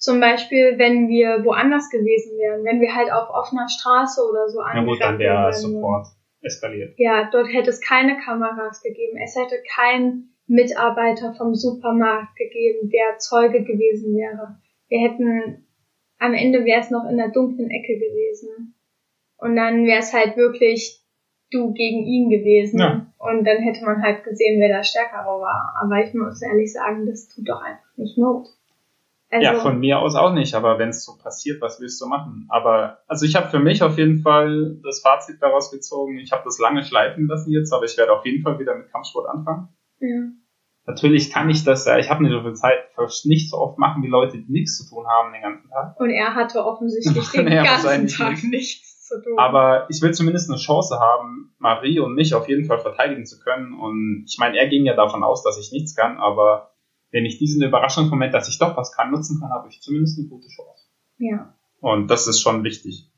Zum 0.03 0.19
Beispiel, 0.19 0.79
wenn 0.79 1.07
wir 1.09 1.45
woanders 1.45 1.89
gewesen 1.89 2.37
wären, 2.37 2.65
wenn 2.65 2.81
wir 2.81 2.93
halt 2.93 3.13
auf 3.13 3.31
offener 3.31 3.69
Straße 3.69 4.21
oder 4.29 4.49
so 4.49 4.59
Ja 4.59 4.83
gut, 4.83 5.01
dann 5.01 5.17
wäre 5.21 5.53
sofort 5.53 6.09
eskaliert. 6.41 6.95
Ja, 6.97 7.31
dort 7.31 7.47
hätte 7.47 7.71
es 7.71 7.81
keine 7.81 8.19
Kameras 8.19 8.83
gegeben. 8.83 9.17
Es 9.23 9.37
hätte 9.37 9.63
kein 9.77 10.31
Mitarbeiter 10.49 11.35
vom 11.35 11.55
Supermarkt 11.55 12.35
gegeben, 12.35 12.91
der 12.91 13.19
Zeuge 13.19 13.63
gewesen 13.63 14.17
wäre. 14.17 14.59
Wir 14.89 15.09
hätten, 15.09 15.69
am 16.19 16.35
Ende 16.35 16.65
wäre 16.65 16.81
es 16.81 16.91
noch 16.91 17.09
in 17.09 17.17
der 17.17 17.29
dunklen 17.29 17.71
Ecke 17.71 17.95
gewesen. 17.95 18.75
Und 19.37 19.55
dann 19.55 19.87
wäre 19.87 20.01
es 20.01 20.13
halt 20.13 20.37
wirklich 20.37 20.99
du 21.53 21.75
gegen 21.75 22.03
ihn 22.03 22.29
gewesen. 22.29 22.81
Ja. 22.81 23.07
Und 23.19 23.45
dann 23.45 23.59
hätte 23.59 23.85
man 23.85 24.03
halt 24.03 24.25
gesehen, 24.25 24.59
wer 24.59 24.67
der 24.67 24.83
Stärkere 24.83 25.39
war. 25.39 25.75
Aber 25.81 26.05
ich 26.05 26.13
muss 26.13 26.43
ehrlich 26.43 26.73
sagen, 26.73 27.07
das 27.07 27.29
tut 27.29 27.49
doch 27.49 27.63
einfach 27.63 27.97
nicht 27.97 28.19
Not. 28.19 28.49
Also, 29.33 29.47
ja, 29.47 29.55
von 29.61 29.79
mir 29.79 29.99
aus 29.99 30.15
auch 30.15 30.35
nicht, 30.35 30.55
aber 30.55 30.79
wenn 30.79 30.91
es 30.91 31.07
so 31.07 31.17
passiert, 31.17 31.63
was 31.63 31.81
willst 31.81 31.99
du 32.03 32.07
machen? 32.07 32.47
Aber 32.51 32.99
also 33.09 33.25
ich 33.25 33.35
habe 33.35 33.49
für 33.49 33.61
mich 33.61 33.83
auf 33.83 33.97
jeden 33.97 34.21
Fall 34.21 34.79
das 34.85 35.01
Fazit 35.01 35.41
daraus 35.41 35.71
gezogen. 35.71 36.19
Ich 36.19 36.33
habe 36.33 36.43
das 36.45 36.59
lange 36.59 36.85
schleifen 36.85 37.29
lassen 37.29 37.51
jetzt, 37.51 37.73
aber 37.73 37.87
ich 37.87 37.97
werde 37.97 38.13
auf 38.13 38.27
jeden 38.27 38.43
Fall 38.43 38.59
wieder 38.59 38.77
mit 38.77 38.93
Kampfsport 38.93 39.27
anfangen. 39.31 39.69
Ja. 40.01 40.21
Natürlich 40.85 41.31
kann 41.31 41.49
ich 41.49 41.65
das 41.65 41.87
ja, 41.87 41.97
ich 41.97 42.11
habe 42.11 42.23
nicht 42.23 42.33
so 42.33 42.43
viel 42.43 42.53
Zeit, 42.53 42.77
nicht 43.25 43.49
so 43.49 43.57
oft 43.57 43.79
machen 43.79 44.03
wie 44.03 44.09
Leute, 44.09 44.37
die 44.37 44.53
nichts 44.53 44.77
zu 44.77 44.95
tun 44.95 45.07
haben 45.07 45.33
den 45.33 45.41
ganzen 45.41 45.71
Tag. 45.71 45.99
Und 45.99 46.11
er 46.11 46.35
hatte 46.35 46.67
offensichtlich 46.67 47.31
den 47.31 47.47
ganzen 47.47 48.09
Tag 48.09 48.33
nicht. 48.33 48.45
nichts 48.45 49.09
zu 49.09 49.23
tun. 49.23 49.39
Aber 49.39 49.87
ich 49.89 50.03
will 50.03 50.13
zumindest 50.13 50.51
eine 50.51 50.59
Chance 50.59 51.01
haben, 51.01 51.55
Marie 51.59 52.01
und 52.01 52.15
mich 52.15 52.35
auf 52.35 52.51
jeden 52.51 52.67
Fall 52.67 52.81
verteidigen 52.81 53.25
zu 53.25 53.41
können. 53.41 53.73
Und 53.73 54.27
ich 54.29 54.37
meine, 54.39 54.59
er 54.59 54.69
ging 54.69 54.85
ja 54.85 54.95
davon 54.95 55.23
aus, 55.23 55.43
dass 55.43 55.59
ich 55.59 55.73
nichts 55.73 55.95
kann, 55.95 56.19
aber 56.19 56.72
wenn 57.13 57.27
ich 57.27 57.39
diesen 57.39 57.63
Überraschungsmoment, 57.63 58.35
dass 58.35 58.49
ich 58.49 58.59
doch 58.59 58.77
was 58.77 58.93
kann, 58.97 59.11
nutzen 59.11 59.39
kann, 59.39 59.51
habe 59.51 59.69
ich 59.69 59.81
zumindest 59.81 60.19
eine 60.19 60.29
gute 60.29 60.49
Chance. 60.49 60.87
Ja. 61.19 61.55
Und 61.81 62.11
das 62.11 62.27
ist 62.27 62.41
schon 62.41 62.65
wichtig. 62.65 63.09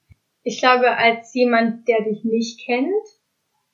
Ich 0.42 0.58
glaube, 0.58 0.96
als 0.96 1.32
jemand, 1.32 1.88
der 1.88 2.02
dich 2.04 2.24
nicht 2.24 2.60
kennt, 2.60 2.92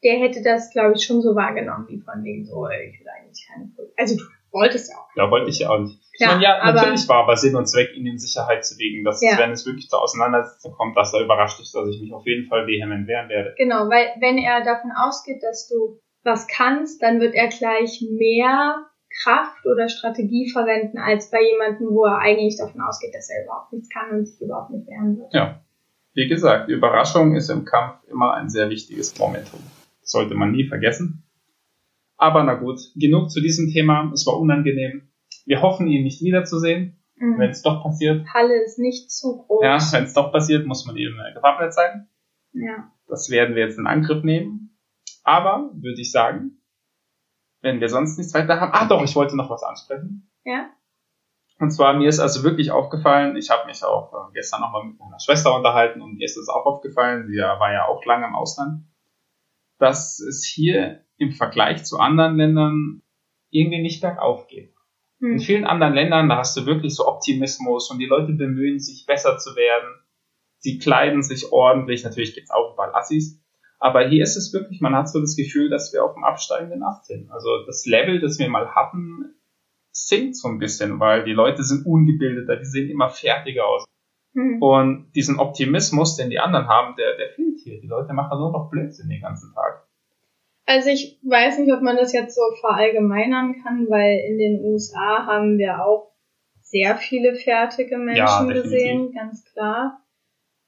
der 0.05 0.19
hätte 0.19 0.43
das, 0.43 0.71
glaube 0.71 0.95
ich, 0.97 1.05
schon 1.05 1.21
so 1.21 1.35
wahrgenommen, 1.35 1.87
wie 1.89 2.01
von 2.01 2.23
wegen 2.23 2.45
so, 2.45 2.69
ich 2.69 3.01
will 3.01 3.07
eigentlich 3.09 3.47
keine 3.49 3.73
Also 3.97 4.17
du 4.17 4.25
wolltest 4.53 4.91
ja 4.91 4.97
auch. 4.99 5.09
Ja, 5.17 5.31
wollte 5.31 5.51
ich 5.51 5.59
ja 5.59 5.71
auch 5.71 5.81
nicht. 5.81 6.01
Klar, 6.17 6.35
meine, 6.35 6.45
ja, 6.45 6.73
natürlich 6.73 7.09
war 7.09 7.25
aber 7.25 7.37
Sinn 7.37 7.57
und 7.57 7.67
Zweck, 7.67 7.95
ihn 7.95 8.07
in 8.07 8.19
Sicherheit 8.19 8.65
zu 8.65 8.79
wiegen, 8.79 9.05
dass 9.05 9.23
ja. 9.23 9.39
wenn 9.39 9.51
es 9.51 9.67
wirklich 9.67 9.89
zur 9.89 10.03
Auseinandersetzung 10.03 10.73
kommt, 10.73 10.97
dass 10.97 11.15
er 11.15 11.21
überrascht 11.21 11.61
ist, 11.61 11.75
dass 11.75 11.89
ich 11.89 12.01
mich 12.01 12.13
auf 12.13 12.27
jeden 12.27 12.49
Fall 12.49 12.67
vehement 12.67 13.07
wehren 13.09 13.29
werde. 13.29 13.55
Genau, 13.57 13.89
weil 13.89 14.09
wenn 14.21 14.39
er 14.39 14.63
davon 14.65 14.93
ausgeht, 14.93 15.43
dass 15.43 15.69
du 15.69 15.99
was 16.23 16.47
kannst, 16.47 17.03
dann 17.03 17.21
wird 17.21 17.35
er 17.35 17.49
gleich 17.49 18.05
mehr 18.11 18.90
Kraft 19.23 19.67
oder 19.67 19.89
Strategie 19.89 20.51
verwenden, 20.51 20.99
als 20.99 21.31
bei 21.31 21.39
jemandem, 21.43 21.89
wo 21.91 22.05
er 22.05 22.19
eigentlich 22.19 22.57
davon 22.57 22.81
ausgeht, 22.81 23.15
dass 23.15 23.29
er 23.31 23.45
überhaupt 23.45 23.73
nichts 23.73 23.89
kann 23.91 24.11
und 24.11 24.27
sich 24.27 24.41
überhaupt 24.41 24.71
nicht 24.71 24.87
wehren 24.87 25.19
wird. 25.19 25.35
Ja. 25.35 25.61
Wie 26.15 26.29
gesagt, 26.29 26.69
Überraschung 26.69 27.37
ist 27.37 27.51
im 27.51 27.65
Kampf 27.65 28.03
immer 28.09 28.35
ein 28.35 28.49
sehr 28.49 28.69
wichtiges 28.71 29.17
Momentum. 29.19 29.61
Das 30.01 30.11
sollte 30.11 30.35
man 30.35 30.53
nie 30.53 30.67
vergessen. 30.67 31.25
Aber 32.17 32.43
na 32.43 32.55
gut, 32.55 32.81
genug 32.97 33.31
zu 33.31 33.41
diesem 33.41 33.71
Thema. 33.71 34.11
Es 34.13 34.27
war 34.27 34.39
unangenehm. 34.39 35.09
Wir 35.47 35.63
hoffen, 35.63 35.87
ihn 35.87 36.05
nicht 36.05 36.23
wiederzusehen. 36.23 36.97
Mhm. 37.17 37.39
Wenn 37.39 37.51
es 37.51 37.63
doch 37.63 37.83
passiert. 37.83 38.27
Halle 38.33 38.63
ist 38.65 38.79
nicht 38.79 39.11
zu 39.11 39.39
groß. 39.39 39.63
Ja, 39.63 39.79
wenn 39.93 40.05
es 40.05 40.15
doch 40.15 40.33
passiert, 40.33 40.67
muss 40.67 40.87
man 40.87 40.97
eben 40.97 41.17
gewappnet 41.35 41.73
sein. 41.73 42.09
Ja. 42.53 42.91
Das 43.07 43.31
werden 43.31 43.55
wir 43.55 43.65
jetzt 43.65 43.79
in 43.79 43.87
Angriff 43.87 44.25
nehmen. 44.25 44.77
Aber, 45.23 45.71
würde 45.75 46.01
ich 46.01 46.11
sagen, 46.11 46.60
wenn 47.63 47.81
wir 47.81 47.89
sonst 47.89 48.19
nichts 48.19 48.35
weiter 48.35 48.61
haben. 48.61 48.73
Ah 48.73 48.87
doch, 48.87 49.03
ich 49.03 49.15
wollte 49.17 49.37
noch 49.37 49.51
was 49.51 49.63
ansprechen. 49.63 50.31
Ja. 50.45 50.71
Und 51.59 51.71
zwar, 51.71 51.93
mir 51.93 52.09
ist 52.09 52.21
also 52.21 52.43
wirklich 52.43 52.71
aufgefallen, 52.71 53.37
ich 53.37 53.51
habe 53.51 53.67
mich 53.67 53.85
auch 53.85 54.13
äh, 54.15 54.33
gestern 54.33 54.63
nochmal 54.63 54.85
mit 54.85 54.99
meiner 54.99 55.21
Schwester 55.21 55.55
unterhalten 55.55 56.01
und 56.01 56.19
ihr 56.19 56.25
ist 56.25 56.39
es 56.39 56.49
auch 56.49 56.65
aufgefallen, 56.65 57.27
sie 57.27 57.37
war 57.37 57.73
ja 57.73 57.87
auch 57.87 58.03
lange 58.07 58.27
im 58.27 58.35
Ausland, 58.35 58.85
dass 59.79 60.21
es 60.21 60.43
hier 60.45 61.05
im 61.19 61.33
Vergleich 61.33 61.85
zu 61.85 61.99
anderen 61.99 62.37
Ländern 62.37 63.03
irgendwie 63.51 63.83
nicht 63.83 64.01
bergauf 64.01 64.47
geht. 64.47 64.75
Hm. 65.19 65.33
In 65.33 65.41
vielen 65.41 65.67
anderen 65.67 65.93
Ländern, 65.93 66.31
da 66.31 66.39
hast 66.39 66.57
du 66.57 66.65
wirklich 66.65 66.95
so 66.95 67.07
Optimismus 67.07 67.91
und 67.91 67.99
die 67.99 68.07
Leute 68.07 68.33
bemühen 68.33 68.81
sich, 68.81 69.05
besser 69.05 69.37
zu 69.37 69.55
werden. 69.55 69.89
Sie 70.59 70.79
kleiden 70.79 71.23
sich 71.23 71.53
ordentlich, 71.53 72.05
natürlich 72.05 72.35
gibt's 72.35 72.51
auch 72.51 72.73
überall 72.73 72.95
Assis, 72.95 73.40
aber 73.81 74.07
hier 74.07 74.23
ist 74.23 74.37
es 74.37 74.53
wirklich, 74.53 74.81
man 74.83 74.95
hat 74.95 75.09
so 75.09 75.21
das 75.21 75.37
Gefühl, 75.37 75.71
dass 75.71 75.93
wir 75.93 76.05
auf 76.05 76.13
dem 76.15 76.23
absteigenden 76.23 76.83
Ast 76.83 77.07
sind. 77.07 77.31
Also 77.31 77.65
das 77.67 77.87
Level, 77.87 78.21
das 78.21 78.39
wir 78.39 78.49
mal 78.49 78.75
hatten, 78.75 79.35
sinkt 79.91 80.37
so 80.37 80.49
ein 80.49 80.59
bisschen, 80.59 81.01
weil 81.01 81.25
die 81.25 81.33
Leute 81.33 81.65
sind 81.65 81.87
ungebildeter, 81.87 82.57
die 82.57 82.67
sehen 82.67 82.91
immer 82.91 83.09
fertiger 83.09 83.67
aus. 83.67 83.87
Mhm. 84.35 84.63
Und 84.63 85.13
diesen 85.17 85.39
Optimismus, 85.39 86.17
den 86.17 86.29
die 86.29 86.39
anderen 86.39 86.69
haben, 86.69 86.95
der, 86.97 87.17
der 87.17 87.31
fehlt 87.31 87.59
hier. 87.65 87.81
Die 87.81 87.87
Leute 87.87 88.13
machen 88.13 88.39
nur 88.39 88.53
noch 88.53 88.71
Blödsinn 88.71 89.09
den 89.09 89.23
ganzen 89.23 89.53
Tag. 89.55 89.87
Also 90.67 90.91
ich 90.91 91.19
weiß 91.25 91.59
nicht, 91.59 91.73
ob 91.73 91.81
man 91.81 91.97
das 91.97 92.13
jetzt 92.13 92.37
so 92.37 92.43
verallgemeinern 92.61 93.61
kann, 93.63 93.87
weil 93.89 94.19
in 94.29 94.39
den 94.39 94.61
USA 94.63 95.27
haben 95.27 95.59
wir 95.59 95.85
auch 95.85 96.13
sehr 96.61 96.97
viele 96.97 97.35
fertige 97.35 97.97
Menschen 97.97 98.17
ja, 98.17 98.45
gesehen, 98.45 99.13
ganz 99.13 99.45
klar. 99.45 100.00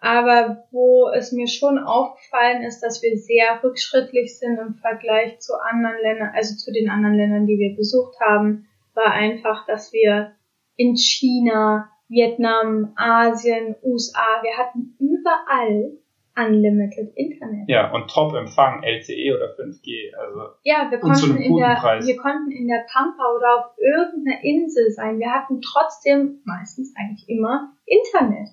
Aber 0.02 0.64
wo 0.72 1.08
es 1.14 1.30
mir 1.30 1.46
schon 1.46 1.78
aufgefallen 1.78 2.64
ist, 2.64 2.80
dass 2.80 3.02
wir 3.02 3.16
sehr 3.16 3.62
rückschrittlich 3.62 4.36
sind 4.36 4.58
im 4.58 4.74
Vergleich 4.74 5.38
zu 5.38 5.52
anderen 5.54 5.96
Ländern, 6.02 6.32
also 6.34 6.56
zu 6.56 6.72
den 6.72 6.90
anderen 6.90 7.14
Ländern, 7.14 7.46
die 7.46 7.56
wir 7.56 7.76
besucht 7.76 8.18
haben, 8.20 8.66
war 8.94 9.12
einfach, 9.12 9.64
dass 9.66 9.92
wir 9.92 10.32
in 10.74 10.96
China, 10.96 11.88
Vietnam, 12.08 12.92
Asien, 12.96 13.76
USA, 13.84 14.42
wir 14.42 14.58
hatten 14.58 14.96
überall 14.98 15.92
Unlimited 16.34 17.12
Internet. 17.14 17.68
Ja, 17.68 17.92
und 17.92 18.10
Top-Empfang, 18.10 18.82
LTE 18.82 19.36
oder 19.36 19.54
5G, 19.54 20.16
also. 20.18 20.56
Ja, 20.64 20.90
wir 20.90 20.98
konnten 20.98 21.36
in 21.36 21.56
der, 21.56 21.76
Preis. 21.76 22.06
wir 22.06 22.16
konnten 22.16 22.50
in 22.50 22.66
der 22.66 22.84
Pampa 22.92 23.22
oder 23.36 23.58
auf 23.58 23.78
irgendeiner 23.78 24.42
Insel 24.42 24.90
sein. 24.90 25.20
Wir 25.20 25.30
hatten 25.30 25.60
trotzdem 25.60 26.40
meistens 26.44 26.92
eigentlich 26.96 27.28
immer 27.28 27.76
Internet. 27.84 28.48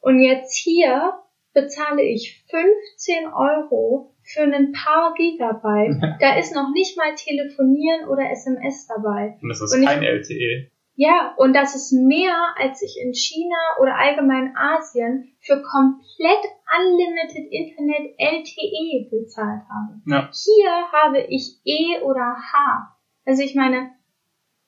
Und 0.00 0.20
jetzt 0.20 0.56
hier 0.56 1.14
bezahle 1.52 2.02
ich 2.02 2.44
15 2.50 3.26
Euro 3.32 4.14
für 4.22 4.42
ein 4.42 4.72
paar 4.72 5.14
Gigabyte. 5.14 5.96
da 6.20 6.36
ist 6.36 6.54
noch 6.54 6.70
nicht 6.72 6.96
mal 6.96 7.14
Telefonieren 7.14 8.08
oder 8.08 8.30
SMS 8.30 8.86
dabei. 8.86 9.38
Und 9.42 9.48
das 9.48 9.60
ist 9.60 9.74
und 9.74 9.84
kein 9.84 10.02
ich, 10.02 10.08
LTE. 10.08 10.70
Ja, 11.00 11.34
und 11.36 11.54
das 11.54 11.76
ist 11.76 11.92
mehr, 11.92 12.34
als 12.56 12.82
ich 12.82 12.98
in 13.00 13.14
China 13.14 13.56
oder 13.80 13.96
allgemein 13.96 14.52
Asien 14.56 15.32
für 15.40 15.62
komplett 15.62 16.44
unlimited 16.76 17.52
Internet 17.52 18.14
LTE 18.18 19.08
bezahlt 19.08 19.62
habe. 19.70 20.00
Ja. 20.06 20.30
Hier 20.32 20.92
habe 20.92 21.20
ich 21.20 21.60
E 21.64 22.00
oder 22.02 22.36
H. 22.36 22.96
Also 23.24 23.42
ich 23.42 23.54
meine, 23.54 23.92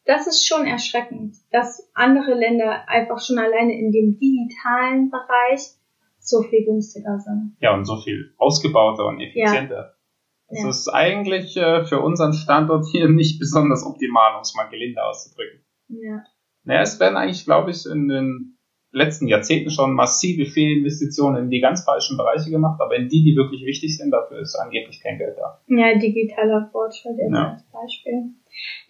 das 0.04 0.26
ist 0.26 0.46
schon 0.46 0.66
erschreckend, 0.66 1.36
dass 1.50 1.90
andere 1.94 2.34
Länder 2.34 2.88
einfach 2.88 3.20
schon 3.20 3.38
alleine 3.38 3.78
in 3.78 3.92
dem 3.92 4.18
digitalen 4.18 5.10
Bereich 5.10 5.60
so 6.18 6.42
viel 6.42 6.64
günstiger 6.64 7.18
sind. 7.18 7.56
Ja, 7.60 7.74
und 7.74 7.84
so 7.84 7.96
viel 7.96 8.34
ausgebauter 8.38 9.06
und 9.06 9.20
effizienter. 9.20 9.76
Ja. 9.76 9.94
Das 10.48 10.62
ja. 10.62 10.68
ist 10.68 10.88
eigentlich 10.88 11.56
äh, 11.56 11.84
für 11.84 12.00
unseren 12.00 12.32
Standort 12.32 12.86
hier 12.90 13.08
nicht 13.10 13.38
besonders 13.38 13.84
optimal, 13.84 14.34
um 14.36 14.42
es 14.42 14.54
mal 14.54 14.68
gelinde 14.68 15.02
auszudrücken. 15.04 15.60
Ja. 15.88 16.24
Naja, 16.64 16.82
es 16.82 17.00
werden 17.00 17.16
eigentlich, 17.16 17.44
glaube 17.44 17.70
ich, 17.70 17.86
in 17.86 18.08
den 18.08 18.58
letzten 18.92 19.28
Jahrzehnten 19.28 19.70
schon 19.70 19.94
massive 19.94 20.46
Fehlinvestitionen 20.46 21.44
in 21.44 21.50
die 21.50 21.60
ganz 21.60 21.84
falschen 21.84 22.16
Bereiche 22.16 22.50
gemacht, 22.50 22.80
aber 22.80 22.96
in 22.96 23.08
die, 23.08 23.22
die 23.22 23.36
wirklich 23.36 23.64
wichtig 23.64 23.96
sind, 23.96 24.10
dafür 24.10 24.40
ist 24.40 24.56
angeblich 24.56 25.00
kein 25.00 25.18
Geld 25.18 25.36
da. 25.38 25.60
Ja, 25.68 25.96
digitaler 25.96 26.68
Fortschritt 26.72 27.16
jetzt 27.18 27.32
ja. 27.32 27.52
als 27.52 27.62
Beispiel. 27.70 28.34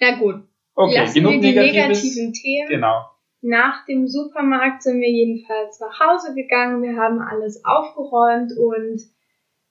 Na 0.00 0.18
gut, 0.18 0.42
Okay, 0.74 0.96
lassen 1.00 1.14
genug 1.14 1.32
wir 1.32 1.40
die 1.40 1.54
Negatives. 1.54 2.02
negativen 2.04 2.32
Themen. 2.32 2.68
Genau. 2.68 3.04
Nach 3.42 3.84
dem 3.86 4.06
Supermarkt 4.06 4.82
sind 4.82 5.00
wir 5.00 5.10
jedenfalls 5.10 5.80
nach 5.80 5.98
Hause 6.00 6.34
gegangen. 6.34 6.82
Wir 6.82 6.96
haben 6.96 7.20
alles 7.20 7.64
aufgeräumt 7.64 8.52
und 8.58 9.00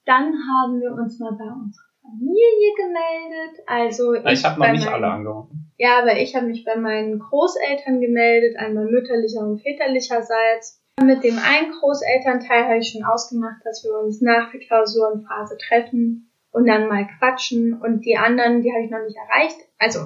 dann 0.06 0.34
haben 0.34 0.80
wir 0.80 0.92
uns 0.92 1.18
mal 1.20 1.32
bei 1.32 1.44
unserer 1.44 1.84
Familie 2.02 2.72
gemeldet. 2.76 3.62
Also 3.66 4.14
Ich, 4.14 4.24
ich 4.24 4.44
habe 4.44 4.58
noch 4.60 4.72
nicht 4.72 4.84
meinen- 4.86 4.94
alle 4.94 5.06
angerufen. 5.12 5.72
Ja, 5.78 6.00
aber 6.02 6.18
ich 6.18 6.34
habe 6.34 6.46
mich 6.46 6.64
bei 6.64 6.76
meinen 6.76 7.18
Großeltern 7.20 8.00
gemeldet, 8.00 8.56
einmal 8.58 8.86
mütterlicher 8.86 9.40
und 9.40 9.60
väterlicherseits. 9.62 10.82
Mit 11.02 11.22
dem 11.24 11.38
einen 11.38 11.72
Großelternteil 11.72 12.64
habe 12.64 12.78
ich 12.78 12.90
schon 12.90 13.04
ausgemacht, 13.04 13.60
dass 13.64 13.82
wir 13.84 13.98
uns 14.04 14.20
nach 14.20 14.50
der 14.50 14.60
Klausurenphase 14.60 15.56
treffen 15.56 16.30
und 16.50 16.66
dann 16.66 16.88
mal 16.88 17.06
quatschen. 17.18 17.80
Und 17.80 18.04
die 18.04 18.16
anderen, 18.16 18.62
die 18.62 18.70
habe 18.72 18.84
ich 18.84 18.90
noch 18.90 19.02
nicht 19.04 19.16
erreicht. 19.16 19.56
Also, 19.78 20.00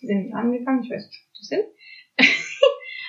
die 0.00 0.06
sind 0.06 0.24
nicht 0.24 0.34
angegangen, 0.34 0.82
ich 0.82 0.90
weiß 0.90 1.06
nicht, 1.06 1.26
ob 1.26 1.34
die 1.34 1.44
sind. 1.44 1.64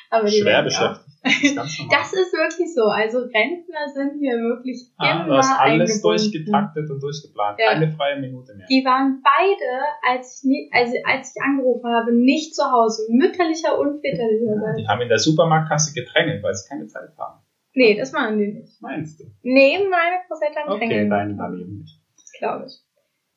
aber 0.10 0.28
die 0.28 0.42
Schwer 0.42 0.64
beschäftigt. 0.64 1.10
Das 1.22 2.14
ist 2.14 2.32
wirklich 2.34 2.74
so. 2.74 2.86
Also 2.86 3.20
Rentner 3.20 3.92
sind 3.94 4.20
hier 4.20 4.38
wirklich 4.40 4.88
ah, 4.98 5.12
immer 5.12 5.26
du 5.26 5.34
hast 5.38 5.60
alles 5.60 6.02
durchgetaktet 6.02 6.90
und 6.90 7.02
durchgeplant. 7.04 7.60
Ja. 7.60 7.74
Keine 7.74 7.92
freie 7.92 8.20
Minute 8.20 8.56
mehr. 8.56 8.66
Die 8.70 8.84
waren 8.86 9.22
beide, 9.22 9.84
als 10.08 10.40
ich, 10.40 10.50
nie, 10.50 10.70
also 10.72 10.96
als 11.04 11.36
ich 11.36 11.42
angerufen 11.42 11.90
habe, 11.92 12.16
nicht 12.16 12.56
zu 12.56 12.64
Hause. 12.64 13.08
Mütterlicher 13.12 13.78
und 13.78 14.00
väterlicherseits. 14.00 14.78
Die 14.78 14.88
haben 14.88 15.02
in 15.02 15.10
der 15.10 15.20
Supermarktkasse 15.20 15.94
gedrängelt, 15.94 16.42
weil 16.42 16.54
sie 16.54 16.70
keine 16.70 16.88
Zeit 16.88 17.10
haben. 17.18 17.42
Nee, 17.74 17.98
das 17.98 18.12
machen 18.12 18.40
die 18.40 18.48
nicht. 18.48 18.82
Meinst 18.82 19.20
du? 19.20 19.26
Nee, 19.44 19.78
meine 19.78 20.24
Großeltern 20.28 20.70
Okay, 20.70 20.80
drängeln. 20.80 21.10
deine 21.10 21.36
dann 21.36 21.60
eben 21.60 21.80
nicht. 21.80 22.00
Das 22.16 22.32
glaube 22.40 22.66
ich. 22.66 22.74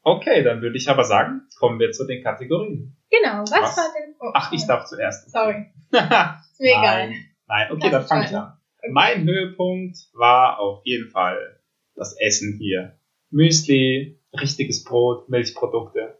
Okay, 0.02 0.42
dann 0.42 0.62
würde 0.62 0.76
ich 0.76 0.88
aber 0.88 1.04
sagen, 1.04 1.42
kommen 1.58 1.78
wir 1.78 1.90
zu 1.92 2.06
den 2.06 2.22
Kategorien. 2.22 2.96
Genau, 3.12 3.42
was, 3.42 3.50
Was? 3.50 3.76
war 3.76 3.92
denn... 3.94 4.14
Oh, 4.20 4.30
Ach, 4.32 4.52
ich 4.52 4.66
darf 4.66 4.86
zuerst. 4.86 5.30
Sorry, 5.30 5.66
Nein, 5.90 6.04
ist 6.50 6.60
mir 6.60 6.78
egal. 6.78 7.12
Nein, 7.46 7.72
okay, 7.72 7.90
Das 7.90 7.90
dann 7.90 8.06
fange 8.06 8.24
ist 8.24 8.30
ich 8.30 8.36
an. 8.36 8.56
Mein 8.90 9.24
Höhepunkt 9.24 9.96
war 10.14 10.58
auf 10.58 10.80
jeden 10.84 11.10
Fall 11.10 11.60
das 11.94 12.16
Essen 12.18 12.56
hier. 12.58 12.98
Müsli, 13.30 14.18
richtiges 14.32 14.84
Brot, 14.84 15.28
Milchprodukte. 15.28 16.18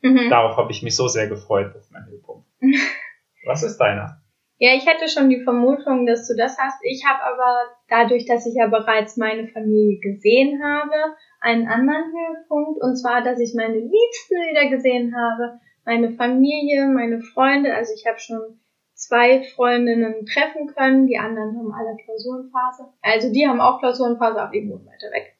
Mhm. 0.00 0.30
Darauf 0.30 0.56
habe 0.56 0.72
ich 0.72 0.82
mich 0.82 0.96
so 0.96 1.08
sehr 1.08 1.28
gefreut. 1.28 1.72
Das 1.74 1.84
ist 1.84 1.92
mein 1.92 2.06
Höhepunkt. 2.06 2.48
Was 3.46 3.62
ist 3.62 3.76
deiner? 3.78 4.20
Ja, 4.58 4.72
ich 4.74 4.86
hatte 4.86 5.08
schon 5.08 5.28
die 5.28 5.42
Vermutung, 5.42 6.06
dass 6.06 6.26
du 6.26 6.34
das 6.36 6.56
hast. 6.58 6.78
Ich 6.84 7.04
habe 7.04 7.22
aber 7.22 7.74
dadurch, 7.88 8.24
dass 8.24 8.46
ich 8.46 8.54
ja 8.54 8.68
bereits 8.68 9.16
meine 9.16 9.48
Familie 9.48 9.98
gesehen 10.00 10.62
habe, 10.62 11.16
einen 11.40 11.68
anderen 11.68 12.04
Höhepunkt. 12.04 12.80
Und 12.80 12.96
zwar, 12.96 13.22
dass 13.22 13.38
ich 13.40 13.54
meine 13.54 13.76
Liebsten 13.78 14.34
wieder 14.50 14.70
gesehen 14.70 15.14
habe. 15.14 15.60
Meine 15.84 16.12
Familie, 16.12 16.86
meine 16.86 17.20
Freunde. 17.20 17.74
Also 17.74 17.92
ich 17.94 18.06
habe 18.06 18.18
schon 18.18 18.60
zwei 18.94 19.42
Freundinnen 19.42 20.24
treffen 20.26 20.66
können. 20.74 21.06
Die 21.06 21.18
anderen 21.18 21.56
haben 21.58 21.72
alle 21.72 21.96
Klausurenphase. 22.04 22.86
Also 23.02 23.32
die 23.32 23.46
haben 23.46 23.60
auch 23.60 23.80
Klausurenphase, 23.80 24.40
aber 24.40 24.52
die 24.52 24.68
wohnen 24.68 24.86
weiter 24.86 25.12
weg. 25.12 25.36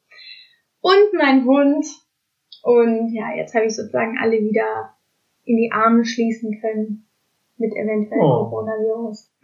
Und 0.81 1.15
mein 1.17 1.45
Hund. 1.45 1.87
Und 2.63 3.13
ja, 3.15 3.35
jetzt 3.37 3.55
habe 3.55 3.67
ich 3.67 3.77
sozusagen 3.77 4.19
alle 4.21 4.39
wieder 4.41 4.95
in 5.45 5.57
die 5.57 5.71
Arme 5.73 6.05
schließen 6.05 6.61
können. 6.61 7.09
Mit 7.57 7.73
eventuell 7.73 8.21
Oh. 8.21 8.49
Coronavirus. 8.51 9.33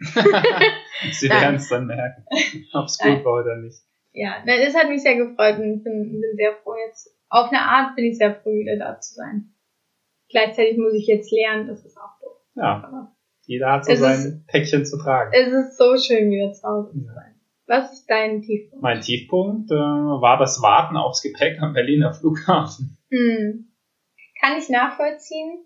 Sie 1.11 1.29
werden 1.29 1.55
es 1.55 1.69
dann 1.69 1.87
merken, 1.87 2.25
ob 2.73 2.85
es 2.85 2.97
gut 2.97 3.23
war 3.23 3.39
oder 3.41 3.55
nicht. 3.55 3.79
Ja, 4.11 4.43
das 4.45 4.75
hat 4.75 4.89
mich 4.89 5.01
sehr 5.01 5.15
gefreut 5.15 5.57
und 5.59 5.77
ich 5.77 5.83
bin, 5.83 6.19
bin 6.19 6.35
sehr 6.35 6.53
froh 6.61 6.75
jetzt. 6.85 7.15
Auf 7.29 7.47
eine 7.47 7.61
Art 7.61 7.95
bin 7.95 8.03
ich 8.05 8.17
sehr 8.17 8.35
froh, 8.35 8.51
wieder 8.51 8.75
da 8.77 8.99
zu 8.99 9.13
sein. 9.13 9.50
Gleichzeitig 10.31 10.77
muss 10.77 10.93
ich 10.93 11.07
jetzt 11.07 11.31
lernen, 11.31 11.67
das 11.67 11.85
ist 11.85 11.97
auch 11.97 12.19
doof. 12.21 12.37
Ja, 12.55 12.83
Aber 12.83 13.15
jeder 13.45 13.71
hat 13.71 13.85
so 13.85 13.95
sein 13.95 14.45
Päckchen 14.47 14.85
zu 14.85 14.97
tragen. 14.97 15.31
es 15.33 15.47
ist 15.51 15.77
so 15.77 15.97
schön, 15.97 16.29
wieder 16.31 16.51
zu 16.53 16.67
Hause 16.67 16.91
zu 16.91 17.05
sein. 17.05 17.35
Was 17.67 17.93
ist 17.93 18.09
dein 18.09 18.41
Tiefpunkt? 18.41 18.81
Mein 18.83 19.01
Tiefpunkt 19.01 19.71
äh, 19.71 19.75
war 19.75 20.37
das 20.37 20.61
Warten 20.61 20.97
aufs 20.97 21.21
Gepäck 21.21 21.61
am 21.61 21.73
Berliner 21.73 22.13
Flughafen. 22.13 22.97
Hm. 23.11 23.67
Kann 24.39 24.57
ich 24.57 24.69
nachvollziehen. 24.69 25.59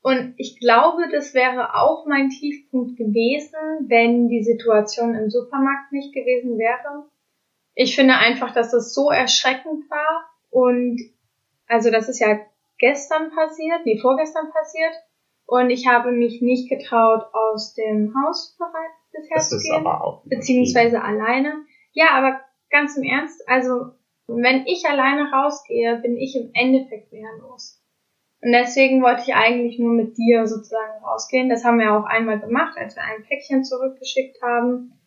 Und 0.00 0.34
ich 0.36 0.60
glaube, 0.60 1.08
das 1.10 1.34
wäre 1.34 1.74
auch 1.74 2.06
mein 2.06 2.28
Tiefpunkt 2.28 2.96
gewesen, 2.96 3.88
wenn 3.88 4.28
die 4.28 4.44
Situation 4.44 5.14
im 5.16 5.28
Supermarkt 5.28 5.90
nicht 5.90 6.14
gewesen 6.14 6.56
wäre. 6.56 7.08
Ich 7.74 7.96
finde 7.96 8.14
einfach, 8.14 8.54
dass 8.54 8.70
das 8.70 8.94
so 8.94 9.10
erschreckend 9.10 9.90
war. 9.90 10.24
Und 10.50 11.00
also 11.66 11.90
das 11.90 12.08
ist 12.08 12.20
ja 12.20 12.38
gestern 12.84 13.30
passiert, 13.30 13.86
nee, 13.86 13.98
vorgestern 13.98 14.50
passiert. 14.50 14.92
Und 15.46 15.70
ich 15.70 15.86
habe 15.86 16.12
mich 16.12 16.42
nicht 16.42 16.68
getraut, 16.68 17.22
aus 17.32 17.72
dem 17.74 18.14
Haus 18.14 18.56
bereit 18.58 18.94
bisher 19.10 19.36
Das 19.36 19.48
zu 19.48 19.58
gehen 19.58 19.86
aber 19.86 20.04
auch. 20.04 20.22
beziehungsweise 20.26 21.02
alleine. 21.02 21.64
Ja, 21.92 22.08
aber 22.12 22.40
ganz 22.70 22.96
im 22.98 23.04
Ernst, 23.04 23.42
also 23.48 23.92
wenn 24.26 24.66
ich 24.66 24.86
alleine 24.86 25.30
rausgehe, 25.32 25.96
bin 26.02 26.18
ich 26.18 26.36
im 26.36 26.50
Endeffekt 26.52 27.10
wehrlos. 27.10 27.82
Und 28.42 28.52
deswegen 28.52 29.02
wollte 29.02 29.22
ich 29.22 29.34
eigentlich 29.34 29.78
nur 29.78 29.94
mit 29.94 30.18
dir 30.18 30.46
sozusagen 30.46 31.02
rausgehen. 31.02 31.48
Das 31.48 31.64
haben 31.64 31.78
wir 31.78 31.96
auch 31.96 32.04
einmal 32.04 32.38
gemacht, 32.38 32.76
als 32.76 32.96
wir 32.96 33.02
ein 33.02 33.24
Päckchen 33.24 33.64
zurückgeschickt 33.64 34.42
haben. 34.42 35.00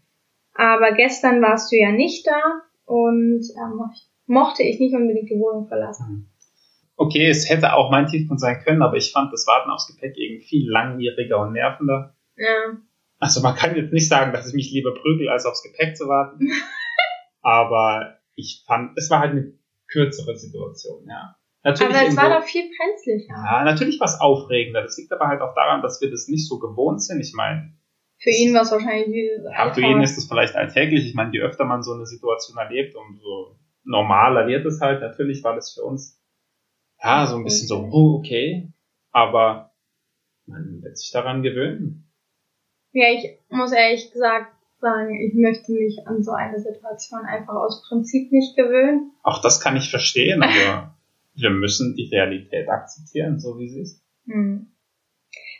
Aber 0.55 0.93
gestern 0.93 1.43
warst 1.43 1.71
du 1.71 1.75
ja 1.75 1.91
nicht 1.91 2.25
da 2.25 2.41
und 2.85 3.43
ähm, 3.55 3.91
mochte 4.25 4.63
ich 4.63 4.79
nicht 4.79 4.95
unbedingt 4.95 5.29
die 5.29 5.39
Wohnung 5.39 5.67
verlassen. 5.67 6.31
Okay, 6.99 7.27
es 7.27 7.47
hätte 7.47 7.73
auch 7.73 7.91
mein 7.91 8.07
Tiefpunkt 8.07 8.41
sein 8.41 8.59
können, 8.63 8.81
aber 8.81 8.97
ich 8.97 9.11
fand 9.11 9.31
das 9.31 9.45
Warten 9.45 9.69
aufs 9.69 9.87
Gepäck 9.87 10.17
irgendwie 10.17 10.43
viel 10.43 10.69
langwieriger 10.69 11.39
und 11.39 11.53
nervender. 11.53 12.15
Ja. 12.35 12.77
Also 13.19 13.41
man 13.41 13.55
kann 13.55 13.75
jetzt 13.75 13.93
nicht 13.93 14.07
sagen, 14.07 14.33
dass 14.33 14.47
ich 14.47 14.55
mich 14.55 14.71
lieber 14.71 14.93
prügel, 14.95 15.29
als 15.29 15.45
aufs 15.45 15.61
Gepäck 15.61 15.95
zu 15.95 16.07
warten. 16.07 16.49
aber 17.41 18.17
ich 18.35 18.63
fand, 18.65 18.97
es 18.97 19.09
war 19.11 19.19
halt 19.19 19.31
eine 19.31 19.53
kürzere 19.87 20.35
Situation, 20.35 21.07
ja. 21.07 21.35
Natürlich 21.63 21.95
Aber 21.95 22.07
es 22.07 22.17
war 22.17 22.39
doch 22.39 22.45
viel 22.45 22.63
brenzlicher. 22.77 23.33
ja, 23.33 23.63
natürlich 23.63 23.99
war 23.99 24.07
es 24.07 24.21
aufregender. 24.21 24.83
Das 24.83 24.97
liegt 24.97 25.11
aber 25.11 25.27
halt 25.27 25.41
auch 25.41 25.53
daran, 25.53 25.81
dass 25.81 25.99
wir 26.01 26.09
das 26.09 26.27
nicht 26.27 26.47
so 26.47 26.59
gewohnt 26.59 27.03
sind. 27.03 27.19
Ich 27.19 27.33
meine, 27.33 27.73
Für 28.19 28.29
ihn 28.29 28.53
war 28.53 28.61
es 28.61 28.71
wahrscheinlich 28.71 29.07
wie 29.09 29.29
ja, 29.43 29.73
für 29.73 29.81
ihn 29.81 30.01
ist 30.01 30.17
das 30.17 30.27
vielleicht 30.27 30.55
alltäglich. 30.55 31.05
Ich 31.05 31.13
meine, 31.13 31.33
je 31.33 31.41
öfter 31.41 31.65
man 31.65 31.83
so 31.83 31.93
eine 31.93 32.05
Situation 32.05 32.57
erlebt, 32.57 32.95
umso 32.95 33.57
normaler 33.83 34.47
wird 34.47 34.65
es 34.65 34.79
halt. 34.79 35.01
Natürlich 35.01 35.43
war 35.43 35.55
das 35.55 35.73
für 35.73 35.83
uns 35.83 36.16
ja 37.03 37.27
so 37.27 37.37
ein 37.37 37.43
bisschen 37.43 37.67
so, 37.67 37.89
oh, 37.91 38.17
okay. 38.19 38.71
Aber 39.11 39.71
man 40.45 40.81
wird 40.81 40.97
sich 40.97 41.11
daran 41.11 41.43
gewöhnen. 41.43 42.11
Ja, 42.91 43.07
ich 43.13 43.39
muss 43.49 43.71
ehrlich 43.71 44.11
gesagt 44.11 44.53
sagen, 44.79 45.19
ich 45.19 45.33
möchte 45.33 45.71
mich 45.71 45.99
an 46.05 46.23
so 46.23 46.31
eine 46.31 46.59
Situation 46.59 47.21
einfach 47.25 47.55
aus 47.55 47.83
Prinzip 47.87 48.31
nicht 48.31 48.55
gewöhnen. 48.55 49.11
Auch 49.23 49.41
das 49.41 49.59
kann 49.59 49.75
ich 49.75 49.89
verstehen, 49.89 50.43
aber 50.43 50.95
wir 51.35 51.49
müssen 51.49 51.95
die 51.95 52.09
Realität 52.09 52.69
akzeptieren, 52.69 53.39
so 53.39 53.57
wie 53.59 53.69
sie 53.69 53.81
ist. 53.81 54.03
Hm. 54.25 54.71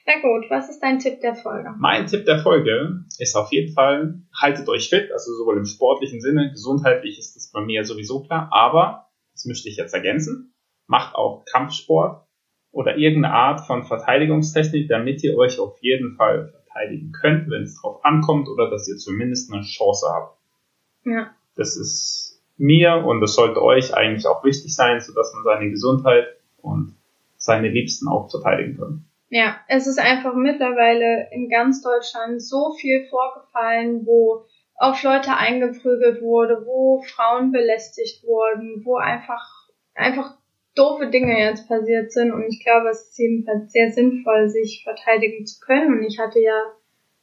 Na 0.06 0.22
gut, 0.22 0.50
was 0.50 0.70
ist 0.70 0.80
dein 0.80 1.00
Tipp 1.00 1.20
der 1.20 1.36
Folge? 1.36 1.74
Mein 1.78 2.08
Tipp 2.08 2.26
der 2.26 2.40
Folge 2.40 3.04
ist 3.20 3.36
auf 3.36 3.52
jeden 3.52 3.74
Fall, 3.74 4.22
haltet 4.34 4.70
euch 4.70 4.88
fit, 4.88 5.12
also 5.12 5.34
sowohl 5.34 5.58
im 5.58 5.66
sportlichen 5.66 6.22
Sinne, 6.22 6.50
gesundheitlich 6.52 7.20
ist 7.20 7.36
das 7.36 7.52
bei 7.52 7.62
mir 7.62 7.84
sowieso 7.84 8.22
klar, 8.22 8.50
aber, 8.52 9.10
das 9.34 9.46
möchte 9.46 9.68
ich 9.68 9.76
jetzt 9.76 9.94
ergänzen, 9.94 10.54
macht 10.88 11.16
auch 11.16 11.46
Kampfsport 11.46 12.26
oder 12.72 12.98
irgendeine 12.98 13.34
Art 13.34 13.62
von 13.68 13.84
Verteidigungstechnik, 13.84 14.88
damit 14.88 15.24
ihr 15.24 15.38
euch 15.38 15.60
auf 15.60 15.78
jeden 15.82 16.16
Fall 16.16 16.50
verteidigen 16.50 17.12
könnt, 17.12 17.50
wenn 17.50 17.64
es 17.64 17.80
drauf 17.80 18.04
ankommt 18.04 18.48
oder 18.48 18.70
dass 18.70 18.88
ihr 18.88 18.98
zumindest 18.98 19.52
eine 19.52 19.64
Chance 19.64 20.08
habt. 20.12 20.38
Ja. 21.06 21.32
Das 21.56 21.78
ist 21.78 22.44
mir 22.58 23.04
und 23.06 23.22
das 23.22 23.36
sollte 23.36 23.62
euch 23.62 23.94
eigentlich 23.94 24.28
auch 24.28 24.44
wichtig 24.44 24.76
sein, 24.76 25.00
sodass 25.00 25.34
man 25.34 25.44
seine 25.44 25.70
Gesundheit 25.70 26.28
und 26.58 26.96
seine 27.38 27.70
Liebsten 27.70 28.08
auch 28.08 28.30
verteidigen 28.30 28.78
kann. 28.78 29.06
Ja, 29.30 29.58
es 29.68 29.88
ist 29.88 30.00
einfach 30.00 30.34
mittlerweile 30.36 31.30
in 31.32 31.50
ganz 31.50 31.82
Deutschland 31.82 32.42
so 32.42 32.74
viel 32.80 33.08
vorgefallen, 33.10 34.06
wo 34.06 34.46
auf 34.76 35.02
Leute 35.04 35.36
eingeprügelt 35.36 36.22
wurde, 36.22 36.64
wo 36.66 37.02
Frauen 37.02 37.52
belästigt 37.52 38.24
wurden, 38.24 38.86
wo 38.86 38.96
einfach, 38.98 39.68
einfach 39.96 40.38
doofe 40.78 41.10
Dinge 41.10 41.40
jetzt 41.40 41.68
passiert 41.68 42.12
sind. 42.12 42.32
Und 42.32 42.46
ich 42.48 42.64
glaube, 42.64 42.90
es 42.90 43.10
ist 43.10 43.18
jedenfalls 43.18 43.72
sehr 43.72 43.92
sinnvoll, 43.92 44.50
sich 44.50 44.84
verteidigen 44.84 45.46
zu 45.46 45.60
können. 45.60 45.98
Und 45.98 46.04
ich 46.04 46.20
hatte 46.20 46.40
ja 46.40 46.58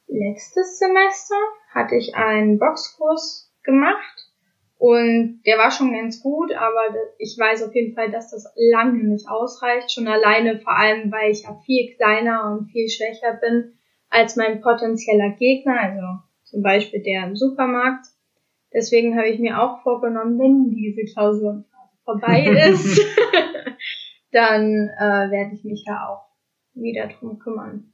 letztes 0.07 0.77
Semester 0.77 1.35
hatte 1.73 1.95
ich 1.95 2.15
einen 2.15 2.59
Boxkurs 2.59 3.51
gemacht 3.63 4.25
und 4.77 5.41
der 5.45 5.57
war 5.57 5.71
schon 5.71 5.93
ganz 5.93 6.21
gut, 6.21 6.53
aber 6.53 6.81
ich 7.17 7.37
weiß 7.39 7.63
auf 7.63 7.73
jeden 7.73 7.95
Fall, 7.95 8.11
dass 8.11 8.31
das 8.31 8.45
lange 8.55 9.03
nicht 9.03 9.27
ausreicht. 9.27 9.91
Schon 9.91 10.07
alleine, 10.07 10.59
vor 10.59 10.77
allem, 10.77 11.11
weil 11.11 11.31
ich 11.31 11.43
ja 11.43 11.55
viel 11.65 11.95
kleiner 11.95 12.51
und 12.51 12.67
viel 12.67 12.89
schwächer 12.89 13.33
bin 13.41 13.73
als 14.09 14.35
mein 14.35 14.61
potenzieller 14.61 15.31
Gegner, 15.31 15.79
also 15.81 16.21
zum 16.43 16.61
Beispiel 16.61 17.01
der 17.01 17.27
im 17.27 17.35
Supermarkt. 17.35 18.05
Deswegen 18.73 19.17
habe 19.17 19.29
ich 19.29 19.39
mir 19.39 19.61
auch 19.61 19.81
vorgenommen, 19.81 20.37
wenn 20.37 20.71
diese 20.71 21.11
Klausurenphase 21.11 21.74
vorbei 22.05 22.45
ist, 22.69 23.01
dann 24.31 24.89
äh, 24.97 25.31
werde 25.31 25.51
ich 25.53 25.63
mich 25.63 25.83
da 25.85 26.07
auch 26.07 26.25
wieder 26.73 27.07
drum 27.07 27.39
kümmern. 27.39 27.91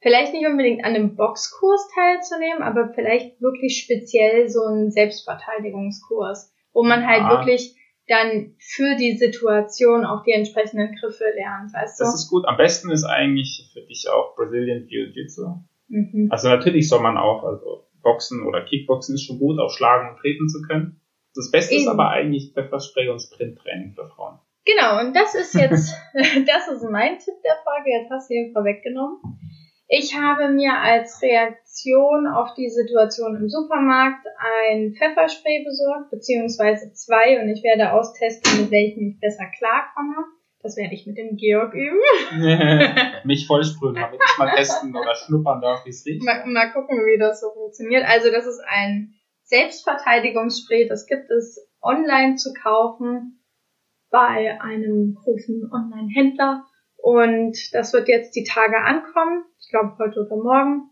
vielleicht 0.00 0.32
nicht 0.34 0.46
unbedingt 0.46 0.84
an 0.84 0.94
einem 0.94 1.16
Boxkurs 1.16 1.88
teilzunehmen, 1.94 2.62
aber 2.62 2.92
vielleicht 2.94 3.40
wirklich 3.40 3.80
speziell 3.82 4.48
so 4.48 4.62
einen 4.64 4.90
Selbstverteidigungskurs, 4.90 6.52
wo 6.72 6.82
man 6.82 7.06
halt 7.06 7.20
Ja. 7.22 7.30
wirklich 7.38 7.76
dann 8.06 8.54
für 8.58 8.96
die 8.96 9.16
Situation 9.16 10.04
auch 10.04 10.22
die 10.24 10.32
entsprechenden 10.32 10.94
Griffe 11.00 11.24
lernt, 11.34 11.72
weißt 11.72 12.00
du? 12.00 12.04
Das 12.04 12.14
ist 12.14 12.28
gut. 12.28 12.44
Am 12.46 12.58
besten 12.58 12.90
ist 12.90 13.04
eigentlich 13.04 13.70
für 13.72 13.80
dich 13.80 14.06
auch 14.12 14.36
Brazilian 14.36 14.86
Jiu-Jitsu. 14.86 15.46
mhm. 15.88 16.28
Also 16.30 16.48
natürlich 16.48 16.88
soll 16.88 17.00
man 17.00 17.16
auch, 17.16 17.44
also 17.44 17.86
Boxen 18.02 18.46
oder 18.46 18.62
Kickboxen 18.66 19.14
ist 19.14 19.22
schon 19.24 19.38
gut, 19.38 19.58
auch 19.58 19.70
schlagen 19.70 20.10
und 20.10 20.18
treten 20.20 20.48
zu 20.50 20.60
können. 20.68 21.00
Das 21.34 21.50
Beste 21.50 21.74
ist 21.74 21.82
Eben. 21.82 21.90
aber 21.90 22.10
eigentlich 22.10 22.52
Pfefferspray 22.52 23.08
und 23.08 23.20
Sprinttraining 23.20 23.92
für 23.92 24.08
Frauen. 24.08 24.38
Genau, 24.64 25.00
und 25.00 25.14
das 25.14 25.34
ist 25.34 25.54
jetzt, 25.54 25.94
das 26.14 26.68
ist 26.68 26.84
mein 26.90 27.18
Tipp 27.18 27.34
der 27.44 27.56
Folge. 27.64 27.90
Jetzt 27.90 28.10
hast 28.10 28.30
du 28.30 28.34
ihn 28.34 28.52
vorweggenommen. 28.52 29.18
Ich 29.88 30.16
habe 30.16 30.48
mir 30.48 30.72
als 30.72 31.20
Reaktion 31.20 32.26
auf 32.26 32.54
die 32.54 32.70
Situation 32.70 33.36
im 33.36 33.48
Supermarkt 33.48 34.26
ein 34.38 34.94
Pfefferspray 34.96 35.62
besorgt, 35.64 36.10
beziehungsweise 36.10 36.92
zwei, 36.94 37.40
und 37.42 37.50
ich 37.50 37.62
werde 37.62 37.92
austesten, 37.92 38.62
mit 38.62 38.70
welchem 38.70 39.08
ich 39.10 39.20
besser 39.20 39.44
klarkomme. 39.58 40.24
Das 40.62 40.78
werde 40.78 40.94
ich 40.94 41.06
mit 41.06 41.18
dem 41.18 41.36
Georg 41.36 41.74
üben. 41.74 42.00
Mich 43.24 43.46
vollsprühen, 43.46 43.96
damit 43.96 44.18
ich 44.18 44.38
mal 44.38 44.54
testen 44.56 44.96
oder 44.96 45.14
schnuppern 45.14 45.60
darf, 45.60 45.84
wie 45.84 45.90
es 45.90 46.06
riecht. 46.06 46.24
Mal, 46.24 46.46
mal 46.46 46.72
gucken, 46.72 46.96
wie 47.04 47.18
das 47.18 47.42
so 47.42 47.50
funktioniert. 47.50 48.04
Also 48.08 48.30
das 48.30 48.46
ist 48.46 48.62
ein 48.66 49.13
Selbstverteidigungsspray. 49.44 50.88
Das 50.88 51.06
gibt 51.06 51.30
es 51.30 51.66
online 51.82 52.36
zu 52.36 52.52
kaufen 52.52 53.40
bei 54.10 54.60
einem 54.60 55.14
großen 55.14 55.70
Online-Händler. 55.72 56.64
Und 56.96 57.56
das 57.72 57.92
wird 57.92 58.08
jetzt 58.08 58.34
die 58.34 58.44
Tage 58.44 58.78
ankommen. 58.78 59.44
Ich 59.60 59.68
glaube 59.70 59.96
heute 59.98 60.20
oder 60.20 60.36
morgen. 60.36 60.90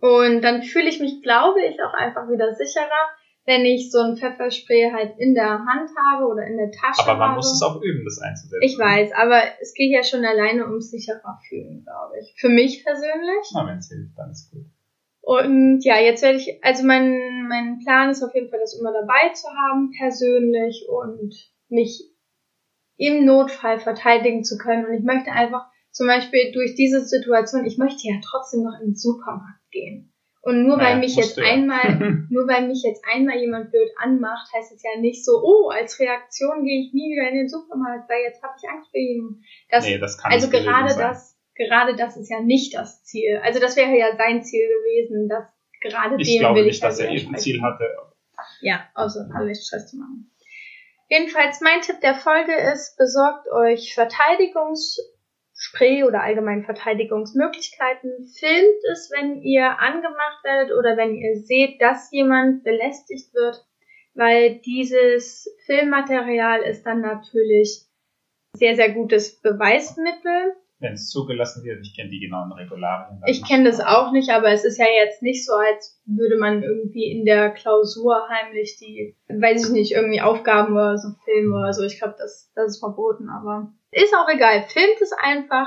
Und 0.00 0.42
dann 0.42 0.62
fühle 0.62 0.88
ich 0.88 1.00
mich, 1.00 1.22
glaube 1.22 1.60
ich, 1.64 1.82
auch 1.82 1.94
einfach 1.94 2.28
wieder 2.28 2.54
sicherer, 2.54 3.10
wenn 3.44 3.64
ich 3.64 3.90
so 3.90 3.98
ein 3.98 4.16
Pfefferspray 4.16 4.92
halt 4.92 5.18
in 5.18 5.34
der 5.34 5.64
Hand 5.64 5.90
habe 6.08 6.26
oder 6.26 6.46
in 6.46 6.56
der 6.56 6.70
Tasche 6.70 7.02
Aber 7.02 7.18
man 7.18 7.28
habe. 7.30 7.36
muss 7.36 7.52
es 7.52 7.62
auch 7.62 7.82
üben, 7.82 8.04
das 8.04 8.20
einzusetzen. 8.20 8.62
Ich 8.62 8.78
weiß, 8.78 9.10
aber 9.12 9.42
es 9.60 9.74
geht 9.74 9.90
ja 9.90 10.04
schon 10.04 10.24
alleine 10.24 10.66
ums 10.66 10.90
sicherer 10.90 11.40
fühlen, 11.48 11.82
glaube 11.82 12.20
ich. 12.20 12.34
Für 12.38 12.48
mich 12.48 12.84
persönlich. 12.84 13.50
Na, 13.54 13.66
wenn 13.66 13.78
es 13.78 13.88
hilft, 13.88 14.16
dann 14.16 14.30
ist 14.30 14.50
gut. 14.52 14.66
Und 15.22 15.80
ja, 15.84 15.98
jetzt 15.98 16.22
werde 16.22 16.38
ich, 16.38 16.62
also 16.64 16.84
mein, 16.84 17.46
mein 17.48 17.78
Plan 17.84 18.10
ist 18.10 18.22
auf 18.22 18.34
jeden 18.34 18.48
Fall, 18.48 18.60
das 18.60 18.78
immer 18.78 18.92
dabei 18.92 19.32
zu 19.34 19.48
haben, 19.48 19.92
persönlich 19.96 20.86
und 20.88 21.34
mich 21.68 22.10
im 22.96 23.24
Notfall 23.24 23.80
verteidigen 23.80 24.44
zu 24.44 24.58
können. 24.58 24.86
Und 24.86 24.94
ich 24.94 25.04
möchte 25.04 25.30
einfach 25.30 25.66
zum 25.90 26.06
Beispiel 26.06 26.52
durch 26.52 26.74
diese 26.74 27.04
Situation, 27.04 27.64
ich 27.64 27.78
möchte 27.78 28.08
ja 28.08 28.14
trotzdem 28.24 28.62
noch 28.62 28.78
in 28.80 28.88
den 28.88 28.96
Supermarkt 28.96 29.70
gehen. 29.70 30.12
Und 30.42 30.66
nur 30.66 30.78
Naja, 30.78 30.90
weil 30.90 31.00
mich 31.00 31.16
jetzt 31.16 31.36
ja. 31.36 31.44
einmal, 31.44 32.26
nur 32.30 32.48
weil 32.48 32.66
mich 32.66 32.82
jetzt 32.82 33.04
einmal 33.12 33.36
jemand 33.38 33.70
blöd 33.70 33.90
anmacht, 33.98 34.50
heißt 34.54 34.72
es 34.72 34.82
ja 34.82 34.98
nicht 34.98 35.24
so, 35.24 35.32
oh, 35.42 35.68
als 35.68 36.00
Reaktion 36.00 36.64
gehe 36.64 36.80
ich 36.80 36.94
nie 36.94 37.12
wieder 37.12 37.28
in 37.28 37.36
den 37.36 37.48
Supermarkt, 37.48 38.08
weil 38.08 38.22
jetzt 38.22 38.42
habe 38.42 38.54
ich 38.56 38.68
Angst 38.68 38.90
vor 38.90 39.00
ihm. 39.00 39.42
Das, 39.68 39.84
nee, 39.84 39.98
das 39.98 40.16
kann 40.16 40.32
also 40.32 40.48
gerade 40.48 40.94
das, 40.96 41.38
gerade 41.66 41.94
das 41.94 42.16
ist 42.16 42.30
ja 42.30 42.40
nicht 42.40 42.74
das 42.74 43.04
Ziel. 43.04 43.38
Also 43.42 43.60
das 43.60 43.76
wäre 43.76 43.94
ja 43.96 44.16
sein 44.16 44.42
Ziel 44.42 44.66
gewesen, 44.66 45.28
dass 45.28 45.44
gerade 45.82 46.16
Ich 46.18 46.28
dem 46.28 46.38
glaube 46.40 46.60
will 46.60 46.64
nicht, 46.66 46.76
ich 46.76 46.80
dass 46.80 46.98
er 46.98 47.10
widersprechen. 47.10 47.26
irgendein 47.26 47.42
Ziel 47.42 47.62
hatte. 47.62 47.96
Ja, 48.62 48.88
außer 48.94 49.28
alles 49.34 49.66
Stress 49.66 49.90
zu 49.90 49.98
machen. 49.98 50.30
Jedenfalls 51.08 51.60
mein 51.60 51.80
Tipp 51.82 52.00
der 52.00 52.14
Folge 52.14 52.54
ist, 52.72 52.96
besorgt 52.96 53.50
euch 53.50 53.94
Verteidigungsspray 53.94 56.04
oder 56.04 56.22
allgemein 56.22 56.64
Verteidigungsmöglichkeiten. 56.64 58.26
Filmt 58.38 58.84
es, 58.92 59.10
wenn 59.14 59.42
ihr 59.42 59.78
angemacht 59.80 60.44
werdet 60.44 60.72
oder 60.76 60.96
wenn 60.96 61.14
ihr 61.14 61.40
seht, 61.42 61.80
dass 61.82 62.10
jemand 62.12 62.62
belästigt 62.64 63.34
wird, 63.34 63.64
weil 64.14 64.60
dieses 64.60 65.48
Filmmaterial 65.66 66.62
ist 66.62 66.84
dann 66.86 67.00
natürlich 67.00 67.82
sehr, 68.54 68.76
sehr 68.76 68.90
gutes 68.92 69.40
Beweismittel. 69.40 70.54
Wenn 70.80 70.94
es 70.94 71.10
zugelassen 71.10 71.62
wird, 71.62 71.80
ich 71.82 71.94
kenne 71.94 72.08
die 72.08 72.20
genauen 72.20 72.52
Regularien. 72.52 73.22
Ich 73.26 73.46
kenne 73.46 73.64
das 73.64 73.80
auch 73.80 74.12
nicht, 74.12 74.30
aber 74.30 74.50
es 74.50 74.64
ist 74.64 74.78
ja 74.78 74.86
jetzt 74.86 75.22
nicht 75.22 75.44
so, 75.44 75.52
als 75.52 76.00
würde 76.06 76.38
man 76.38 76.62
irgendwie 76.62 77.12
in 77.12 77.26
der 77.26 77.50
Klausur 77.50 78.28
heimlich 78.30 78.78
die, 78.78 79.14
weiß 79.28 79.66
ich 79.66 79.72
nicht, 79.72 79.92
irgendwie 79.92 80.22
Aufgaben 80.22 80.72
oder 80.72 80.96
so 80.96 81.10
filmen 81.24 81.52
oder 81.52 81.74
so. 81.74 81.84
Ich 81.84 81.98
glaube, 81.98 82.14
das, 82.18 82.50
das 82.54 82.72
ist 82.72 82.78
verboten, 82.80 83.28
aber 83.28 83.72
ist 83.90 84.14
auch 84.14 84.28
egal. 84.28 84.64
Filmt 84.68 85.00
es 85.02 85.12
einfach, 85.12 85.66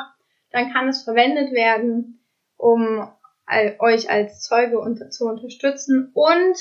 dann 0.52 0.74
kann 0.74 0.88
es 0.88 1.04
verwendet 1.04 1.52
werden, 1.52 2.20
um 2.58 3.08
euch 3.80 4.10
als 4.10 4.42
Zeuge 4.42 4.80
unter, 4.80 5.10
zu 5.10 5.26
unterstützen 5.26 6.12
und 6.14 6.56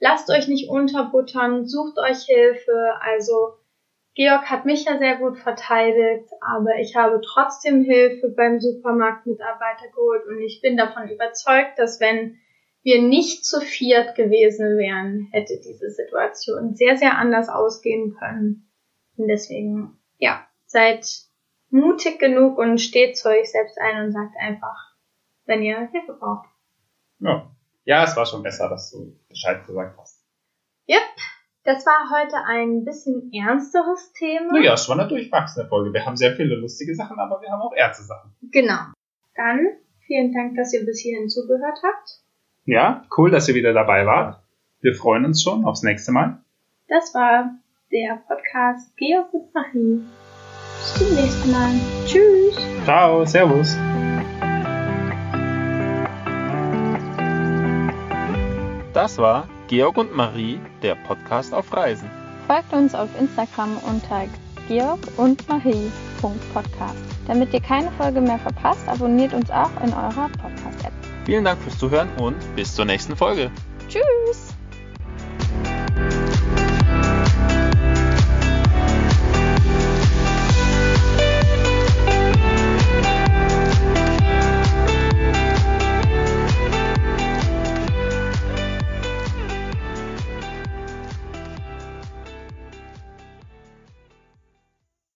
lasst 0.00 0.30
euch 0.30 0.48
nicht 0.48 0.68
unterbuttern, 0.68 1.66
sucht 1.66 1.98
euch 1.98 2.24
Hilfe, 2.24 2.94
also 3.00 3.54
Georg 4.14 4.48
hat 4.48 4.64
mich 4.64 4.84
ja 4.84 4.98
sehr 4.98 5.16
gut 5.16 5.38
verteidigt, 5.38 6.28
aber 6.40 6.76
ich 6.80 6.94
habe 6.94 7.20
trotzdem 7.20 7.82
Hilfe 7.82 8.28
beim 8.28 8.60
Supermarktmitarbeiter 8.60 9.88
geholt 9.88 10.26
und 10.28 10.40
ich 10.40 10.60
bin 10.60 10.76
davon 10.76 11.08
überzeugt, 11.08 11.78
dass 11.78 12.00
wenn 12.00 12.38
wir 12.82 13.02
nicht 13.02 13.44
zu 13.44 13.60
viert 13.60 14.14
gewesen 14.14 14.78
wären, 14.78 15.28
hätte 15.32 15.58
diese 15.58 15.90
Situation 15.90 16.74
sehr, 16.74 16.96
sehr 16.96 17.18
anders 17.18 17.48
ausgehen 17.48 18.14
können. 18.16 18.70
Und 19.16 19.28
deswegen, 19.28 19.98
ja, 20.18 20.46
seid 20.66 21.06
mutig 21.70 22.18
genug 22.20 22.58
und 22.58 22.78
steht 22.78 23.16
zu 23.16 23.30
euch 23.30 23.50
selbst 23.50 23.78
ein 23.78 24.04
und 24.04 24.12
sagt 24.12 24.36
einfach, 24.38 24.94
wenn 25.46 25.62
ihr 25.62 25.88
Hilfe 25.90 26.12
braucht. 26.12 26.48
Ja. 27.18 27.50
ja, 27.84 28.04
es 28.04 28.16
war 28.16 28.26
schon 28.26 28.42
besser, 28.42 28.68
dass 28.68 28.90
du 28.90 29.18
Bescheid 29.28 29.66
gesagt 29.66 29.98
hast. 29.98 30.22
Yep, 30.88 31.00
das 31.64 31.86
war 31.86 32.10
heute 32.10 32.36
ein 32.46 32.84
bisschen 32.84 33.32
ernsteres 33.32 34.12
Thema. 34.12 34.52
Naja, 34.52 34.74
es 34.74 34.88
war 34.88 34.98
eine 34.98 35.08
durchwachsene 35.08 35.66
Folge. 35.66 35.92
Wir 35.94 36.04
haben 36.04 36.16
sehr 36.16 36.36
viele 36.36 36.54
lustige 36.56 36.94
Sachen, 36.94 37.18
aber 37.18 37.40
wir 37.40 37.50
haben 37.50 37.62
auch 37.62 37.72
ernste 37.72 38.04
Sachen. 38.04 38.34
Genau. 38.52 38.92
Dann 39.34 39.66
vielen 40.06 40.32
Dank, 40.34 40.56
dass 40.56 40.74
ihr 40.74 40.84
bis 40.84 41.00
hierhin 41.00 41.28
zugehört 41.28 41.78
habt. 41.82 42.20
Ja, 42.66 43.04
cool, 43.16 43.30
dass 43.30 43.48
ihr 43.48 43.54
wieder 43.54 43.72
dabei 43.72 44.04
wart. 44.04 44.42
Wir 44.80 44.94
freuen 44.94 45.24
uns 45.24 45.42
schon 45.42 45.64
aufs 45.64 45.82
nächste 45.82 46.12
Mal. 46.12 46.44
Das 46.88 47.14
war 47.14 47.50
der 47.90 48.22
Podcast 48.28 48.94
Georg 48.98 49.32
und 49.32 49.54
Marie. 49.54 50.02
Bis 50.78 50.94
zum 50.94 51.14
nächsten 51.14 51.50
Mal. 51.50 51.72
Tschüss. 52.06 52.84
Ciao, 52.84 53.24
Servus. 53.24 53.74
Das 58.92 59.18
war 59.18 59.48
Georg 59.68 59.96
und 59.96 60.14
Marie, 60.14 60.60
der 60.82 60.94
Podcast 60.94 61.54
auf 61.54 61.72
Reisen. 61.72 62.10
Folgt 62.46 62.72
uns 62.72 62.94
auf 62.94 63.08
Instagram 63.18 63.78
unter 63.78 64.26
georg 64.68 65.00
und 65.16 65.48
Marie.podcast. 65.48 66.96
Damit 67.26 67.52
ihr 67.54 67.60
keine 67.60 67.90
Folge 67.92 68.20
mehr 68.20 68.38
verpasst, 68.38 68.86
abonniert 68.88 69.32
uns 69.32 69.50
auch 69.50 69.70
in 69.82 69.92
eurer 69.92 70.28
Podcast-App. 70.40 70.92
Vielen 71.24 71.44
Dank 71.44 71.60
fürs 71.62 71.78
Zuhören 71.78 72.08
und 72.20 72.36
bis 72.54 72.74
zur 72.74 72.84
nächsten 72.84 73.16
Folge. 73.16 73.50
Tschüss! 73.88 74.53